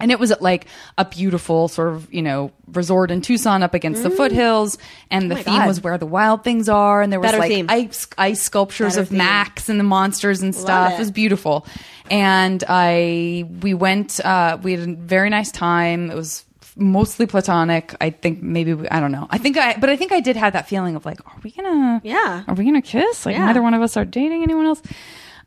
[0.00, 0.66] And it was at like
[0.98, 4.78] a beautiful sort of, you know, resort in Tucson up against the foothills.
[5.10, 5.38] And the Mm.
[5.38, 5.66] Oh theme God.
[5.68, 7.00] was where the wild things are.
[7.02, 7.66] And there was Better like theme.
[7.68, 9.18] ice, ice sculptures Better of theme.
[9.18, 10.92] Max and the monsters and stuff.
[10.92, 10.94] it.
[10.96, 11.66] It was beautiful.
[12.10, 16.10] And I, we went, uh, we had a very nice time.
[16.10, 16.44] It was
[16.76, 17.94] mostly platonic.
[18.00, 19.26] I think maybe, we, I don't know.
[19.30, 21.52] I think I, but I think I did have that feeling of like, are we
[21.52, 22.42] gonna, Yeah.
[22.46, 23.24] are we gonna kiss?
[23.24, 23.46] Like Yeah.
[23.46, 24.82] neither one of us are dating anyone else.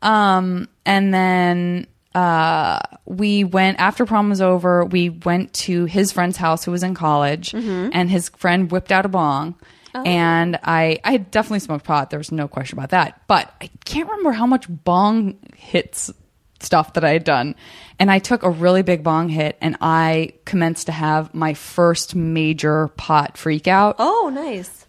[0.02, 4.84] Um, and then, uh, we went after prom was over.
[4.84, 7.90] We went to his friend's house who was in college, Mm-hmm.
[7.92, 9.54] and his friend whipped out a bong.
[9.94, 10.02] Oh.
[10.04, 12.10] And I, I definitely smoked pot.
[12.10, 13.22] There was no question about that.
[13.26, 16.12] But I can't remember how much bong hits
[16.60, 17.56] stuff that I had done.
[17.98, 22.14] And I took a really big bong hit, and I commenced to have my first
[22.14, 24.79] major pot freak out Oh, nice.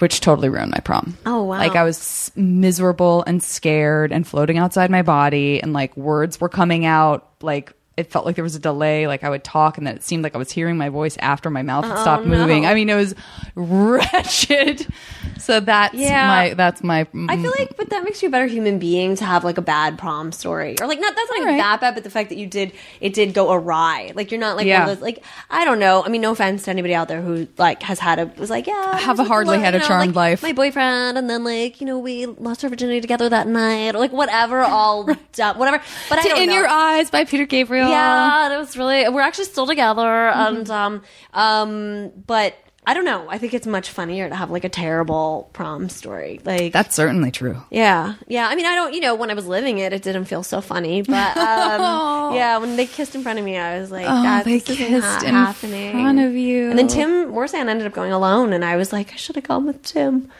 [0.00, 1.16] Which totally ruined my prom.
[1.26, 1.58] Oh, wow.
[1.58, 6.48] Like I was miserable and scared and floating outside my body and like words were
[6.48, 9.86] coming out like it felt like there was a delay like I would talk and
[9.86, 12.28] then it seemed like I was hearing my voice after my mouth had stopped Oh,
[12.28, 12.38] no.
[12.38, 12.66] moving.
[12.66, 13.14] I mean it was
[13.54, 14.86] wretched.
[15.36, 16.26] So that's Yeah.
[16.26, 19.24] my that's my I feel like, but that makes you a better human being to
[19.26, 21.62] have like a bad prom story, or like not that's not even Alright.
[21.62, 24.12] that bad, but the fact that you did it did go awry.
[24.14, 24.80] Like you're not like Yeah.
[24.80, 26.02] one of those like I don't know.
[26.02, 28.66] I mean, no offense to anybody out there who like has had a was like
[28.66, 30.42] yeah, Have I was a hardly had a know, charmed like, life.
[30.42, 33.98] My boyfriend, and then like you know we lost our virginity together that night, or
[33.98, 35.82] like whatever, all dumb, whatever.
[36.08, 36.54] But I don't in know.
[36.54, 37.83] your eyes by Peter Gabriel.
[37.90, 39.08] Yeah, it was really.
[39.08, 40.56] We're actually still together, Mm-hmm.
[40.56, 42.54] and um, um, but
[42.86, 43.26] I don't know.
[43.30, 46.40] I think it's much funnier to have like a terrible prom story.
[46.44, 47.62] Like That's certainly true.
[47.70, 48.46] yeah, yeah.
[48.46, 48.92] I mean, I don't.
[48.92, 51.00] You know, when I was living it, it didn't feel so funny.
[51.02, 54.44] But um, yeah, when they kissed in front of me, I was like, Oh, "That's
[54.44, 56.68] they this isn't kissed in happening." front of you.
[56.70, 59.44] And then Tim Morsan ended up going alone, and I was like, I should have
[59.48, 60.30] gone with Tim.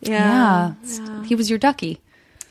[0.00, 0.74] Yeah.
[0.84, 2.00] Yeah, He was your ducky.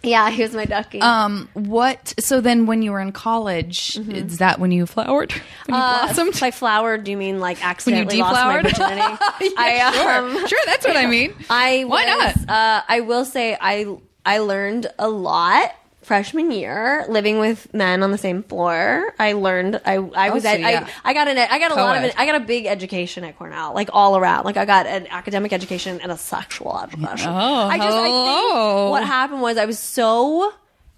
[0.04, 0.30] Yeah.
[0.30, 1.01] He was my ducky.
[1.01, 2.14] Um, what?
[2.20, 5.32] So then, when you were in college, is that when you flowered?
[5.32, 5.74] When you Mm-hmm.
[5.74, 6.39] Uh, blossomed?
[6.39, 9.01] By flowered, do you mean like accidentally lost my virginity?
[9.41, 10.60] Yeah, I, sure, um, sure.
[10.66, 11.34] That's what I mean.
[11.49, 13.86] I Why was, Uh, I will say I
[14.26, 15.72] I learned a lot
[16.04, 19.14] freshman year living with men on the same floor.
[19.20, 20.88] I learned I I was so at, yeah.
[21.04, 22.14] I I got an I got a lot of it.
[22.18, 24.45] I got a big education at Cornell, like all around.
[24.45, 27.30] Like I got an academic education and a sexual education.
[27.30, 28.86] Oh, I just I hello.
[28.86, 30.54] think what happened was I was so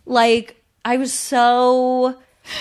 [0.06, 2.16] like I was so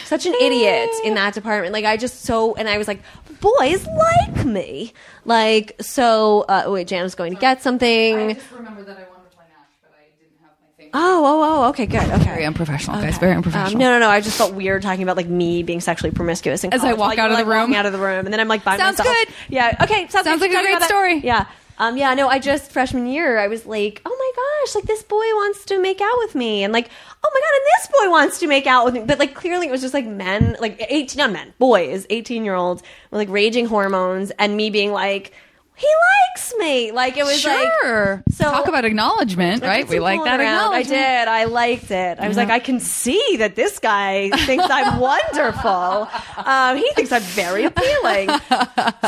[0.05, 1.73] such an idiot in that department.
[1.73, 3.01] Like I just so and I was like,
[3.41, 4.93] boys like me.
[5.25, 6.43] Like so.
[6.49, 8.15] Uh, wait, Jan's going to get something.
[8.55, 10.84] remember that I wanted to play Mash, but I didn't have my thing.
[10.97, 11.69] Oh, oh, oh.
[11.71, 12.09] Okay, good.
[12.09, 12.25] Okay.
[12.25, 13.19] Very unprofessional, guys.
[13.19, 13.73] Very unprofessional.
[13.75, 14.09] Um, no, no, no.
[14.09, 17.11] I just felt weird talking about like me being sexually promiscuous in As I walk
[17.11, 17.75] like, out of like, the room?
[17.75, 19.17] out of the room, and then I'm like by Sounds myself.
[19.27, 19.35] good.
[19.49, 19.77] Yeah.
[19.83, 20.07] Okay.
[20.09, 20.51] Sounds, Sounds good.
[20.53, 20.89] like a great about that.
[20.89, 21.19] story.
[21.19, 21.47] Yeah.
[21.77, 24.33] Um, yeah, no, I just freshman year, I was like, oh my
[24.67, 26.89] gosh, like this boy wants to make out with me, and like,
[27.25, 29.67] oh my god, and this boy wants to make out with me, but like clearly
[29.67, 32.81] it was just like men, like eighteen, not men, boys, eighteen year olds
[33.11, 35.33] with like raging hormones, and me being like,
[35.77, 36.93] he likes me.
[36.93, 38.23] Like it was like Sure.
[38.31, 39.89] so- talk about acknowledgement, right?
[39.89, 40.73] We like that around.
[40.75, 41.29] I did.
[41.29, 42.19] I liked it.
[42.21, 46.09] I was like, I can see that this guy thinks I'm wonderful.
[46.37, 48.31] Um, he thinks I'm very appealing.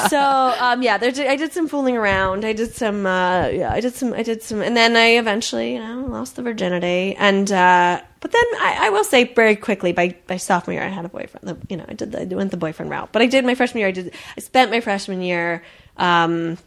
[0.09, 2.45] So um, yeah, there, I did some fooling around.
[2.45, 3.07] I did some.
[3.07, 4.13] Uh, yeah, I did some.
[4.13, 7.17] I did some, and then I eventually, you know, lost the virginity.
[7.19, 10.89] And uh, but then I, I will say very quickly by by sophomore year, I
[10.89, 11.49] had a boyfriend.
[11.49, 12.13] The, you know, I did.
[12.13, 13.09] The, I went the boyfriend route.
[13.13, 13.89] But I did my freshman year.
[13.89, 14.15] I did.
[14.37, 15.63] I spent my freshman year.
[15.99, 16.59] Um,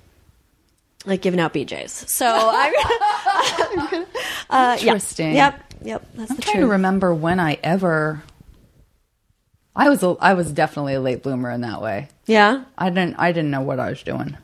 [1.05, 1.91] like giving out BJ's.
[2.11, 4.05] So I,
[4.49, 4.87] uh, yeah.
[4.87, 5.33] Interesting.
[5.35, 6.05] Yep, yep.
[6.15, 6.65] That's I'm trying truth.
[6.65, 8.23] to remember when I ever.
[9.75, 12.09] I was a, I was definitely a late bloomer in that way.
[12.25, 12.65] Yeah.
[12.77, 14.37] I didn't I didn't know what I was doing.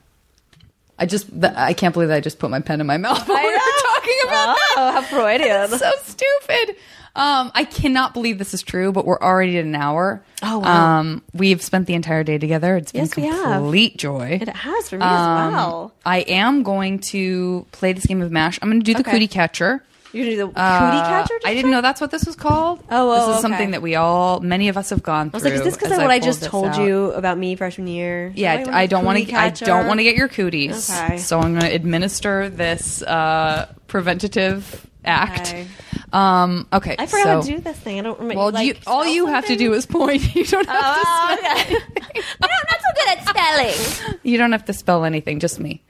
[0.98, 3.52] I just I can't believe I just put my pen in my mouth while we
[3.52, 4.74] were talking about that.
[4.78, 5.68] Oh, how Freudian.
[5.78, 6.78] so stupid.
[7.16, 10.22] Um, I cannot believe this is true, but we're already at an hour.
[10.43, 10.99] Oh, wow.
[10.99, 12.76] Um, we've spent the entire day together.
[12.76, 14.38] It's been Yes, complete joy.
[14.41, 15.93] It has for me Um, as well.
[16.05, 18.59] I am going to play this game of Mash.
[18.61, 19.11] I'm going to do the Okay.
[19.11, 19.82] cootie catcher.
[20.11, 21.34] You're gonna do the Uh, cootie catcher?
[21.41, 21.72] did I didn't say?
[21.72, 22.80] know that's what this was called.
[22.89, 23.41] Oh, oh, this is okay.
[23.41, 25.36] something that we all, many of us have gone through.
[25.36, 27.88] I was like, is this because of what I just told you about me freshman
[27.88, 28.32] year?
[28.34, 29.36] Yeah, Do I, want don't want to.
[29.36, 30.89] I don't want to get your cooties.
[30.89, 31.18] Okay.
[31.18, 35.49] So I'm going to administer this uh, preventative act.
[35.49, 35.68] Okay.
[36.14, 36.95] Um, okay.
[36.97, 37.99] I forgot so, how to do this thing.
[37.99, 38.39] I don't remember.
[38.41, 40.22] Well, like, you, all spell you have to do is point.
[40.36, 41.49] You don't have Oh, to.
[41.49, 41.76] okay.
[42.41, 44.20] I'm not so good at spelling.
[44.24, 45.39] You don't have to spell anything.
[45.39, 45.82] Just me.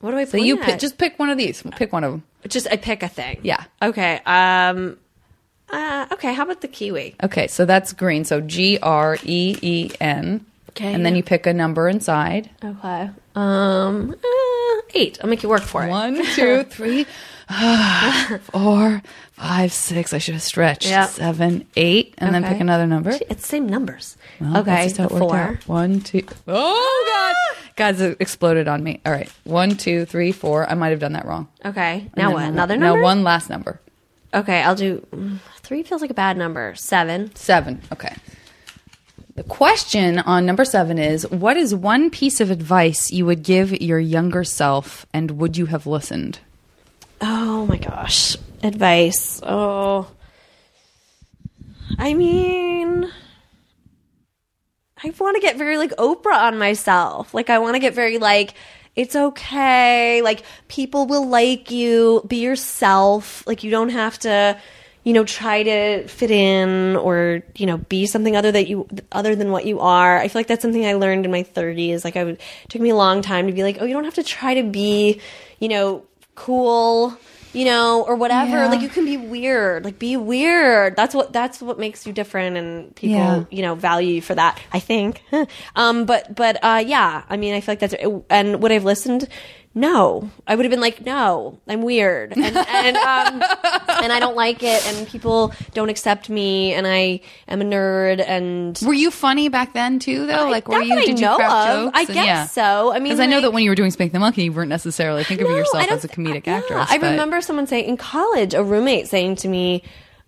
[0.00, 0.24] What do I?
[0.24, 0.64] So you at?
[0.66, 1.62] pick, just pick one of these.
[1.76, 2.22] Pick one of them.
[2.48, 3.40] just I pick a thing.
[3.42, 3.64] Yeah.
[3.80, 4.20] Okay.
[4.26, 4.98] Um.
[5.70, 6.34] Uh, okay.
[6.34, 7.14] How about the kiwi?
[7.22, 8.24] Okay, so that's green.
[8.24, 10.44] So G R E E N.
[10.76, 10.92] Okay.
[10.92, 12.50] And then you pick a number inside.
[12.64, 13.10] Okay.
[13.36, 14.10] Um.
[14.12, 15.18] uh, eight.
[15.22, 15.88] I'll make you work for it.
[15.90, 17.04] One, two, three,
[18.52, 19.02] four,
[19.32, 20.12] five, six.
[20.12, 20.86] I should have stretched.
[20.88, 21.06] Yeah.
[21.06, 22.54] Seven, eight, and then Okay.
[22.54, 23.10] pick another number.
[23.10, 24.16] It's the same numbers.
[24.40, 24.64] Well, okay.
[24.70, 25.36] that's just how it worked Four.
[25.36, 25.68] out.
[25.68, 26.22] One, two.
[26.48, 27.56] Oh God!
[27.76, 29.00] Guys, it exploded on me.
[29.06, 30.68] All right, one, two, three, four.
[30.70, 31.48] I might have done that wrong.
[31.64, 32.00] Okay.
[32.00, 32.42] And Now then what?
[32.42, 32.98] one- Another number.
[32.98, 33.80] Now one last number.
[34.32, 34.62] Okay.
[34.62, 35.06] I'll do.
[35.12, 36.74] mm, Three feels like a bad number.
[36.76, 37.34] Seven.
[37.36, 37.80] Seven.
[37.92, 38.14] Okay.
[39.34, 43.80] The question on number seven is What is one piece of advice you would give
[43.80, 46.38] your younger self, and would you have listened?
[47.20, 48.36] Oh my gosh.
[48.62, 49.40] Advice.
[49.42, 50.08] Oh.
[51.98, 53.10] I mean,
[55.02, 57.34] I want to get very like Oprah on myself.
[57.34, 58.54] Like, I want to get very like,
[58.96, 60.22] it's okay.
[60.22, 62.22] Like, people will like you.
[62.26, 63.44] Be yourself.
[63.46, 64.58] Like, you don't have to,
[65.04, 69.36] you know, try to fit in or, you know, be something other that you, other
[69.36, 70.18] than what you are.
[70.18, 72.04] I feel like that's something I learned in my 30s.
[72.04, 74.04] Like, I would, it took me a long time to be like, oh, you don't
[74.04, 75.20] have to try to be,
[75.60, 77.16] you know, cool
[77.52, 78.66] you know or whatever Yeah.
[78.66, 82.56] like you can be weird like be weird that's what that's what makes you different
[82.56, 83.44] and people Yeah.
[83.48, 85.22] you know value you for that i think
[85.76, 87.94] um but but uh yeah i mean i feel like that's
[88.28, 89.28] and what i've listened
[89.76, 93.42] no i would have been like no i'm weird and and um
[94.02, 98.24] and i don't like it and people don't accept me and i am a nerd
[98.26, 100.48] and Were you funny back then too, though?
[100.48, 100.94] Like, were you?
[100.94, 101.84] that I Did you know crack of.
[101.86, 101.98] jokes?
[101.98, 102.46] I And- guess yeah.
[102.46, 102.90] so.
[102.92, 104.68] I mean, because I know that when you were doing Spank the Monkey, you weren't
[104.68, 106.86] necessarily thinking of yourself as a comedic yeah, actress.
[106.90, 109.82] I remember someone saying in college, a roommate saying to me,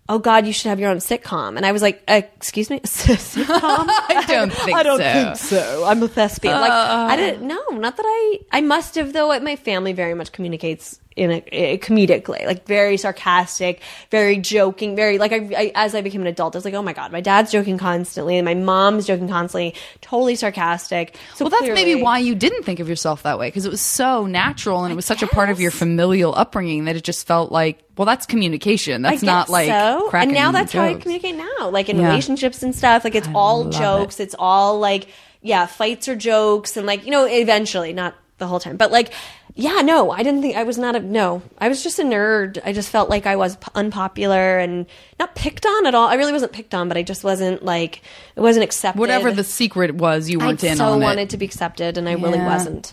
[0.09, 2.79] "Oh God, you should have your own sitcom," and I was like, uh, "Excuse me,
[2.85, 3.47] sitcom?
[3.59, 5.13] I don't think I don't so.
[5.13, 5.85] think so.
[5.85, 6.59] I'm a thespian.
[6.59, 7.15] like I uh.
[7.15, 7.47] didn't.
[7.47, 8.39] No, not that I.
[8.51, 9.37] I must have though.
[9.39, 15.17] My family very much communicates in a, a comedically, like very sarcastic, very joking, very
[15.17, 15.31] like.
[15.33, 17.51] I, I as I became an adult, I was like, oh my god, my dad's
[17.51, 21.15] joking constantly, and my mom's joking constantly, totally sarcastic.
[21.35, 23.81] So Well, that's maybe why you didn't think of yourself that way because it was
[23.81, 27.25] so natural and it was such a part of your familial upbringing that it just
[27.27, 29.01] felt like, well, that's communication.
[29.01, 30.07] That's I not like so.
[30.09, 32.07] cracking and now that's how I communicate now, like in Yeah.
[32.09, 33.03] relationships and stuff.
[33.03, 34.19] Like it's I all jokes.
[34.19, 34.23] it.
[34.23, 35.07] It's all like
[35.41, 39.11] yeah, fights or jokes, and like you know, eventually, not the whole time, but like
[39.59, 41.41] yeah, no, I didn't think I was not a no.
[41.57, 42.59] I was just a nerd.
[42.63, 44.85] I just felt like I was p- unpopular and
[45.19, 46.07] not picked on at all.
[46.07, 48.03] I really wasn't picked on, but I just wasn't like
[48.35, 48.99] it wasn't accepted.
[48.99, 51.29] Whatever the secret was, you I weren't in so on wanted it.
[51.31, 52.91] to be accepted, and I really wasn't.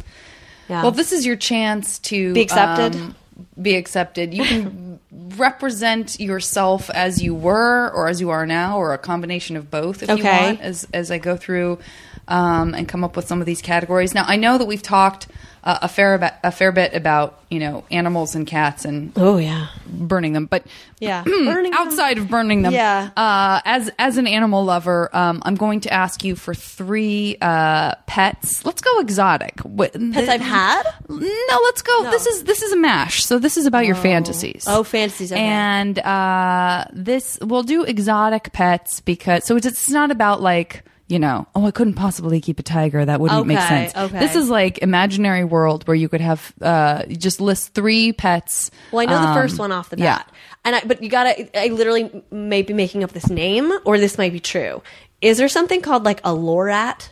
[0.71, 0.81] Yeah.
[0.83, 2.97] Well, this is your chance to Be accepted?
[2.99, 3.15] um,
[3.61, 4.33] be accepted.
[4.33, 5.01] You can
[5.37, 10.03] represent yourself as you were or as you are now, or a combination of both,
[10.03, 10.47] if you Okay.
[10.47, 10.61] want.
[10.62, 11.79] As as I go through
[12.27, 14.15] um, and come up with some of these categories.
[14.15, 15.27] Now, I know that we've talked
[15.65, 19.39] uh, a fair about, a fair bit about you know animals and cats and oh
[19.39, 20.65] yeah, burning them, but
[21.01, 21.23] yeah.
[21.25, 21.81] Burning them.
[21.81, 23.11] outside of burning them, Yeah.
[23.17, 27.95] Uh, as as an animal lover, um, I'm going to ask you for three uh,
[28.07, 28.65] pets.
[28.65, 29.61] Let's go exotic.
[29.61, 30.83] What, Pets I've had.
[31.09, 32.11] no, let's go.
[32.11, 33.25] This is this is a mash.
[33.25, 34.65] So this is about your fantasies.
[34.69, 35.33] Oh, fantasies.
[35.33, 35.41] Okay.
[35.41, 41.18] And uh, this we'll do exotic pets because so it's, it's not about like you
[41.18, 43.05] know, oh, I couldn't possibly keep a tiger.
[43.05, 43.95] That wouldn't make sense.
[43.95, 44.18] okay.
[44.18, 48.71] This is like imaginary world where you could have uh, just list three pets.
[48.91, 50.17] Well, I know the Um, first one off the yeah.
[50.18, 50.33] bat,
[50.64, 51.59] and I, but you gotta.
[51.61, 54.83] I literally may be making up this name, or this might be true.
[55.21, 57.11] Is there something called like a lorat?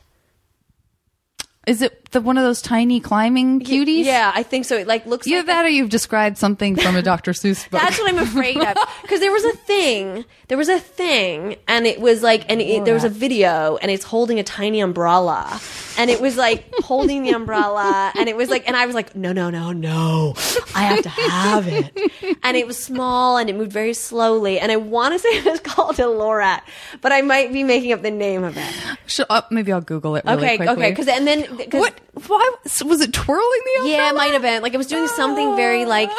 [1.66, 4.04] Is it the one of those tiny climbing cuties?
[4.04, 4.76] Yeah, I think so.
[4.76, 7.32] It like looks Either like that or you've described something from a Dr.
[7.32, 7.80] Seuss book.
[7.80, 8.76] That's what I'm afraid of.
[9.02, 12.84] Because there was a thing, there was a thing, and it was like, and it,
[12.84, 15.60] there was a video, and it's holding a tiny umbrella,
[15.98, 19.14] and it was like holding the umbrella, and it was like, and I was like,
[19.16, 20.34] no, no, no, no,
[20.74, 24.70] I have to have it, and it was small, and it moved very slowly, and
[24.72, 26.60] I want to say it was called a lorat,
[27.02, 28.72] but I might be making up the name of it.
[29.06, 30.24] Should- uh, maybe I'll Google it.
[30.24, 30.74] Really Okay, quickly.
[30.76, 32.00] okay, because and then cause, what?
[32.26, 32.50] Why
[32.84, 33.96] was it twirling the umbrella?
[33.96, 34.62] Yeah, it might have been.
[34.62, 36.10] Like it was doing something very like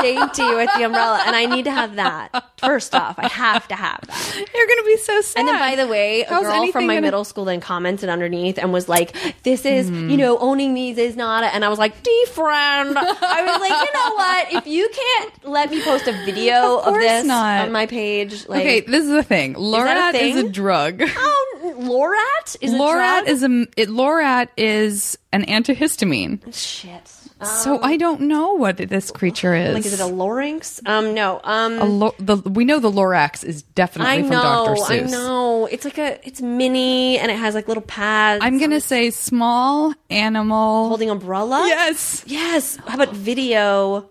[0.00, 2.28] dainty with the umbrella, and I need to have that.
[2.58, 4.46] First off, I have to have that.
[4.54, 5.40] You're gonna be so sad.
[5.40, 8.08] And then, by the way, a How's girl from my gonna- middle school then commented
[8.08, 10.10] underneath and was like, "This is, Hmm.
[10.10, 13.70] you know, owning these is not." A, and I was like, "Defriend." I was like,
[13.70, 14.52] you know what?
[14.52, 17.62] If you can't let me post a video Of of, this not.
[17.66, 19.54] on my page, like, okay, this is the thing.
[19.54, 21.02] Lorat is a drug.
[21.02, 23.28] oh, Lorat is a Lorat drug?
[23.28, 26.54] is a it, Lorat is an antihistamine.
[26.54, 27.06] shit.
[27.46, 29.74] so I don't know what this creature is.
[29.74, 30.80] Like, is it a larynx?
[30.86, 31.40] Um, no.
[31.44, 34.72] Um, A lo- the, we know the Lorax is definitely I from know, Dr.
[34.72, 35.10] I Seuss.
[35.10, 35.66] know.
[35.70, 38.42] It's like a, it's mini, and it has like little pads.
[38.42, 41.64] I'm gonna say small animal holding umbrella.
[41.68, 42.76] Yes, Yes.
[42.86, 44.08] How about video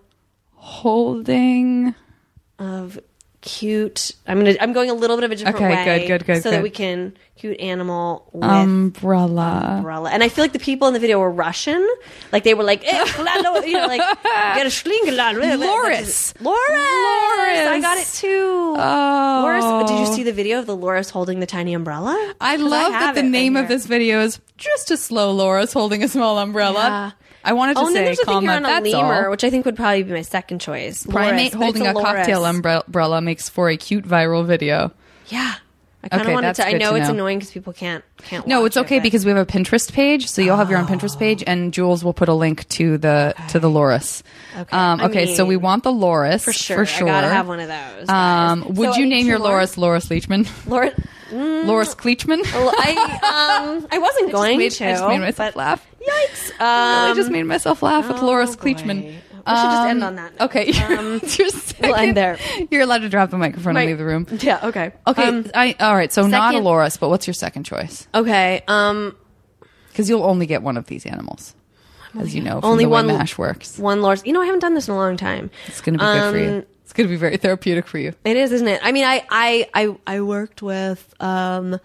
[0.53, 1.95] holding.
[2.60, 2.99] of
[3.48, 4.11] cute?
[4.28, 4.56] I'm gonna.
[4.60, 5.99] I'm going a little bit of a different Okay, way.
[5.99, 6.57] good, good, good, So good.
[6.57, 9.76] that we can cute animal umbrella.
[9.78, 10.10] umbrella.
[10.11, 11.88] And I feel like the people in the video were Russian.
[12.32, 14.02] Like they were like, eh, you know, like
[14.56, 15.57] get a.
[15.57, 16.34] Loris.
[16.40, 16.41] Loris.
[16.41, 17.68] Loris.
[17.68, 18.76] I got it too.
[18.78, 19.90] Oh, Loris.
[19.90, 22.34] Did you see the video of the Loris holding the tiny umbrella?
[22.41, 26.03] I love have that the name of this video is just a slow Loris holding
[26.03, 27.14] a small umbrella.
[27.19, 27.26] Yeah.
[27.48, 28.94] I wanted to Oh, and then say, there's a thing comma, here on a that's
[28.94, 29.32] lemur, all.
[29.32, 31.06] which I think would probably be my second choice.
[31.06, 32.56] Primate Loris, holding it's a, cocktail Loris.
[32.57, 34.91] umbre- umbrella makes for a cute viral video.
[35.28, 35.56] Yeah.
[36.03, 36.68] I kind of Okay, wanted to.
[36.68, 38.45] I know to it's annoying because people can't can't.
[38.48, 40.80] No, watch it's okay it, because we have a Pinterest page, so you'll have your
[40.80, 44.22] own Pinterest page, and Jules will put a link to the to the Loris.
[44.57, 46.78] Okay, um, I okay so we want the Loris for sure.
[46.78, 48.07] For sure, I gotta have one of those.
[48.10, 48.72] Um, guys.
[48.78, 49.40] would So you name your.
[49.40, 50.48] Loris Loris Leachman?
[50.68, 50.91] Laura?
[51.32, 52.41] Loris Kleachman?
[52.53, 54.88] Well, I um I wasn't going made- to.
[54.88, 55.56] I just made myself but-
[56.29, 56.51] laugh.
[56.51, 56.61] Yikes!
[56.61, 58.63] I Um, just made myself laugh with Loris boy.
[58.73, 59.03] Kleachman.
[59.05, 60.45] We should just end Um, on that note.
[60.47, 61.75] Okay, Um, you're second.
[61.87, 62.37] we'll end there.
[62.69, 64.27] You're allowed to drop the microphone and leave the room.
[64.41, 64.59] Yeah.
[64.63, 64.91] Okay.
[65.07, 66.11] Okay, Um, I, all right.
[66.11, 68.07] So not a second- Loris, but what's your second choice?
[68.13, 68.61] okay.
[68.67, 69.15] Um.
[69.89, 71.55] Because you'll only get one of these animals,
[72.19, 73.79] as you know from Only the way one- Mash works.
[73.79, 74.21] One Loris.
[74.25, 75.49] You know, I haven't done this in a long time.
[75.67, 76.49] It's going to be good for you.
[76.59, 78.13] Um, It's going to be very therapeutic for you.
[78.23, 78.79] It is, isn't it?
[78.83, 81.79] I mean, I, I, I, I worked with, um,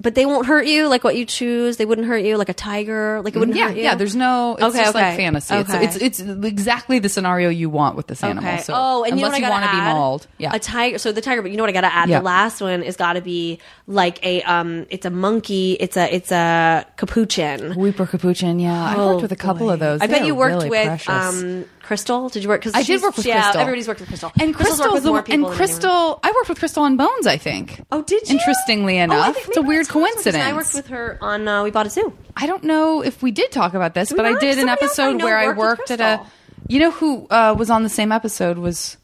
[0.00, 1.76] but they won't hurt you like what you choose.
[1.76, 3.20] They wouldn't hurt you like a tiger.
[3.22, 3.82] Like it wouldn't Yeah, hurt you.
[3.82, 3.94] yeah.
[3.94, 4.54] There's no.
[4.54, 5.16] It's Okay, just like okay.
[5.18, 5.54] fantasy.
[5.54, 5.84] Okay.
[5.84, 8.48] It's, it's it's exactly the scenario you want with this animal.
[8.50, 8.62] Okay.
[8.62, 10.54] So oh, and you know unless what I you want to be mauled, yeah.
[10.54, 10.98] A tiger.
[10.98, 12.08] So the tiger, but you know what I gotta add?
[12.08, 12.18] Yeah.
[12.20, 14.86] The last one is gotta be like a um.
[14.88, 15.72] It's a monkey.
[15.78, 17.74] It's a it's a capuchin.
[17.76, 18.58] Weeper capuchin.
[18.58, 20.00] Yeah, I worked with a couple of those.
[20.00, 21.08] I bet They're you worked really with precious.
[21.42, 22.28] um Crystal.
[22.28, 22.62] Did you work?
[22.62, 23.60] Cause I did work with yeah, Crystal.
[23.62, 24.32] Everybody's worked with Crystal.
[24.38, 25.56] and Crystal, with the, more and people than.
[25.56, 27.26] Crystal, I worked with Crystal on Bones.
[27.26, 27.82] I think.
[27.90, 28.36] Oh, did you?
[28.36, 30.44] Interestingly Oh, enough, think it's a weird that's what it was, 'cause coincidence.
[30.44, 32.12] I worked with her on uh, We Bought a Zoo.
[32.36, 35.16] I don't know if we did talk about this, but I did an I episode
[35.16, 36.24] know where I worked at a.
[36.68, 38.96] You know who uh, was on the same episode was.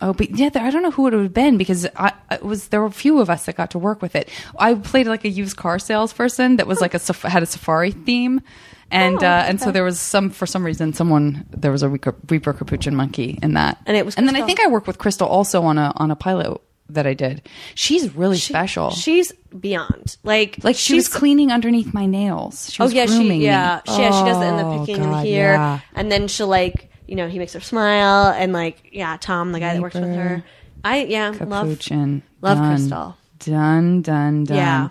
[0.00, 2.44] Oh, but yeah, there, I don't know who it would have been because I it
[2.44, 4.28] was there were a few of us that got to work with it.
[4.56, 7.90] I played like a used car salesperson that was like a saf- had a safari
[7.90, 8.40] theme,
[8.90, 11.88] and Oh, uh, and so there was some for some reason someone there was a
[11.88, 14.86] Reaper, Reaper Capuchin monkey in that, And it was and then I think I worked
[14.86, 16.60] with Crystal also on a on a pilot
[16.90, 17.46] that I did.
[17.74, 18.90] She's really special.
[18.92, 20.16] She's beyond.
[20.22, 22.72] Like like she was she's- cleaning underneath my nails.
[22.72, 25.20] She Oh yeah, she yeah, she, yeah, she does it in the Oh, picking God,
[25.20, 25.80] in here, yeah.
[25.94, 29.60] and then she'll like you know he makes her smile, and like yeah, Tom, the
[29.60, 30.42] guy that works with her,
[30.82, 31.38] I yeah love
[31.68, 32.22] Capuchin.
[32.40, 32.76] love Done.
[32.76, 33.16] Crystal.
[33.40, 34.56] Done, done, done.
[34.56, 34.88] Yeah.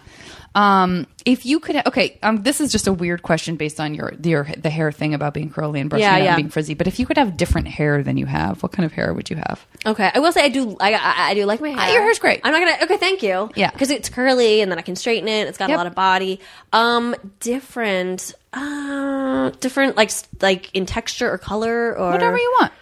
[0.57, 4.13] Um, if you could, okay, um, this is just a weird question based on your,
[4.23, 6.29] your the hair thing about being curly and brushing Yeah, it out yeah.
[6.31, 6.73] and being frizzy.
[6.73, 9.29] But if you could have different hair than you have, what kind of hair would
[9.29, 9.63] you have?
[9.85, 10.75] Okay, I will say I do.
[10.79, 11.79] I, I, I do like my hair.
[11.79, 12.41] Uh, your hair's great.
[12.43, 12.83] I'm not gonna.
[12.85, 13.51] Okay, thank you.
[13.55, 13.69] Yeah.
[13.69, 15.47] because it's curly and then I can straighten it.
[15.47, 15.75] It's got Yep.
[15.75, 16.39] a lot of body.
[16.73, 18.33] Um, different.
[18.51, 22.73] Uh, different like s- like in texture or color or Whatever you want.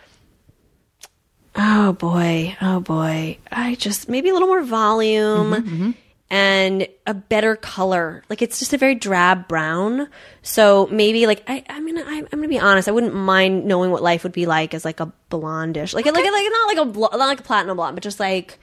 [1.58, 3.38] Oh boy, oh boy.
[3.52, 5.92] I just maybe a little more volume Mm-hmm,
[6.36, 8.24] and a better color.
[8.30, 10.10] Like it's just a very drab brown.
[10.42, 12.88] So maybe like I, I mean I, I'm gonna be honest.
[12.88, 16.16] I wouldn't mind knowing what life would be like as like a blondish, like like
[16.16, 18.60] like not like a not like a platinum blonde, but just like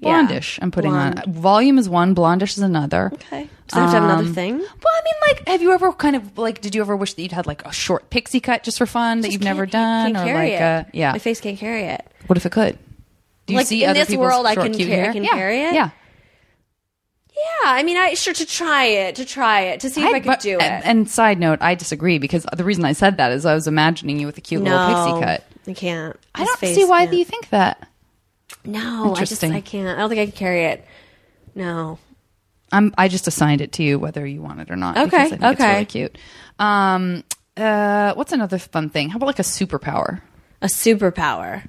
[0.00, 0.26] Yeah.
[0.26, 0.58] blondish.
[0.60, 1.20] I'm putting Blonde.
[1.26, 1.32] on.
[1.32, 3.10] Volume is one, blondish is another.
[3.14, 3.48] Okay.
[3.68, 4.58] Does have to have another Um, thing?
[4.58, 6.60] Well, I mean, like, have you ever kind of like?
[6.60, 9.22] Did you ever wish that you'd had like a short pixie cut just for fun
[9.22, 10.62] that Just you've never done, can't or carry like, it.
[10.62, 11.12] uh, yeah?
[11.12, 12.06] My face can't carry it.
[12.28, 12.78] What if it could?
[13.46, 15.30] Do you Like, see in other this people's world, I can I can yeah.
[15.32, 15.74] carry it?
[15.74, 15.90] Yeah,
[17.36, 20.20] Yeah, I mean, I sure to try it, to try it, to see if I,
[20.20, 20.62] could but- do it.
[20.62, 23.66] And, and side note, I disagree because the reason I said that is I was
[23.66, 25.44] imagining you with a cute little pixie cut.
[25.66, 26.16] I can't.
[26.34, 27.18] I His don't see why can't.
[27.18, 27.86] you think that.
[28.64, 29.52] No, I just Interesting.
[29.52, 29.98] I can't.
[29.98, 30.84] I don't think I can carry it.
[31.54, 31.98] No.
[32.72, 34.96] I'm I just assigned it to you whether you want it or not.
[34.96, 35.72] Okay, I think it's okay.
[35.72, 36.18] really cute.
[36.58, 37.22] Um,
[37.56, 39.08] uh, what's another fun thing?
[39.08, 40.20] How about like a superpower?
[40.62, 41.68] A superpower.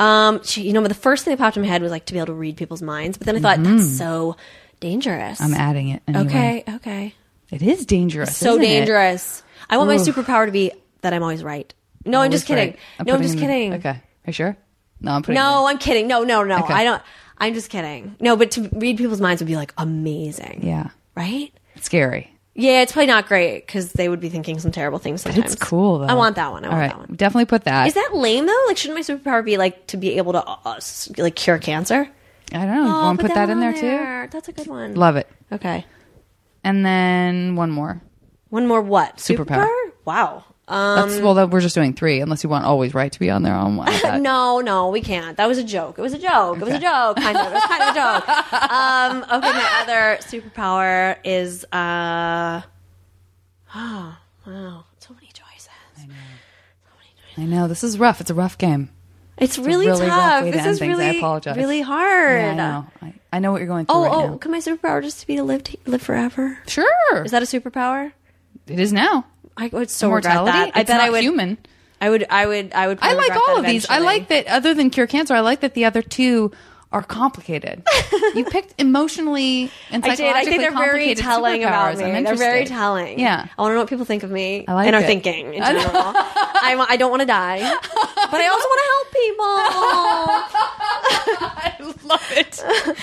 [0.00, 2.18] Um, you know, the first thing that popped in my head was like to be
[2.18, 4.36] able to read people's minds, but then I thought that's so
[4.84, 5.40] dangerous.
[5.40, 6.02] I'm adding it.
[6.06, 6.24] Anyway.
[6.26, 7.14] Okay, okay.
[7.50, 8.36] It is dangerous.
[8.36, 8.66] So isn't it?
[8.66, 9.42] dangerous.
[9.70, 11.72] I want my superpower to be that I'm always right.
[12.04, 12.70] No, I'm just kidding.
[12.70, 12.78] right.
[12.98, 13.72] I'm no, I'm just in- kidding.
[13.74, 13.88] Okay.
[13.90, 14.56] Are you sure?
[15.00, 15.36] No, I'm putting.
[15.36, 16.06] No, I'm kidding.
[16.06, 16.58] No, no, no.
[16.58, 16.74] Okay.
[16.74, 17.02] I don't.
[17.38, 18.14] I'm just kidding.
[18.20, 20.60] No, but to read people's minds would be like amazing.
[20.62, 20.90] Yeah.
[21.16, 21.52] Right?
[21.74, 22.30] It's scary.
[22.54, 25.52] Yeah, it's probably not great because they would be thinking some terrible things sometimes.
[25.52, 26.06] It's cool though.
[26.06, 26.64] I want that one.
[26.64, 26.90] I All want right.
[26.90, 27.16] that one.
[27.16, 27.88] Definitely put that.
[27.88, 28.64] Is that lame though?
[28.68, 30.78] Like, shouldn't my superpower be like to be able to uh,
[31.18, 32.08] like cure cancer?
[32.52, 32.82] I don't know.
[32.84, 34.30] you want to put that in there too?
[34.30, 34.94] That's a good one.
[34.94, 35.28] Love it.
[35.52, 35.86] Okay.
[36.62, 38.02] And then one more.
[38.48, 39.16] One more what?
[39.16, 39.68] Superpower.
[40.04, 40.44] Wow.
[40.66, 41.34] Um, That's well.
[41.34, 43.54] That we're just doing three, unless you want always right to be on there.
[43.54, 43.92] On one.
[44.22, 45.36] no, no, we can't.
[45.36, 45.98] That was a joke.
[45.98, 46.56] It was a joke.
[46.56, 47.16] It was a joke.
[47.16, 47.48] Kind of.
[47.48, 48.28] It was kind of a joke.
[48.74, 52.62] Um, okay, my other superpower is uh,
[53.74, 54.16] oh
[54.46, 55.68] wow, so many choices.
[57.36, 58.20] I know this is rough.
[58.20, 58.90] It's a rough game.
[59.36, 60.44] It's really, really tough.
[60.44, 60.98] to This is things.
[60.98, 61.56] I really, apologize.
[61.56, 62.40] really hard.
[62.40, 62.86] Yeah, I know.
[63.02, 64.36] I, I know what you're going through Oh, right oh, now.
[64.38, 66.58] can my superpower just be to live to live forever?
[66.68, 68.12] Sure, Is that a superpower?
[68.68, 69.26] it is now.
[69.56, 70.70] I would so regret Immortality.
[70.70, 70.76] that.
[70.76, 71.20] I It's bet not I would.
[71.22, 71.58] human.
[72.00, 72.26] I would.
[72.30, 72.72] I would.
[72.72, 72.98] I would.
[73.02, 73.86] I like all of these.
[73.88, 74.46] I like that.
[74.46, 76.50] Other than cure cancer, I like that the other two
[76.94, 77.82] are complicated.
[78.36, 80.26] you picked emotionally and I did.
[80.34, 82.22] I think they're very telling about me.
[82.22, 83.18] They're very telling.
[83.18, 83.48] Yeah.
[83.58, 85.62] I want to know what people think of me I like and are thinking in
[85.64, 86.12] general.
[86.14, 89.44] I'm, I don't want to die, but I also want to help people.
[91.56, 92.62] I love it.
[92.64, 92.94] I love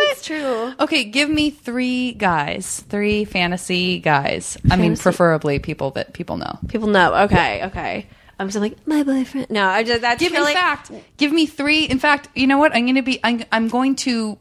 [0.00, 0.12] it.
[0.12, 0.74] it's true.
[0.78, 4.58] Okay, give me three guys, three fantasy guys.
[4.70, 6.58] I mean, preferably people that people know.
[6.68, 7.14] People know.
[7.24, 7.64] Okay.
[7.64, 8.06] Okay.
[8.38, 9.50] I'm just like my boyfriend.
[9.50, 11.84] No, I just that's Give really, in fact, give me three.
[11.84, 12.74] In fact, you know what?
[12.74, 13.18] I'm going to be.
[13.24, 14.38] I'm, I'm going to.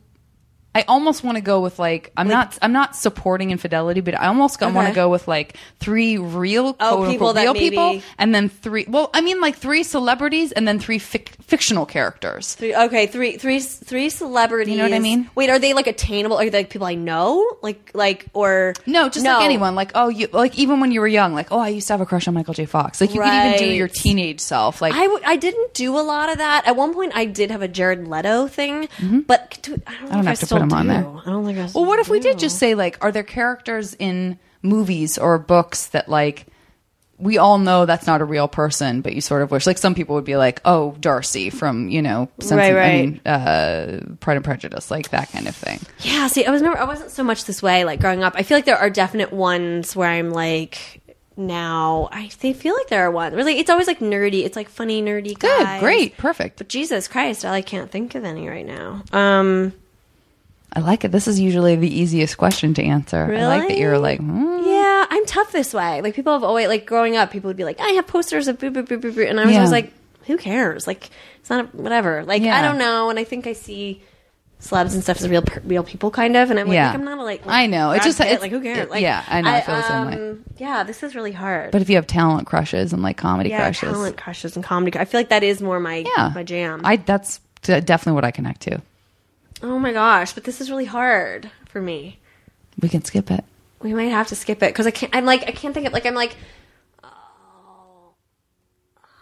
[0.75, 4.27] I almost want to go with like I'm not I'm not supporting infidelity, but I
[4.27, 8.01] almost want to go with like three real quote Oh, people unquote real maybe- people,
[8.17, 8.85] and then three.
[8.87, 12.55] Well, I mean like three celebrities, and then three fic- fictional characters.
[12.55, 14.73] Three, okay, three, three, three celebrities.
[14.73, 15.29] You know what I mean?
[15.33, 16.37] Wait, are they like attainable?
[16.37, 17.57] Are they like people I know?
[17.61, 19.75] Like, like, or No, just like anyone.
[19.75, 22.01] Like oh, you like even when you were young, like oh, I used to have
[22.01, 22.65] a crush on Michael J.
[22.65, 22.99] Fox.
[22.99, 24.81] Like you could even do your teenage self.
[24.81, 26.67] Like I, w- I didn't do a lot of that.
[26.67, 29.19] At one point, I did have a Jared Leto thing, mm-hmm.
[29.21, 31.01] but do, I don't, know don't if have I to still him on do.
[31.03, 31.21] there.
[31.25, 31.69] I don't think I.
[31.73, 35.87] Well, what if we did just say like, are there characters in movies or books
[35.87, 36.47] that like
[37.17, 39.95] we all know that's not a real person, but you sort of wish like some
[39.95, 44.15] people would be like, oh, Darcy from you know, Sense Right, and- I mean, uh,
[44.19, 45.79] Pride and Prejudice, like that kind of thing.
[45.99, 47.85] Yeah, see, I was never, I wasn't so much this way.
[47.85, 51.01] Like growing up, I feel like there are definite ones where I'm like.
[51.37, 53.35] Now I they feel like there are ones.
[53.35, 54.45] Really, it's always like nerdy.
[54.45, 55.81] It's like funny nerdy Good, guys.
[55.81, 56.59] great, perfect.
[56.59, 59.03] But Jesus Christ, I like, can't think of any right now.
[59.11, 59.73] Um,
[60.75, 61.11] I like it.
[61.11, 63.33] This is usually the easiest question to answer.
[63.33, 64.59] I like that you're like, hmm.
[64.65, 66.01] Yeah, I'm tough this way.
[66.01, 68.59] Like people have always like growing up, people would be like, I have posters of
[68.59, 69.59] boo boo boo boo boo, and I was Yeah.
[69.59, 69.93] always like,
[70.27, 70.85] who cares?
[70.87, 72.23] Like it's not a, whatever.
[72.25, 72.57] Like Yeah.
[72.57, 74.01] I don't know, and I think I see
[74.59, 76.87] celebs and stuff as real real people, kind of, and I'm like, Yeah.
[76.87, 77.91] like, I'm not a, like, I know.
[77.91, 78.79] It just- it's- like who cares?
[78.79, 79.51] it- Like, yeah, I know.
[79.51, 80.29] I feel the same way.
[80.31, 81.71] um, Yeah, this is really hard.
[81.71, 84.97] but if you have talent crushes and like comedy yeah, crushes, talent crushes and comedy.
[84.99, 86.81] I feel like that is more my yeah, my jam.
[86.83, 88.81] I that's definitely what I connect to.
[89.61, 92.19] Oh my gosh, but this is really hard for me.
[92.81, 93.43] We can skip it.
[93.81, 95.15] We might have to skip it because I can't.
[95.15, 96.35] I'm like I can't think of like I'm like.
[97.03, 98.13] oh.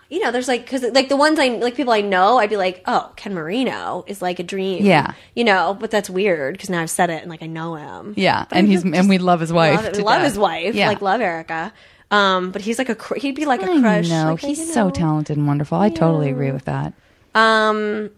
[0.10, 2.58] You know, there's like because like the ones I like people I know, I'd be
[2.58, 4.86] like, oh, Ken Marino is like a dream.
[4.86, 5.14] Yeah.
[5.36, 8.14] you know, but that's weird because now I've said it and like I know him.
[8.16, 9.84] Yeah, But and he's and we love his wife.
[9.84, 10.76] love, love his wife.
[10.76, 10.88] Yeah.
[10.88, 11.74] like love Erica.
[12.12, 14.08] Um, but he's like a he'd be like a crush.
[14.08, 15.80] know like, he's you so talented and wonderful.
[15.80, 16.94] I totally agree with that.
[17.34, 18.12] Um,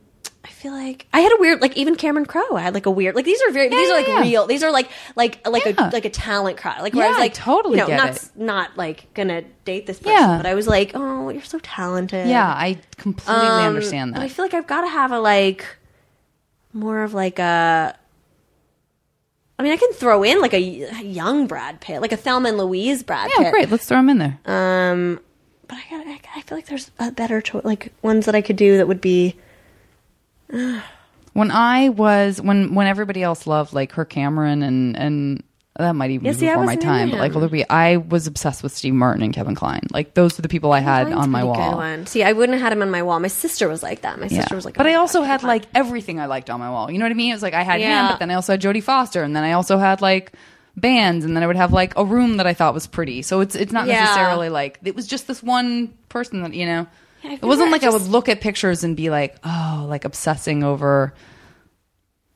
[0.46, 2.56] I feel like I had a weird like even Cameron Crowe.
[2.56, 4.22] I had like a weird like these are very these are like yeah, yeah.
[4.22, 4.46] real.
[4.46, 5.90] These are like like like Yeah.
[5.90, 6.80] a like a talent crush.
[6.80, 8.30] Like where I was like totally you know not it.
[8.36, 10.38] not like gonna date this person, Yeah.
[10.38, 12.28] but I was like oh you're so talented.
[12.28, 15.66] Yeah, I completely Um, understand and I feel like I've got to have a like
[16.74, 17.98] more of like a.
[19.58, 22.58] I mean, I can throw in like a young Brad Pitt, like a Thelma and
[22.58, 23.54] Louise Brad Yeah, Pitt.
[23.54, 23.72] great.
[23.72, 24.38] Let's throw him in there.
[24.46, 25.20] Um,
[25.68, 26.06] but I got.
[26.06, 28.88] I, I feel like there's a better choice, like ones that I could do that
[28.88, 29.36] would be.
[31.34, 35.44] When I was when when everybody else loved like her Cameron and and
[35.78, 37.38] that might even Yeah, be before my time, but like him.
[37.40, 39.82] Olivia, I was obsessed with Steve Martin and Kevin Kline.
[39.92, 41.84] Like those were the people I had Mine's on my wall.
[42.06, 43.20] See, I wouldn't have had him on my wall.
[43.20, 44.18] My sister was like that.
[44.18, 44.40] My Yeah.
[44.42, 46.70] sister was like, but oh I also God, had like everything I liked on my
[46.70, 46.90] wall.
[46.90, 47.32] You know what I mean?
[47.32, 48.08] It was like I had him, Yeah.
[48.08, 50.32] but then I also had Jodie Foster, and then I also had like
[50.78, 53.22] bands, and then I would have like a room that I thought was pretty.
[53.24, 54.00] So it's it's not Yeah.
[54.00, 56.88] necessarily like it was just this one person that you know.
[57.34, 60.64] It wasn't like I just- would look at pictures and be like, oh, like obsessing
[60.64, 61.14] over.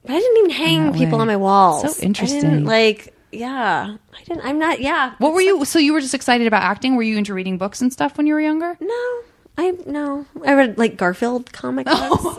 [0.03, 1.21] But I didn't even hang people way.
[1.21, 1.95] on my walls.
[1.97, 2.63] So I interesting.
[2.65, 4.45] like, yeah, I didn't.
[4.45, 4.79] I'm not.
[4.81, 5.13] Yeah.
[5.19, 5.65] What were you?
[5.65, 6.95] So you were just excited about acting?
[6.95, 8.77] Were you into reading books and stuff when you were younger?
[8.79, 9.21] No,
[9.57, 10.25] I no.
[10.45, 12.37] I read like Garfield comic books.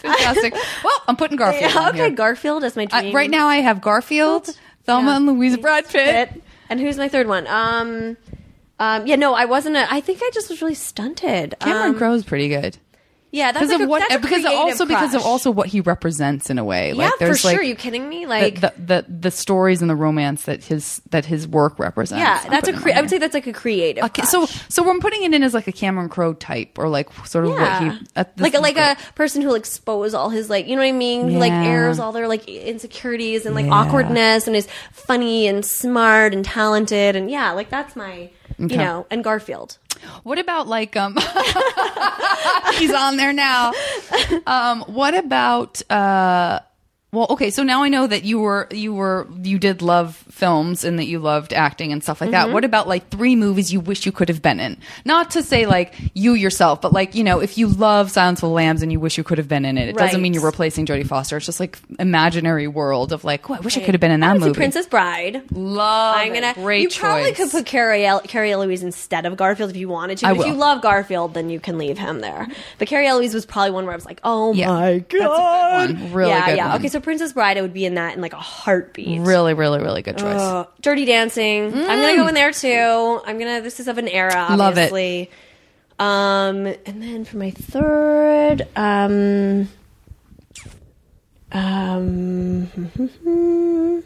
[0.00, 0.54] Fantastic.
[0.84, 1.72] well, I'm putting Garfield.
[1.74, 2.10] yeah, okay.
[2.10, 4.48] Garfield is my Uh, right now, I have Garfield,
[4.84, 5.16] Thelma Yeah.
[5.18, 6.30] and Louise, Brad Pitt.
[6.32, 6.42] Pitt.
[6.70, 7.46] And who's my third one?
[7.46, 8.16] Um,
[8.80, 9.76] um, yeah, no, I wasn't.
[9.76, 11.54] A, I think I just was really stunted.
[11.60, 12.76] Cameron um, Crowe's pretty good.
[13.32, 16.50] Yeah, that's because like of a, what because also because of also what he represents
[16.50, 17.52] in a way yeah, like for there's sure.
[17.52, 18.26] like Are you kidding me?
[18.26, 22.40] Like, the, the the stories and the romance that his that his work represents yeah,
[22.42, 22.72] I'm that's a.
[22.72, 24.02] Cre- I would say that's like a creative.
[24.02, 24.64] okay so crush.
[24.68, 27.52] so I'm putting it in as like a Cameron Crowe type or like sort of
[27.52, 27.84] Yeah.
[27.84, 30.82] what he uh, like a, like a person who'll expose all his like you know
[30.82, 31.66] what I mean who like Yeah.
[31.66, 33.74] airs all their like insecurities and like Yeah.
[33.74, 38.30] awkwardness and is funny and smart and talented and yeah like that's my
[38.60, 38.74] Okay.
[38.74, 39.78] you know and Garfield
[40.22, 41.16] What about like um
[42.78, 43.72] he's on there now.
[44.46, 46.60] Um what about uh
[47.12, 50.84] well okay so now I know that you were you were you did love films
[50.84, 52.48] and that you loved acting and stuff like Mm-hmm.
[52.48, 52.52] that.
[52.52, 54.76] What about like three movies you wish you could have been in?
[55.04, 58.48] Not to say like you yourself, but like you know if you love Silence of
[58.48, 60.44] the Lambs and you wish you could have been in it, it doesn't mean you're
[60.44, 61.36] replacing Jodie Foster.
[61.38, 64.20] It's just like imaginary world of like, oh, I wish I could have been in
[64.20, 64.52] that movie.
[64.54, 66.98] Princess Bride Love I'm gonna great you choice.
[67.00, 70.30] probably could put Cary El- Cary Elwes instead of Garfield if you wanted to I
[70.30, 70.52] but if will.
[70.52, 72.46] you love Garfield then you can leave him there
[72.78, 74.68] but Cary Elwes was probably one where I was like oh Yeah.
[74.68, 76.12] my That's a good god one.
[76.12, 76.78] Really yeah yeah one.
[76.78, 79.80] okay so Princess Bride I would be in that in like a heartbeat really, really,
[79.80, 80.40] really good choice.
[80.40, 81.66] Uh, Dirty Dancing.
[81.74, 83.20] I'm gonna go in there too.
[83.26, 83.60] I'm gonna.
[83.60, 84.56] This is of an era, Mm.
[84.56, 84.92] Love it.
[84.92, 85.30] obviously.
[85.98, 89.68] Um, and then for my third, um,
[91.52, 92.70] um,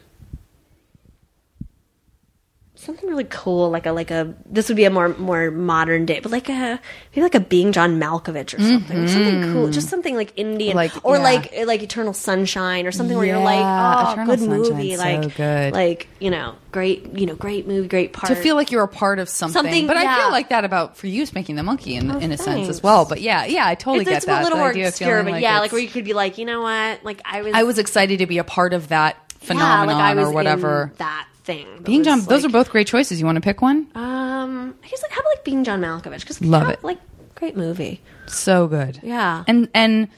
[2.84, 4.34] something really cool, like a like a.
[4.46, 6.80] This would be a more more modern day, but like a
[7.12, 9.08] maybe like a Being John Malkovich or something.
[9.08, 10.76] Something cool, just something like Indian, Mm-hmm.
[10.76, 11.22] Like, or yeah.
[11.22, 15.22] like like Eternal Sunshine or something where you're like, Yeah, oh, Eternal good movie, like
[15.24, 15.72] so good.
[15.72, 18.28] like you know, great, you know, great movie, great part.
[18.28, 19.52] to feel like you're a part of something.
[19.52, 22.32] Something, but I feel like that about for you making the monkey in, Oh, in
[22.32, 23.04] a sense as well.
[23.04, 24.40] But yeah, yeah, I totally it's, get it's that.
[24.40, 27.04] a little more obscure, but yeah, like where you could be like, you know what,
[27.04, 30.04] like I was, I was excited to be a part of that yeah, phenomenon like
[30.04, 30.92] I was or whatever.
[30.98, 31.66] that thing.
[31.82, 33.20] Being John, those are both great choices.
[33.20, 33.86] You want to pick one?
[33.94, 36.20] Um, I guess like how about like Being John Malkovich?
[36.20, 36.82] Because Love it.
[36.82, 36.98] Like
[37.34, 38.00] great movie.
[38.26, 39.00] So good.
[39.02, 39.44] Yeah.
[39.46, 40.08] And and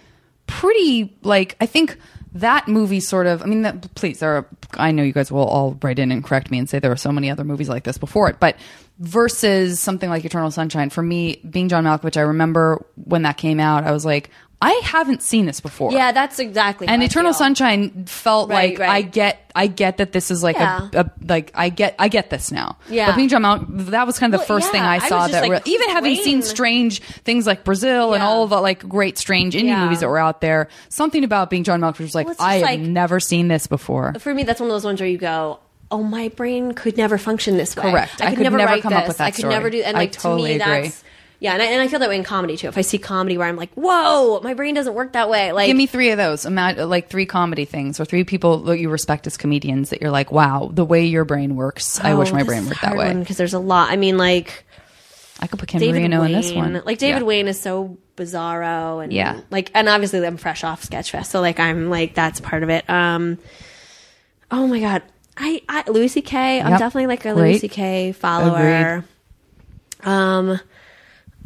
[0.47, 1.99] pretty like I think
[2.35, 5.47] that movie sort of I mean that please there are I know you guys will
[5.47, 7.85] all write in and correct me and say there are so many other movies like
[7.85, 8.57] this before it, but
[8.99, 13.61] versus something like Eternal Sunshine, for me, being John Malkovich, I remember when that came
[13.61, 14.31] out, I was like,
[14.61, 15.93] I haven't seen this before.
[15.93, 16.89] Yeah, that's exactly.
[16.89, 17.39] and Eternal feel.
[17.39, 18.89] Sunshine felt Right, like right.
[18.89, 20.89] I get I get that this is like Yeah.
[20.95, 22.79] a, a like I get I get this now.
[22.89, 23.07] Yeah.
[23.07, 25.09] But being John Mal- that was kind of the Well, first thing yeah, I I
[25.09, 28.29] saw just that like, re- even having seen strange things like Brazil and Yeah.
[28.29, 31.81] all the like great strange indie movies that were out there, something about being John
[31.83, 34.15] Malkovich was like Well, I just have like- never seen this before.
[34.21, 35.61] For me, that's one of those ones where you go,
[35.91, 38.23] "Oh, my brain could never function this way." Correct.
[38.23, 39.53] I could, could never, never come up with that I could story.
[39.55, 39.83] never do.
[39.83, 40.83] And I like totally to me, agree.
[40.89, 41.05] that's
[41.41, 41.53] yeah.
[41.53, 42.69] And I, and I feel that way in comedy too.
[42.69, 45.67] If I see comedy where I'm like, "Whoa, my brain doesn't work that way." Like,
[45.67, 46.47] Give me three of those.
[46.47, 50.11] Imagine like three comedy things or three people that you respect as comedians that you're
[50.11, 52.01] like, wow, the way your brain works.
[52.01, 53.15] I wish my brain worked that way.
[53.15, 53.91] because there's a lot.
[53.91, 54.65] I mean, like
[55.41, 56.31] I could put Ken David Marino Wain.
[56.31, 56.83] in this one.
[56.85, 57.27] Like David Yeah.
[57.27, 59.41] Wain is so bizarro and Yeah.
[59.51, 62.89] like and obviously I'm fresh off Sketchfest, so like I'm like that's part of it.
[62.89, 63.37] Um,
[64.51, 65.03] oh my god,
[65.37, 66.63] I, I Louis C.K.
[66.63, 67.35] I'm definitely like a.
[67.35, 68.13] Louis C.K.
[68.13, 69.05] follower.
[70.03, 70.59] Um,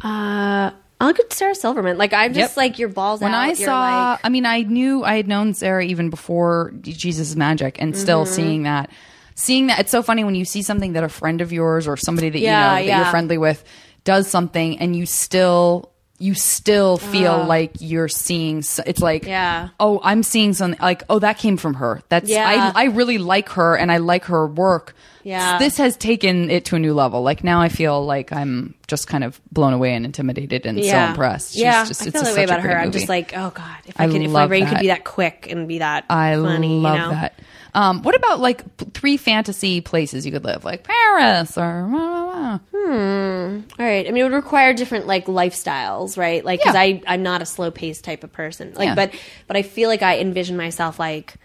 [0.03, 1.97] uh, I'll go Sarah Silverman.
[1.97, 2.57] Like I'm just Yep.
[2.57, 3.39] like your balls when out.
[3.41, 7.81] I saw, like, I mean, I knew I had known Sarah even before Jesus Magic,
[7.81, 8.33] and still Mm-hmm.
[8.33, 8.89] seeing that,
[9.35, 11.97] seeing that, it's so funny when you see something that a friend of yours or
[11.97, 12.97] somebody that Yeah, you know that yeah.
[12.99, 13.63] you're friendly with
[14.03, 15.90] does something, and you still.
[16.21, 17.45] You still feel ah.
[17.45, 18.59] like you're seeing.
[18.59, 19.69] s- It's like, Yeah.
[19.79, 20.79] oh, I'm seeing something.
[20.79, 22.01] Like, oh, that came from her.
[22.09, 22.71] That's Yeah.
[22.75, 22.83] I.
[22.83, 24.95] I really like her, and I like her work.
[25.23, 25.59] Yeah.
[25.59, 27.21] this has taken it to a new level.
[27.21, 30.97] Like now, I feel like I'm just kind of blown away and intimidated and so
[30.97, 31.53] impressed.
[31.53, 32.69] She's yeah, just, I it's feel that way about her.
[32.69, 34.87] great I'm just like, oh god, if I, I could, if my brain could be
[34.87, 37.09] that quick and be that I funny, love you know?
[37.11, 37.39] that.
[37.73, 41.99] Um, what about like p- three fantasy places you could live, like Paris or blah,
[41.99, 42.59] blah, blah?
[42.73, 43.61] Yeah.
[43.79, 44.05] All right.
[44.07, 46.43] I mean, it would require different like lifestyles, right?
[46.43, 46.81] Like, because Yeah.
[46.81, 48.73] I I'm not a slow paced type of person.
[48.75, 48.95] Like, Yeah.
[48.95, 49.13] but
[49.47, 51.35] but I feel like I envision myself like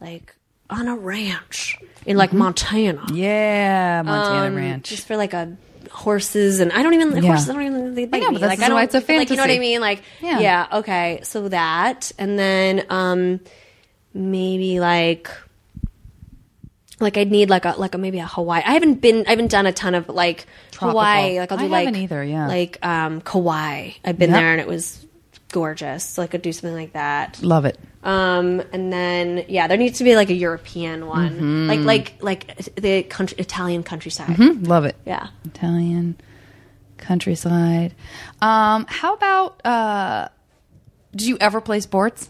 [0.00, 0.34] like
[0.70, 3.04] on a ranch in like Montana.
[3.12, 4.88] Yeah, Montana Um, Ranch.
[4.88, 5.54] just for like a
[5.90, 7.28] horses and I don't even Yeah.
[7.28, 7.50] horses.
[7.50, 8.34] I don't even they bite know, me.
[8.36, 8.94] but that's like I why don't.
[8.96, 9.80] it's a Like you know what I mean?
[9.82, 10.40] Like Yeah.
[10.40, 10.66] yeah.
[10.72, 11.20] Okay.
[11.24, 13.40] So that and then um
[14.14, 15.28] maybe like.
[17.00, 18.62] Like I'd need like a like a maybe a Hawaii.
[18.64, 20.90] I haven't been I haven't done a ton of like Tropical.
[20.90, 21.38] Hawaii.
[21.40, 22.46] Like I'll do I like either, yeah.
[22.46, 23.90] like um Kauai.
[24.04, 24.38] I've been Yep.
[24.38, 25.04] there and it was
[25.50, 26.04] gorgeous.
[26.04, 27.42] So I could do something like that.
[27.42, 27.78] Love it.
[28.04, 31.68] Um, and then yeah, there needs to be like a European one, Mm-hmm.
[31.68, 31.80] like
[32.20, 34.28] like like the country, Italian countryside.
[34.36, 34.64] Mm-hmm.
[34.64, 34.94] Love it.
[35.04, 35.28] Yeah.
[35.44, 36.16] Italian
[36.98, 37.94] countryside.
[38.40, 40.28] Um, how about uh
[41.12, 42.28] did you ever play sports?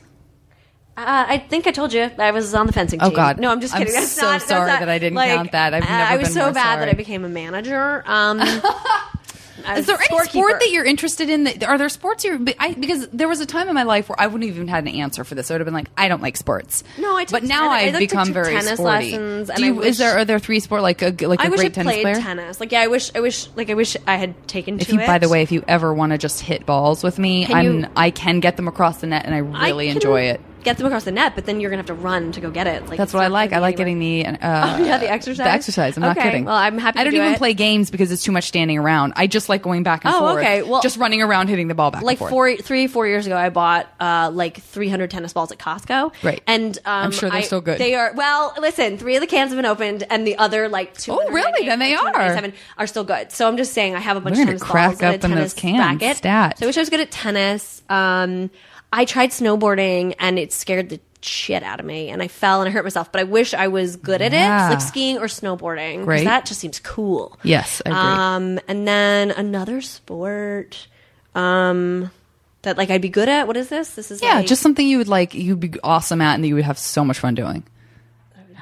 [0.97, 3.11] Uh, I think I told you I was on the fencing team.
[3.12, 3.15] Oh.
[3.15, 3.41] God.
[3.41, 3.89] No, I'm just kidding.
[3.89, 4.01] I'm.
[4.01, 5.75] That's so not, sorry not- that I didn't like, count that.
[5.75, 6.89] I've never uh, never I was been so bad that.
[6.89, 8.03] I became a manager.
[8.07, 8.41] Um,
[9.77, 11.45] Is there any sport that you're interested in?
[11.45, 14.21] That, are there sports you're I, because there was a time in my life where
[14.21, 15.51] I wouldn't have even had an answer for this.
[15.51, 16.85] I would have been like, I don't like sports.
[16.99, 19.12] No, I took but now I I've become very tennis sporty.
[19.12, 21.45] lessons, and Do you, wish- is there are there three sport like a like a
[21.45, 22.15] I wish I great tennis played player?
[22.16, 22.61] tennis.
[22.61, 24.81] Like yeah, I wish I wish like I wish I had taken.
[24.81, 25.07] If to you, it.
[25.07, 27.81] by the way, if you ever want to just hit balls with me, Can I'm
[27.81, 30.41] you- I can get them across the net, and I I really can enjoy it.
[30.65, 32.66] Get them across the net, but then you're gonna have to run to go get
[32.66, 32.86] it.
[32.89, 33.53] Like That's what I like.
[33.53, 33.95] I like anywhere.
[34.24, 35.45] getting the uh, Oh, yeah, the exercise?
[35.45, 35.97] The exercise.
[35.97, 36.47] I'm not kidding.
[36.47, 37.39] well, I'm happy I to don't do even it.
[37.39, 39.12] play games because it's too much standing around.
[39.16, 40.39] I just like going back and Oh, forth.
[40.39, 40.62] okay.
[40.62, 42.31] Well- just running around hitting the ball back like and forth.
[42.31, 46.12] four, three, four years ago, I bought uh, like 300 tennis balls at Costco.
[46.23, 46.43] Right.
[46.47, 47.78] and um, I'm sure they're I- still good.
[47.78, 48.12] They are.
[48.15, 51.12] Well, listen, three of the cans have been opened, and the other like two.
[51.12, 51.66] Oh, really?
[51.66, 52.53] Then they are.
[52.78, 53.32] are still good.
[53.32, 55.19] So I'm just saying, I have a bunch We're of tennis crack balls and a
[55.19, 56.01] up in those tennis cans.
[56.03, 56.16] racket.
[56.16, 56.59] Stat.
[56.59, 57.82] So I wish I was good at tennis.
[57.91, 58.51] Um,
[58.97, 62.69] I tried snowboarding, and it scared the shit out of me, and I fell and
[62.69, 63.11] I hurt myself.
[63.11, 64.66] But I wish I was good at Yeah.
[64.66, 66.05] it, like skiing or snowboarding.
[66.05, 66.25] Great.
[66.25, 67.39] That just seems cool.
[67.43, 68.01] Yes, I agree.
[68.59, 70.87] Um, and then another sport,
[71.35, 72.11] um,
[72.62, 73.47] that like I'd be good at.
[73.47, 73.91] What is this?
[73.95, 75.35] This is yeah, like, just something you would like.
[75.35, 77.65] You'd be awesome at, and that you would have so much fun doing.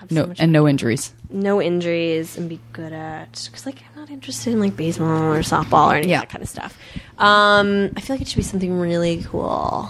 [0.08, 1.12] so No, and no injuries.
[1.30, 5.40] no injuries and be good at because like I'm not interested in like baseball or
[5.42, 6.16] softball or any Yeah.
[6.18, 6.76] of that kind of stuff.
[7.18, 9.88] Um, I feel like it should be something really cool.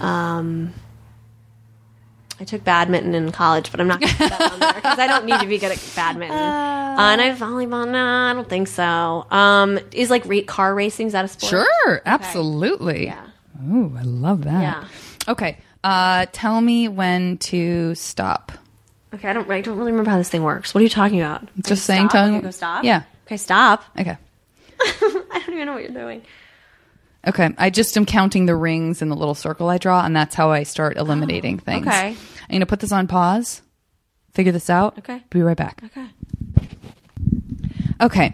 [0.00, 0.72] Um.
[2.38, 4.98] I took badminton in college, but I'm not going to put that on there because
[4.98, 6.38] I don't need to be good at badminton.
[6.38, 7.86] Uh, and I volleyball.
[7.86, 9.26] No, I don't think so.
[9.30, 11.50] Um, is like ra- car racing is that a sport?
[11.50, 13.04] Sure, absolutely.
[13.04, 13.26] Yeah.
[13.70, 14.62] Ooh, I love that.
[14.62, 14.88] Yeah.
[15.28, 18.52] Okay, uh, tell me when to stop.
[19.12, 19.50] Okay, I don't.
[19.50, 20.72] I don't really remember how this thing works.
[20.72, 21.46] what are you talking about?
[21.60, 22.04] Just saying.
[22.08, 22.12] Stop?
[22.12, 22.84] telling- Okay, go stop.
[22.84, 23.02] Yeah.
[23.26, 23.84] Okay, stop.
[23.98, 24.16] Okay.
[24.80, 26.22] I don't even know what you're doing.
[27.26, 30.34] Okay, I just am counting the rings in the little circle I draw, and that's
[30.34, 31.86] how I start eliminating things.
[31.86, 32.08] okay.
[32.10, 33.62] I'm going to put this on pause,
[34.32, 34.98] figure this out.
[34.98, 35.22] Okay.
[35.30, 35.82] Be right back.
[35.84, 36.06] Okay.
[38.00, 38.32] Okay.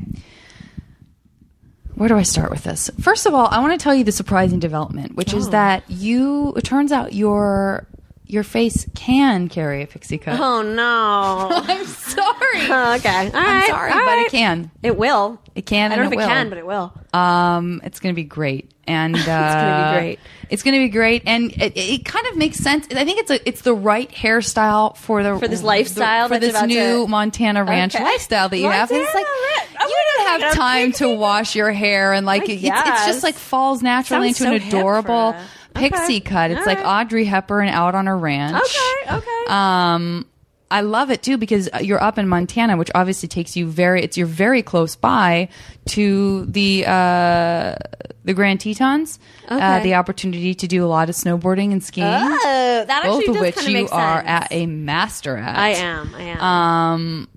[1.95, 2.91] Where do I start with this?
[3.01, 5.39] First of all, I want to tell you the surprising development, which Oh.
[5.39, 6.53] is that you.
[6.57, 7.87] It turns out your
[8.29, 10.39] your face can carry a pixie cut.
[10.39, 11.49] Oh no.
[11.67, 12.65] I'm sorry.
[12.99, 13.31] okay.
[13.31, 13.67] All I'm right.
[13.69, 14.25] sorry, but right.
[14.27, 14.71] it can.
[14.83, 15.41] It will.
[15.55, 15.91] It can.
[15.91, 16.27] I don't know if it will.
[16.29, 16.93] can, but it will.
[17.15, 20.19] Um, it's going to be great, and uh, it's gonna be great.
[20.49, 22.87] It's going to be great, and it, it kind of makes sense.
[22.95, 26.53] I think it's a it's the right hairstyle for the For this lifestyle for that's
[26.53, 28.05] this new to- Montana Ranch Okay.
[28.05, 28.89] lifestyle that you have.
[28.93, 32.43] And It's like Montana Oh you don't have time to wash your hair, and like
[32.49, 35.37] I it's, it's just like falls naturally Sounds into an so for adorable it.
[35.77, 35.91] Okay.
[35.91, 36.53] pixie cut.
[36.53, 37.03] It's All like right.
[37.05, 38.55] Audrey Hepburn out on a ranch.
[38.57, 39.17] Okay.
[39.17, 39.45] Okay.
[39.49, 40.27] Um,
[40.71, 44.03] I love it too because you're up in Montana, which obviously takes you very.
[44.03, 45.49] It's you're very close by
[45.87, 47.77] to the uh,
[48.25, 49.21] the Grand Tetons.
[49.49, 53.37] Uh, the opportunity to do a lot of snowboarding and skiing, oh, that actually both
[53.37, 54.29] of which you are sense.
[54.29, 55.57] at a master at.
[55.57, 56.15] I am.
[56.15, 56.41] I am.
[56.41, 57.29] Um,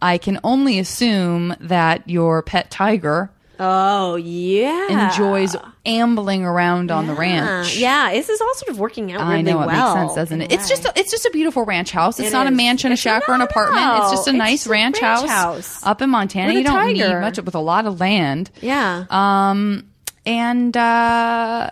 [0.00, 3.30] I can only assume that your pet tiger
[3.60, 5.06] oh yeah.
[5.08, 5.54] enjoys
[5.86, 7.76] ambling around on the ranch.
[7.76, 8.10] Yeah.
[8.12, 9.20] This is all sort of working out.
[9.20, 10.50] I really know it well, makes sense, doesn't it?
[10.50, 12.18] a It's just a, it's just a beautiful ranch house.
[12.18, 12.56] It's It not a is.
[12.56, 14.02] mansion, a shack, or an no, apartment.
[14.02, 15.86] It's just a it's nice just a ranch, ranch house, house.
[15.86, 16.52] up in Montana.
[16.54, 18.50] You don't need much with a lot of land.
[18.60, 19.04] yeah.
[19.10, 19.86] Um,
[20.26, 21.70] and uh,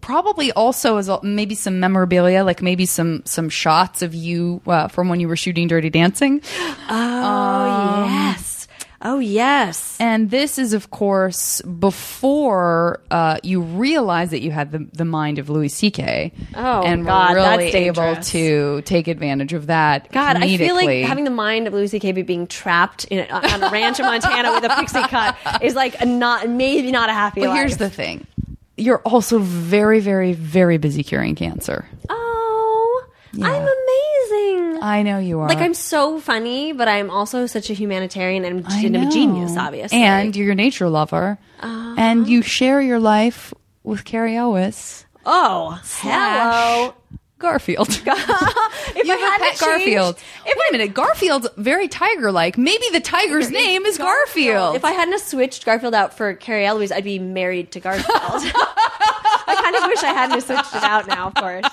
[0.00, 4.88] probably also as a- maybe some memorabilia, like maybe some some shots of you uh,
[4.88, 6.40] from when you were shooting Dirty Dancing.
[6.88, 8.51] oh yes.
[9.04, 9.96] Oh yes.
[9.98, 15.38] And this is, of course, before uh, you realize that you had the, the mind
[15.38, 16.32] of Louis C.K.
[16.54, 20.10] Oh, and God, were really that's able to take advantage of that.
[20.12, 22.12] God, I feel like having the mind of Louis C.K.
[22.22, 26.06] being trapped in on a ranch in Montana with a pixie cut is like a
[26.06, 27.58] not maybe not a happy But life.
[27.58, 28.26] here's the thing:
[28.76, 31.86] you're also very, very, very busy curing cancer.
[32.08, 33.46] oh, Yeah.
[33.46, 34.11] I'm amazing.
[34.82, 35.48] I know you are.
[35.48, 39.56] Like I'm so funny, but I'm also such a humanitarian and, I and a genius,
[39.56, 40.02] obviously.
[40.02, 41.38] And you're a nature lover.
[41.60, 41.94] Uh-huh.
[41.96, 43.54] And you share your life
[43.84, 45.06] with Cary Elwes.
[45.24, 46.94] oh, hello.
[47.38, 47.88] Garfield.
[48.94, 50.16] If you I have had a pet Garfield.
[50.44, 50.94] if Wait a minute.
[50.94, 52.58] Garfield's very tiger-like.
[52.58, 54.76] Maybe the tiger's name is Garfield.
[54.76, 58.06] If I hadn't switched Garfield out for Cary Elwes, I'd be married to Garfield.
[58.14, 61.64] I kind of wish I hadn't switched it out now, of course.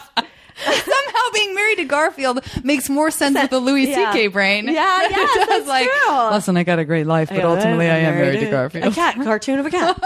[0.65, 4.11] Somehow being married to Garfield makes more sense with the Louis Yeah.
[4.11, 4.27] C.K.
[4.27, 4.68] brain.
[4.68, 6.30] Yeah, than it yes, does that's like, true.
[6.31, 8.86] listen, I got a great life, but ultimately I am married to Garfield.
[8.91, 9.98] A cat, cartoon of a cat.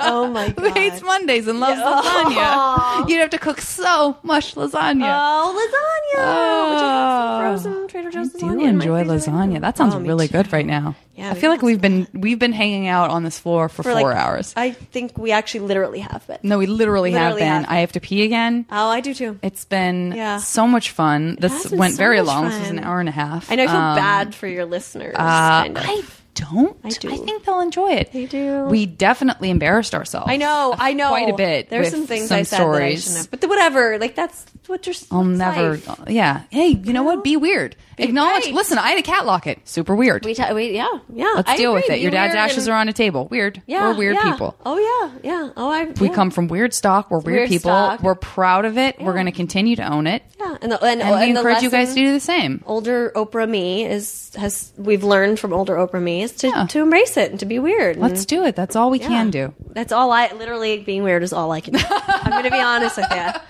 [0.00, 0.58] oh my god.
[0.64, 2.00] Who hates Mondays and loves Yeah.
[2.02, 3.08] lasagna?
[3.08, 5.04] You'd have to cook so much lasagna.
[5.10, 6.20] Oh, lasagna!
[6.20, 6.70] Oh.
[6.72, 8.58] Which I have some frozen Trader Joe's I lasagna.
[8.60, 9.60] do enjoy lasagna.
[9.60, 10.94] That sounds Oh, really good right now.
[11.14, 13.90] Yeah, I feel like we've been we've been hanging out on this floor for, For
[13.90, 14.52] four like- hours.
[14.56, 16.38] I think we actually literally have been.
[16.44, 17.44] no, we literally, have been.
[17.46, 17.66] have.
[17.68, 18.66] I have to pee again.
[18.70, 19.36] Oh, I do too.
[19.42, 20.38] It's been Yeah.
[20.38, 21.36] so much fun.
[21.40, 22.44] This went so very long.
[22.46, 23.50] This was an hour and a half.
[23.50, 25.14] I know I feel Um, bad for your listeners.
[25.18, 25.84] Uh, kind of.
[25.86, 26.02] I
[26.38, 26.78] don't.
[26.84, 27.10] I do.
[27.12, 28.12] I think they'll enjoy it.
[28.12, 28.64] They do.
[28.64, 30.30] We definitely embarrassed ourselves.
[30.30, 31.08] I know, I know.
[31.08, 31.68] quite a bit.
[31.68, 33.30] There's with some things some I said that I shouldn't have.
[33.30, 34.94] But whatever, like that's what you're.
[35.10, 35.72] I'll never.
[35.72, 35.98] life.
[36.08, 36.42] Yeah.
[36.50, 37.24] Hey, you know what?
[37.24, 37.76] Be weird.
[38.00, 38.44] Acknowledge.
[38.44, 38.54] right.
[38.54, 39.66] Listen, I had a cat locket.
[39.66, 40.24] Super weird.
[40.24, 41.32] We, ta- we yeah, yeah.
[41.34, 41.96] Let's I deal with agree.
[41.96, 42.00] it.
[42.02, 43.26] Your Be dad's ashes and- are on a table.
[43.26, 43.60] Weird.
[43.66, 44.30] Yeah, We're weird yeah.
[44.30, 44.56] people.
[44.64, 45.50] Oh yeah, yeah.
[45.56, 45.86] Oh, I.
[46.00, 47.10] We come from weird stock.
[47.10, 47.70] We're weird, Weird people.
[47.70, 48.02] stock.
[48.02, 49.00] We're proud of it.
[49.00, 50.22] We're going to continue to own it.
[50.38, 52.62] Yeah, and the, and, And we and encourage you guys to do the same.
[52.66, 56.66] Older Oprah me is has we've learned from older Oprah me is to, Yeah.
[56.66, 57.96] to embrace it and to be weird.
[57.96, 58.56] Let's do it.
[58.56, 59.08] That's all we yeah.
[59.08, 59.54] can do.
[59.72, 61.80] That's all I literally being weird is all I can do.
[61.90, 63.26] I'm going to be honest with you.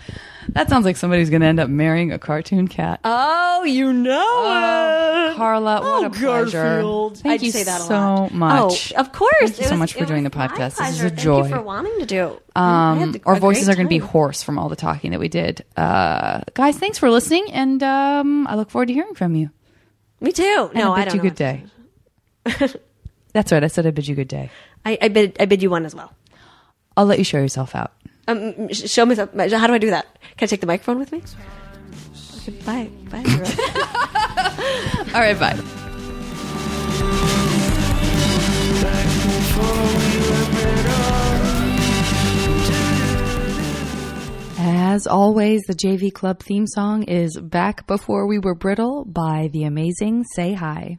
[0.52, 3.00] That sounds like somebody's going to end up marrying a cartoon cat.
[3.04, 5.36] Oh, you know Oh, it.
[5.36, 6.62] Carla, what Oh, a pleasure.
[6.62, 7.18] Garfield.
[7.18, 8.32] Thank I'd you say that a so lot.
[8.32, 8.92] much.
[8.96, 9.34] Oh, of course.
[9.40, 10.76] Thank you It so much for doing the podcast.
[10.78, 11.06] This is pleasure.
[11.06, 11.42] a Thank joy.
[11.44, 12.40] you for wanting to do.
[12.56, 15.66] Um, our voices are going to be hoarse from all the talking that we did.
[15.76, 19.50] Uh, guys, thanks for listening, and um, I look forward to hearing from you.
[20.22, 20.70] Me too.
[20.72, 21.64] And No, I don't you good day.
[23.32, 23.62] That's right.
[23.62, 24.50] I said I bid you good day.
[24.84, 26.12] I, I bid I bid you one as well.
[26.96, 27.92] I'll let you show yourself out.
[28.26, 29.14] Um, sh- show me.
[29.14, 30.06] some- How do I do that?
[30.36, 31.22] Can I take the microphone with me?
[32.38, 32.90] Okay, bye.
[33.10, 33.22] Bye.
[33.26, 35.14] everyone.
[35.14, 35.58] All right, bye.
[44.60, 49.64] As always, the JV Club theme song is Back Before We Were Brittle by the
[49.64, 50.98] amazing Say Hi.